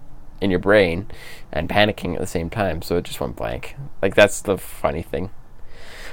in 0.41 0.49
your 0.51 0.59
brain 0.59 1.07
and 1.51 1.69
panicking 1.69 2.13
at 2.13 2.19
the 2.19 2.27
same 2.27 2.49
time, 2.49 2.81
so 2.81 2.97
it 2.97 3.05
just 3.05 3.19
went 3.19 3.35
blank. 3.35 3.75
Like 4.01 4.15
that's 4.15 4.41
the 4.41 4.57
funny 4.57 5.01
thing, 5.01 5.31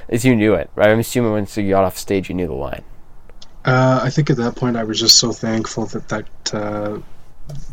is 0.07 0.25
you 0.25 0.35
knew 0.35 0.53
it. 0.53 0.69
Right? 0.75 0.89
I'm 0.89 0.99
assuming 0.99 1.31
once 1.31 1.55
you 1.57 1.69
got 1.69 1.83
off 1.83 1.97
stage, 1.97 2.29
you 2.29 2.35
knew 2.35 2.47
the 2.47 2.53
line. 2.53 2.83
Uh, 3.67 3.99
I 4.01 4.09
think 4.09 4.29
at 4.29 4.37
that 4.37 4.55
point 4.55 4.77
I 4.77 4.83
was 4.83 4.99
just 4.99 5.19
so 5.19 5.31
thankful 5.33 5.85
that 5.87 6.07
that 6.09 6.53
uh, 6.55 6.99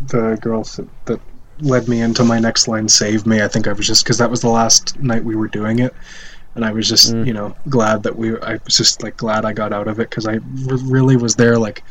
the 0.08 0.36
girls 0.42 0.76
that, 0.76 0.88
that 1.06 1.20
led 1.60 1.88
me 1.88 2.00
into 2.00 2.24
my 2.24 2.38
next 2.40 2.66
line 2.68 2.88
saved 2.88 3.26
me. 3.26 3.40
I 3.42 3.48
think 3.48 3.68
I 3.68 3.72
was 3.72 3.86
just 3.86 4.04
because 4.04 4.18
that 4.18 4.28
was 4.30 4.40
the 4.40 4.48
last 4.48 4.98
night 5.00 5.22
we 5.24 5.36
were 5.36 5.46
doing 5.48 5.78
it, 5.78 5.94
and 6.56 6.64
I 6.64 6.72
was 6.72 6.88
just 6.88 7.12
Mm. 7.14 7.26
you 7.26 7.32
know 7.32 7.54
glad 7.68 8.02
that 8.02 8.16
we. 8.16 8.36
I 8.40 8.54
was 8.64 8.76
just 8.76 9.02
like 9.04 9.16
glad 9.16 9.44
I 9.44 9.52
got 9.52 9.72
out 9.72 9.86
of 9.86 10.00
it 10.00 10.10
because 10.10 10.26
I 10.26 10.34
r- 10.34 10.40
really 10.82 11.16
was 11.16 11.36
there. 11.36 11.56
Like, 11.58 11.84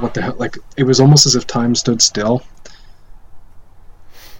what 0.00 0.14
the 0.14 0.22
hell? 0.22 0.36
Like 0.38 0.56
it 0.78 0.84
was 0.84 0.98
almost 0.98 1.26
as 1.26 1.36
if 1.36 1.46
time 1.46 1.74
stood 1.74 2.00
still. 2.00 2.42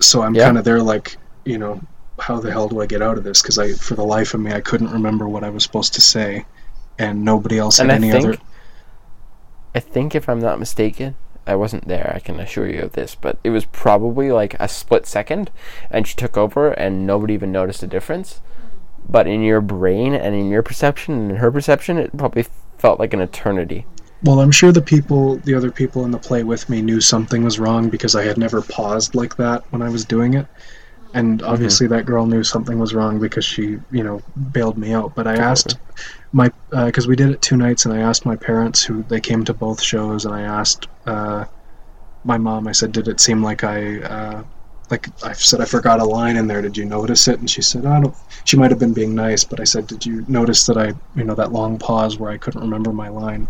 So 0.01 0.23
I'm 0.23 0.35
Yeah. 0.35 0.47
kind 0.47 0.59
of 0.59 0.65
there, 0.65 0.83
like 0.83 1.17
you 1.45 1.59
know, 1.59 1.79
how 2.19 2.41
the 2.41 2.51
hell 2.51 2.69
do 2.69 2.81
I 2.81 2.87
get 2.87 3.03
out 3.03 3.19
of 3.19 3.25
this? 3.25 3.43
Because 3.43 3.59
I, 3.59 3.73
for 3.75 3.95
the 3.97 4.03
life 4.05 4.33
of 4.33 4.41
me, 4.41 4.53
I 4.53 4.63
couldn't 4.63 4.91
remember 4.91 5.29
what 5.29 5.45
I 5.45 5.51
was 5.51 5.63
supposed 5.63 5.93
to 5.95 6.01
say, 6.01 6.47
and 6.99 7.23
nobody 7.23 7.59
else 7.59 7.79
And 7.81 7.91
had 7.91 8.03
I 8.03 8.07
any 8.07 8.13
think- 8.13 8.25
other. 8.25 8.39
I 9.75 9.81
think 9.81 10.15
if 10.15 10.29
I'm 10.29 10.41
not 10.41 10.59
mistaken, 10.59 11.17
I 11.47 11.57
wasn't 11.57 11.89
there. 11.89 12.13
I 12.15 12.21
can 12.21 12.41
assure 12.41 12.69
you 12.69 12.83
of 12.83 12.93
this, 12.93 13.15
but 13.15 13.39
it 13.45 13.51
was 13.51 13.65
probably 13.67 14.33
like 14.33 14.55
a 14.61 14.69
split 14.69 15.07
second, 15.07 15.51
and 15.91 16.07
she 16.07 16.15
took 16.15 16.37
over, 16.37 16.71
and 16.71 17.07
nobody 17.07 17.35
even 17.35 17.53
noticed 17.53 17.83
a 17.83 17.87
difference. 17.87 18.41
But 19.09 19.27
in 19.27 19.43
your 19.43 19.61
brain 19.61 20.15
and 20.15 20.35
in 20.35 20.49
your 20.49 20.63
perception 20.63 21.15
and 21.15 21.31
in 21.33 21.37
her 21.37 21.51
perception, 21.51 21.99
it 21.99 22.17
probably 22.17 22.47
felt 22.79 22.99
like 22.99 23.13
an 23.13 23.21
eternity. 23.21 23.85
Well, 24.23 24.41
I'm 24.41 24.51
sure 24.51 24.73
the 24.73 24.81
people, 24.81 25.37
the 25.39 25.55
other 25.55 25.71
people 25.71 26.07
in 26.07 26.11
the 26.11 26.19
play 26.19 26.45
with 26.45 26.71
me, 26.71 26.81
knew 26.81 27.01
something 27.01 27.45
was 27.45 27.59
wrong 27.59 27.91
because 27.91 28.15
I 28.15 28.25
had 28.25 28.39
never 28.39 28.63
paused 28.63 29.15
like 29.15 29.37
that 29.37 29.65
when 29.71 29.83
I 29.83 29.91
was 29.91 30.07
doing 30.07 30.33
it. 30.35 30.47
And 31.15 31.43
obviously 31.43 31.87
that 31.87 32.07
girl 32.07 32.27
knew 32.27 32.43
something 32.45 32.79
was 32.79 32.93
wrong 32.93 33.21
because 33.21 33.45
she, 33.45 33.79
you 33.91 34.03
know, 34.03 34.21
bailed 34.53 34.77
me 34.77 34.93
out. 34.93 35.15
But 35.15 35.27
I 35.27 35.37
asked 35.37 35.79
my 36.33 36.51
because 36.71 37.07
we 37.07 37.17
did 37.17 37.31
it 37.31 37.41
two 37.41 37.57
nights, 37.57 37.87
and 37.87 37.95
I 37.95 38.01
asked 38.01 38.27
my 38.27 38.37
parents 38.37 38.83
who 38.83 39.05
they 39.05 39.21
came 39.21 39.45
to 39.45 39.55
both 39.55 39.81
shows, 39.81 40.27
and 40.27 40.35
I 40.35 40.43
asked 40.43 40.89
uh, 41.07 41.45
my 42.25 42.37
mom. 42.37 42.69
I 42.69 42.73
said, 42.73 42.93
"Did 42.93 43.09
it 43.09 43.21
seem 43.21 43.43
like 43.43 43.65
I?" 43.65 44.01
Uh, 44.01 44.45
like 44.91 45.09
I 45.25 45.33
said, 45.33 45.61
I 45.61 45.65
forgot 45.65 46.01
a 46.01 46.05
line 46.05 46.37
in 46.37 46.47
there. 46.47 46.61
Did 46.61 46.77
you 46.77 46.85
notice 46.85 47.27
it? 47.27 47.41
And 47.41 47.49
she 47.49 47.63
said, 47.63 47.87
I 47.87 48.01
don't. 48.01 48.15
She 48.45 48.59
might 48.59 48.71
have 48.71 48.79
been 48.79 48.93
being 48.93 49.15
nice, 49.15 49.43
but 49.43 49.59
I 49.59 49.65
said, 49.65 49.87
Did 49.87 50.05
you 50.05 50.27
notice 50.29 50.67
that 50.67 50.77
I, 50.77 50.93
you 51.17 51.25
know, 51.25 51.35
that 51.35 51.53
long 51.53 51.79
pause 51.79 52.19
where 52.19 52.31
I 52.31 52.37
couldn't 52.37 52.61
remember 52.61 52.93
my 52.93 53.09
line? 53.09 53.49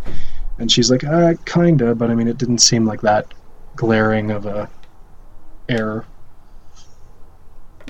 And 0.58 0.70
she's 0.70 0.90
like, 0.90 1.02
uh, 1.02 1.34
kinda, 1.44 1.96
but 1.96 2.10
I 2.10 2.14
mean, 2.14 2.28
it 2.28 2.38
didn't 2.38 2.58
seem 2.58 2.86
like 2.86 3.00
that 3.00 3.34
glaring 3.74 4.30
of 4.30 4.46
a 4.46 4.70
error. 5.68 6.04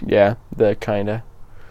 Yeah, 0.02 0.36
the 0.54 0.76
kinda. 0.76 1.24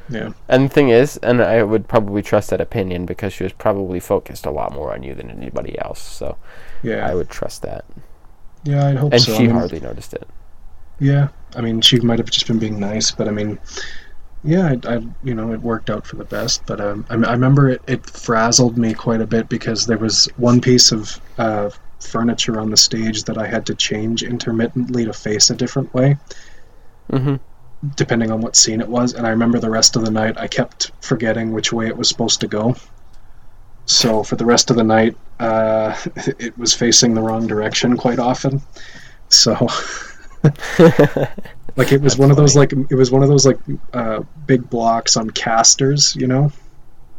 Yeah. 0.09 0.33
And 0.49 0.65
the 0.65 0.73
thing 0.73 0.89
is, 0.89 1.17
and 1.17 1.41
I 1.41 1.63
would 1.63 1.87
probably 1.87 2.21
trust 2.21 2.49
that 2.51 2.61
opinion 2.61 3.05
because 3.05 3.33
she 3.33 3.43
was 3.43 3.53
probably 3.53 3.99
focused 3.99 4.45
a 4.45 4.51
lot 4.51 4.73
more 4.73 4.93
on 4.93 5.03
you 5.03 5.15
than 5.15 5.29
anybody 5.31 5.77
else. 5.79 6.01
So 6.01 6.37
Yeah. 6.81 7.09
I 7.09 7.15
would 7.15 7.29
trust 7.29 7.61
that. 7.63 7.85
yeah, 8.63 8.87
I'd 8.87 8.97
hope 8.97 9.13
And 9.13 9.19
so. 9.19 9.37
I 9.37 9.41
she 9.41 9.47
mean, 9.47 9.61
hardly 9.61 9.79
noticed 9.79 10.13
it. 10.13 10.27
Yeah, 10.99 11.29
I 11.55 11.61
mean, 11.61 11.81
she 11.81 11.99
might 11.99 12.19
have 12.19 12.29
just 12.29 12.47
been 12.47 12.59
being 12.59 12.79
nice, 12.79 13.11
but 13.11 13.27
I 13.27 13.31
mean, 13.31 13.59
yeah, 14.43 14.75
I, 14.85 14.95
I 14.95 15.01
you 15.23 15.35
know, 15.35 15.53
it 15.53 15.61
worked 15.61 15.89
out 15.89 16.07
for 16.07 16.17
the 16.17 16.25
best. 16.25 16.65
But 16.67 16.81
um, 16.81 17.05
I, 17.09 17.15
I 17.15 17.33
remember 17.33 17.69
it, 17.69 17.83
it 17.87 18.09
frazzled 18.09 18.77
me 18.77 18.93
quite 18.93 19.21
a 19.21 19.27
bit 19.27 19.49
because 19.49 19.85
there 19.87 19.97
was 19.99 20.27
one 20.37 20.61
piece 20.61 20.91
of 20.91 21.19
uh, 21.37 21.71
furniture 22.01 22.59
on 22.59 22.71
the 22.71 22.77
stage 22.77 23.23
that 23.25 23.37
I 23.37 23.47
had 23.47 23.65
to 23.67 23.75
change 23.75 24.23
intermittently 24.23 25.05
to 25.05 25.13
face 25.13 25.49
a 25.51 25.55
different 25.55 25.93
way, 25.93 26.17
hmm 27.11 27.35
depending 27.95 28.31
on 28.31 28.41
what 28.41 28.55
scene 28.55 28.81
it 28.81 28.87
was. 28.89 29.13
And 29.13 29.25
I 29.27 29.29
remember 29.31 29.59
the 29.59 29.69
rest 29.69 29.95
of 29.95 30.03
the 30.05 30.11
night, 30.11 30.37
I 30.37 30.47
kept 30.47 30.91
forgetting 31.01 31.51
which 31.51 31.73
way 31.73 31.87
it 31.87 31.97
was 31.97 32.09
supposed 32.09 32.41
to 32.41 32.47
go. 32.47 32.75
So 33.85 34.23
for 34.23 34.35
the 34.35 34.45
rest 34.45 34.69
of 34.71 34.77
the 34.77 34.83
night, 34.83 35.17
uh, 35.39 35.95
it 36.39 36.57
was 36.57 36.73
facing 36.73 37.13
the 37.13 37.21
wrong 37.21 37.47
direction 37.47 37.97
quite 37.97 38.19
often. 38.19 38.61
So. 39.29 39.67
Like 41.75 41.91
it 41.91 42.01
was 42.01 42.15
That's 42.15 42.17
one 42.17 42.29
of 42.31 42.37
those 42.37 42.55
like 42.55 42.71
it 42.73 42.95
was 42.95 43.11
one 43.11 43.23
of 43.23 43.29
those 43.29 43.45
like 43.45 43.59
uh, 43.93 44.21
big 44.45 44.69
blocks 44.69 45.17
on 45.17 45.29
casters, 45.31 46.15
you 46.15 46.27
know. 46.27 46.51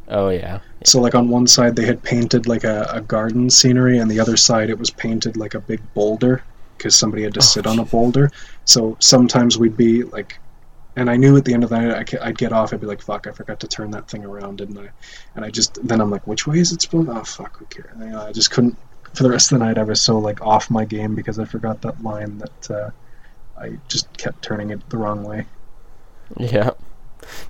oh 0.08 0.28
yeah. 0.30 0.60
So 0.84 1.00
like 1.00 1.14
on 1.14 1.28
one 1.28 1.46
side 1.46 1.76
they 1.76 1.86
had 1.86 2.02
painted 2.02 2.46
like 2.46 2.64
a, 2.64 2.86
a 2.90 3.00
garden 3.00 3.50
scenery, 3.50 3.98
and 3.98 4.10
the 4.10 4.20
other 4.20 4.36
side 4.36 4.70
it 4.70 4.78
was 4.78 4.90
painted 4.90 5.36
like 5.36 5.54
a 5.54 5.60
big 5.60 5.82
boulder 5.94 6.44
because 6.78 6.96
somebody 6.98 7.22
had 7.24 7.34
to 7.34 7.40
Oh, 7.40 7.42
sit 7.42 7.66
on 7.66 7.78
a 7.78 7.84
boulder. 7.84 8.30
So 8.64 8.96
sometimes 9.00 9.58
we'd 9.58 9.76
be 9.76 10.02
like, 10.04 10.38
and 10.96 11.10
I 11.10 11.16
knew 11.16 11.36
at 11.36 11.44
the 11.44 11.54
end 11.54 11.64
of 11.64 11.70
the 11.70 11.78
night 11.78 12.14
I 12.20 12.28
I'd 12.28 12.38
get 12.38 12.52
off. 12.52 12.72
I'd 12.72 12.80
be 12.80 12.86
like, 12.86 13.02
"Fuck, 13.02 13.26
I 13.26 13.32
forgot 13.32 13.60
to 13.60 13.68
turn 13.68 13.90
that 13.92 14.08
thing 14.08 14.24
around, 14.24 14.58
didn't 14.58 14.78
I?" 14.78 14.88
And 15.34 15.44
I 15.44 15.50
just 15.50 15.78
then 15.86 16.00
I'm 16.00 16.10
like, 16.10 16.26
"Which 16.26 16.46
way 16.46 16.58
is 16.58 16.72
it 16.72 16.82
supposed?" 16.82 17.08
Oh 17.08 17.24
fuck, 17.24 17.58
who 17.58 17.64
cares? 17.66 17.90
And, 17.94 18.04
you 18.04 18.10
know, 18.10 18.22
I 18.26 18.32
just 18.32 18.50
couldn't. 18.50 18.76
For 19.14 19.22
the 19.22 19.30
rest 19.30 19.52
of 19.52 19.58
the 19.58 19.64
night, 19.64 19.78
I 19.78 19.84
was 19.84 20.00
so 20.00 20.18
like 20.18 20.40
off 20.40 20.70
my 20.70 20.84
game 20.84 21.14
because 21.14 21.38
I 21.38 21.44
forgot 21.44 21.80
that 21.82 22.02
line 22.02 22.38
that 22.38 22.70
uh, 22.70 22.90
I 23.58 23.78
just 23.88 24.16
kept 24.16 24.42
turning 24.42 24.70
it 24.70 24.88
the 24.90 24.96
wrong 24.96 25.22
way. 25.22 25.46
Yeah. 26.36 26.70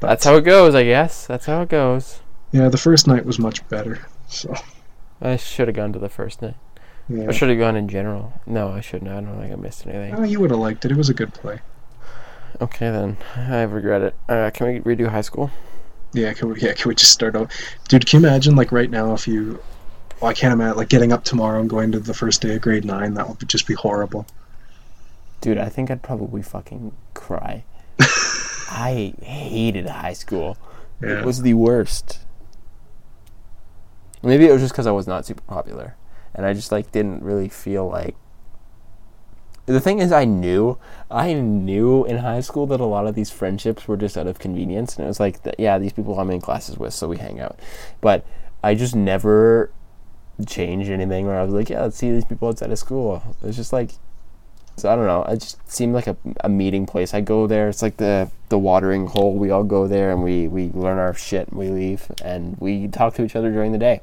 That's 0.01 0.25
how 0.25 0.37
it 0.37 0.43
goes, 0.43 0.75
I 0.75 0.85
guess. 0.85 1.27
That's 1.27 1.47
how 1.47 1.63
it 1.63 1.69
goes. 1.69 2.21
Yeah, 2.53 2.69
the 2.69 2.77
first 2.77 3.07
night 3.07 3.25
was 3.25 3.39
much 3.39 3.67
better. 3.69 4.07
So 4.29 4.55
I 5.23 5.37
should 5.37 5.69
have 5.69 5.77
gone 5.77 5.93
to 5.95 5.99
the 5.99 6.09
first 6.09 6.43
night. 6.43 6.57
yeah. 7.09 7.25
Or 7.25 7.33
should 7.33 7.49
have 7.49 7.59
gone 7.59 7.77
in 7.77 7.89
general. 7.89 8.33
No, 8.47 8.69
I 8.71 8.81
shouldn't. 8.81 9.11
I 9.11 9.21
don't 9.21 9.39
think 9.41 9.53
I 9.53 9.57
missed 9.57 9.87
anything. 9.87 10.15
Oh, 10.17 10.23
you 10.23 10.41
would 10.41 10.51
have 10.51 10.61
liked 10.61 10.85
it. 10.85 10.91
It 10.91 10.97
was 10.97 11.09
a 11.09 11.15
good 11.15 11.33
play. 11.35 11.61
Okay 12.61 12.91
then. 12.91 13.17
I 13.37 13.63
regret 13.63 14.03
it. 14.03 14.15
Uh, 14.29 14.51
can 14.53 14.67
we 14.67 14.81
redo 14.81 15.09
high 15.09 15.23
school? 15.23 15.51
Yeah, 16.13 16.33
can 16.33 16.51
we, 16.51 16.61
yeah, 16.61 16.73
can 16.73 16.89
we 16.89 16.95
just 16.95 17.13
start 17.13 17.35
out? 17.35 17.51
Dude, 17.89 18.07
can 18.07 18.23
you 18.23 18.29
imagine 18.29 18.55
like 18.55 18.71
right 18.71 18.91
now 18.91 19.15
if 19.15 19.27
you 19.27 19.61
well, 20.21 20.31
I 20.31 20.35
can't 20.35 20.53
imagine 20.53 20.77
like 20.77 20.89
getting 20.89 21.13
up 21.13 21.25
tomorrow 21.25 21.61
and 21.61 21.69
going 21.69 21.93
to 21.93 22.01
the 22.01 22.15
first 22.15 22.41
day 22.41 22.55
of 22.55 22.63
grade 22.63 22.85
nine, 22.85 23.15
that 23.15 23.29
would 23.29 23.49
just 23.49 23.67
be 23.67 23.75
horrible. 23.75 24.27
Dude, 25.41 25.59
I 25.59 25.69
think 25.69 25.91
I'd 25.91 26.03
probably 26.03 26.43
fucking 26.43 26.93
cry. 27.13 27.65
I 28.71 29.15
hated 29.21 29.87
high 29.87 30.15
school. 30.15 30.57
Yeah. 31.03 31.19
It 31.19 31.25
was 31.25 31.43
the 31.43 31.55
worst. 31.55 32.21
Maybe 34.23 34.47
it 34.47 34.53
was 34.53 34.63
just 34.63 34.73
because 34.73 34.87
I 34.87 34.93
was 34.93 35.07
not 35.07 35.27
super 35.27 35.43
popular, 35.43 35.97
and 36.35 36.47
I 36.47 36.55
just 36.55 36.73
like 36.73 36.91
didn't 36.93 37.23
really 37.23 37.49
feel 37.51 37.87
like. 37.89 38.17
The 39.67 39.81
thing 39.81 39.99
is, 39.99 40.13
I 40.13 40.25
knew, 40.25 40.79
I 41.11 41.33
knew 41.33 42.05
in 42.05 42.19
high 42.19 42.41
school 42.41 42.67
that 42.67 42.81
a 42.81 42.85
lot 42.85 43.07
of 43.07 43.15
these 43.15 43.31
friendships 43.31 43.89
were 43.89 43.97
just 43.97 44.19
out 44.19 44.27
of 44.27 44.39
convenience, 44.39 44.97
and 44.97 45.05
it 45.05 45.09
was 45.09 45.21
like, 45.21 45.41
yeah, 45.59 45.79
these 45.79 45.93
people 45.93 46.19
I'm 46.19 46.31
in 46.31 46.41
classes 46.41 46.77
with, 46.77 46.93
so 46.93 47.09
we 47.09 47.17
hang 47.17 47.41
out. 47.41 47.59
But 48.03 48.27
I 48.63 48.75
just 48.75 48.95
never 48.95 49.71
changed 50.47 50.91
anything 50.91 51.27
where 51.27 51.39
I 51.39 51.45
was 51.45 51.55
like, 51.55 51.71
yeah, 51.71 51.83
let's 51.83 51.97
see 51.97 52.11
these 52.11 52.25
people 52.25 52.49
outside 52.49 52.71
of 52.71 52.79
school. 52.79 53.23
it's 53.43 53.57
just 53.57 53.73
like, 53.73 53.93
so 54.77 54.91
I 54.91 54.97
don't 54.97 55.07
know. 55.07 55.23
It 55.25 55.41
just 55.41 55.71
seemed 55.71 55.95
like 55.95 56.09
a, 56.09 56.17
a 56.43 56.49
meeting 56.49 56.85
place. 56.85 57.15
I 57.15 57.21
go 57.21 57.47
there. 57.47 57.69
It's 57.69 57.83
like 57.83 57.97
the 57.97 58.31
the 58.49 58.59
watering 58.59 59.07
hole. 59.07 59.35
We 59.35 59.51
all 59.51 59.63
go 59.63 59.87
there 59.87 60.11
and 60.11 60.23
we 60.23 60.49
we 60.49 60.71
learn 60.71 60.99
our 60.99 61.15
shit. 61.15 61.49
And 61.49 61.59
we 61.59 61.69
leave 61.69 62.11
and 62.25 62.57
we 62.59 62.89
talk 62.89 63.15
to 63.15 63.25
each 63.25 63.37
other 63.37 63.53
during 63.53 63.71
the 63.71 63.79
day. 63.79 64.01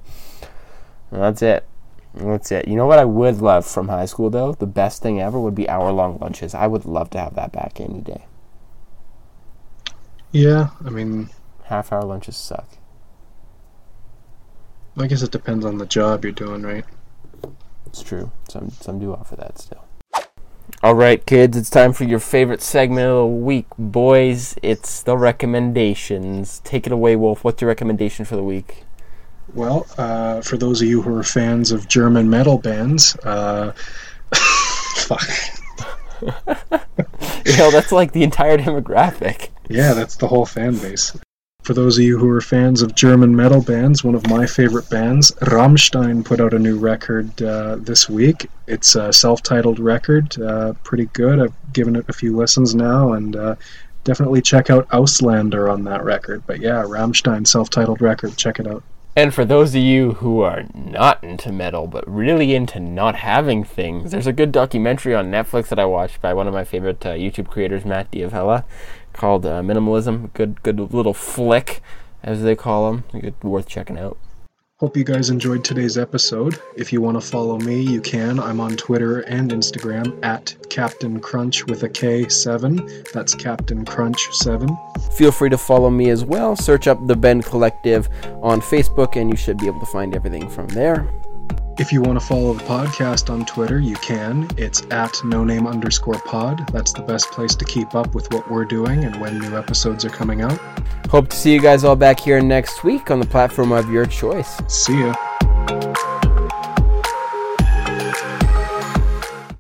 And 1.12 1.22
that's 1.22 1.42
it. 1.42 1.68
That's 2.14 2.52
it. 2.52 2.68
You 2.68 2.76
know 2.76 2.88
what 2.88 3.00
I 3.00 3.06
would 3.06 3.42
love 3.42 3.66
from 3.66 3.88
high 3.88 4.06
school 4.06 4.30
though? 4.30 4.54
The 4.54 4.68
best 4.68 5.02
thing 5.02 5.22
ever 5.22 5.40
would 5.40 5.56
be 5.56 5.70
hour 5.70 5.92
long 5.92 6.18
lunches. 6.20 6.54
I 6.54 6.68
would 6.68 6.86
love 6.86 7.10
to 7.12 7.20
have 7.20 7.36
that 7.36 7.52
back 7.52 7.80
any 7.80 8.02
day. 8.02 8.26
Yeah, 10.32 10.70
I 10.86 10.90
mean, 10.90 11.30
Half 11.72 11.94
hour 11.94 12.04
lunches 12.04 12.36
suck. 12.36 12.68
I 14.98 15.08
guess 15.08 15.22
it 15.22 15.32
depends 15.32 15.64
on 15.64 15.78
the 15.78 15.86
job 15.86 16.26
you're 16.26 16.34
doing, 16.34 16.64
right? 16.64 16.84
It's 17.86 18.04
true. 18.04 18.30
Some 18.50 18.72
some 18.72 19.00
do 19.00 19.14
offer 19.14 19.38
that 19.38 19.58
still. 19.58 19.86
All 20.84 20.96
right, 20.96 21.26
kids, 21.26 21.56
it's 21.56 21.70
time 21.70 21.94
for 21.94 22.04
your 22.04 22.20
favorite 22.20 22.62
segment 22.62 23.08
of 23.08 23.16
the 23.20 23.26
week, 23.26 23.68
boys. 23.80 24.56
It's 24.62 25.02
the 25.02 25.18
recommendations. 25.18 26.60
Take 26.66 26.86
it 26.86 26.92
away, 26.92 27.16
Wolf. 27.16 27.46
What's 27.46 27.62
your 27.62 27.70
recommendation 27.70 28.26
for 28.26 28.36
the 28.36 28.44
week? 28.44 28.84
Well, 29.54 29.86
uh, 29.98 30.42
for 30.42 30.58
those 30.58 30.82
of 30.82 30.88
you 30.88 31.02
who 31.02 31.16
are 31.16 31.24
fans 31.24 31.72
of 31.72 31.88
German 31.88 32.30
metal 32.30 32.58
bands, 32.58 33.16
uh, 33.24 33.74
fuck. 34.96 35.28
You 37.46 37.58
know, 37.58 37.72
that's 37.72 37.92
like 37.92 38.12
the 38.12 38.24
entire 38.24 38.58
demographic. 38.58 39.50
Yeah, 39.68 39.94
that's 39.94 40.16
the 40.16 40.28
whole 40.28 40.46
fan 40.46 40.78
base. 40.78 41.18
For 41.64 41.74
those 41.74 41.98
of 41.98 42.04
you 42.04 42.18
who 42.18 42.30
are 42.30 42.42
fans 42.42 42.82
of 42.82 42.96
German 42.96 43.36
metal 43.36 43.62
bands, 43.62 44.04
one 44.04 44.16
of 44.16 44.28
my 44.28 44.46
favorite 44.48 44.90
bands, 44.90 45.32
Rammstein, 45.42 46.26
put 46.26 46.40
out 46.40 46.54
a 46.54 46.60
new 46.60 46.78
record 46.78 47.42
uh, 47.42 47.78
this 47.80 48.10
week. 48.10 48.50
It's 48.68 48.96
a 48.96 49.14
self 49.14 49.44
titled 49.44 49.80
record, 49.80 50.40
uh, 50.42 50.74
pretty 50.84 51.06
good. 51.14 51.40
I've 51.40 51.54
given 51.74 51.96
it 51.96 52.06
a 52.10 52.14
few 52.14 52.36
listens 52.36 52.74
now, 52.74 53.14
and 53.14 53.36
uh, 53.36 53.56
definitely 54.04 54.42
check 54.42 54.70
out 54.70 54.88
Auslander 54.90 55.72
on 55.72 55.84
that 55.84 56.04
record. 56.04 56.44
But 56.48 56.62
yeah, 56.62 56.84
Rammstein, 56.84 57.46
self 57.46 57.70
titled 57.70 58.02
record, 58.02 58.38
check 58.38 58.60
it 58.60 58.68
out. 58.68 58.84
And 59.14 59.34
for 59.34 59.44
those 59.44 59.76
of 59.76 59.82
you 59.82 60.14
who 60.14 60.40
are 60.40 60.64
not 60.74 61.22
into 61.22 61.52
metal, 61.52 61.86
but 61.86 62.10
really 62.10 62.56
into 62.56 62.80
not 62.80 63.16
having 63.16 63.66
things, 63.66 64.12
there's 64.12 64.28
a 64.28 64.32
good 64.32 64.54
documentary 64.54 65.14
on 65.14 65.30
Netflix 65.30 65.68
that 65.68 65.80
I 65.80 65.86
watched 65.86 66.22
by 66.22 66.34
one 66.34 66.48
of 66.48 66.54
my 66.54 66.64
favorite 66.64 67.06
uh, 67.06 67.10
YouTube 67.10 67.50
creators, 67.50 67.84
Matt 67.84 68.10
D'Avella, 68.12 68.64
called 69.12 69.46
uh, 69.46 69.62
Minimalism. 69.62 70.34
Good, 70.34 70.64
good 70.64 70.80
little 70.94 71.14
flick, 71.14 71.82
as 72.24 72.44
they 72.44 72.56
call 72.56 72.90
them. 72.90 73.04
Good, 73.12 73.44
worth 73.44 73.68
checking 73.68 74.00
out. 74.00 74.18
Hope 74.82 74.98
you 74.98 75.04
guys 75.04 75.30
enjoyed 75.30 75.64
today's 75.64 75.96
episode. 75.96 76.60
If 76.76 76.92
you 76.92 77.02
want 77.02 77.22
to 77.22 77.22
follow 77.22 77.60
me, 77.60 77.80
you 77.82 78.02
can. 78.02 78.40
I'm 78.40 78.60
on 78.60 78.76
Twitter 78.76 79.20
and 79.20 79.52
Instagram 79.52 80.18
at 80.26 80.56
Captain 80.72 81.20
Crunch 81.20 81.68
with 81.68 81.84
a 81.84 81.90
K7. 81.90 83.12
That's 83.12 83.36
Captain 83.36 83.86
Crunch 83.86 84.28
7. 84.32 84.76
Feel 85.16 85.32
free 85.32 85.50
to 85.50 85.58
follow 85.60 85.92
me 85.92 86.10
as 86.10 86.26
well. 86.26 86.56
Search 86.56 86.88
up 86.88 86.98
the 87.06 87.16
Bend 87.16 87.46
Collective 87.46 88.10
on 88.42 88.60
Facebook, 88.60 89.18
and 89.18 89.30
you 89.30 89.38
should 89.38 89.60
be 89.60 89.68
able 89.68 89.82
to 89.82 89.86
find 89.86 90.16
everything 90.16 90.50
from 90.50 90.68
there. 90.70 91.08
If 91.80 91.92
you 91.92 92.02
want 92.02 92.20
to 92.20 92.26
follow 92.26 92.54
the 92.54 92.64
podcast 92.64 93.30
on 93.30 93.46
Twitter, 93.46 93.80
you 93.80 93.96
can. 93.96 94.48
It's 94.58 94.84
at 94.92 95.24
no 95.24 95.44
name 95.44 95.66
underscore 95.66 96.20
pod. 96.20 96.68
That's 96.72 96.94
the 96.94 97.02
best 97.02 97.32
place 97.32 97.56
to 97.56 97.66
keep 97.66 97.96
up 97.96 98.14
with 98.14 98.32
what 98.32 98.50
we're 98.52 98.66
doing 98.66 99.04
and 99.06 99.20
when 99.20 99.40
new 99.40 99.58
episodes 99.58 100.06
are 100.06 100.10
coming 100.10 100.42
out. 100.42 100.60
Hope 101.10 101.30
to 101.30 101.36
see 101.36 101.54
you 101.54 101.62
guys 101.62 101.84
all 101.84 101.96
back 101.96 102.20
here 102.20 102.42
next 102.42 102.84
week 102.84 103.10
on 103.10 103.20
the 103.20 103.26
platform 103.26 103.72
of 103.72 103.90
your 103.90 104.06
choice. 104.06 104.62
See 104.68 105.00
ya. 105.00 105.31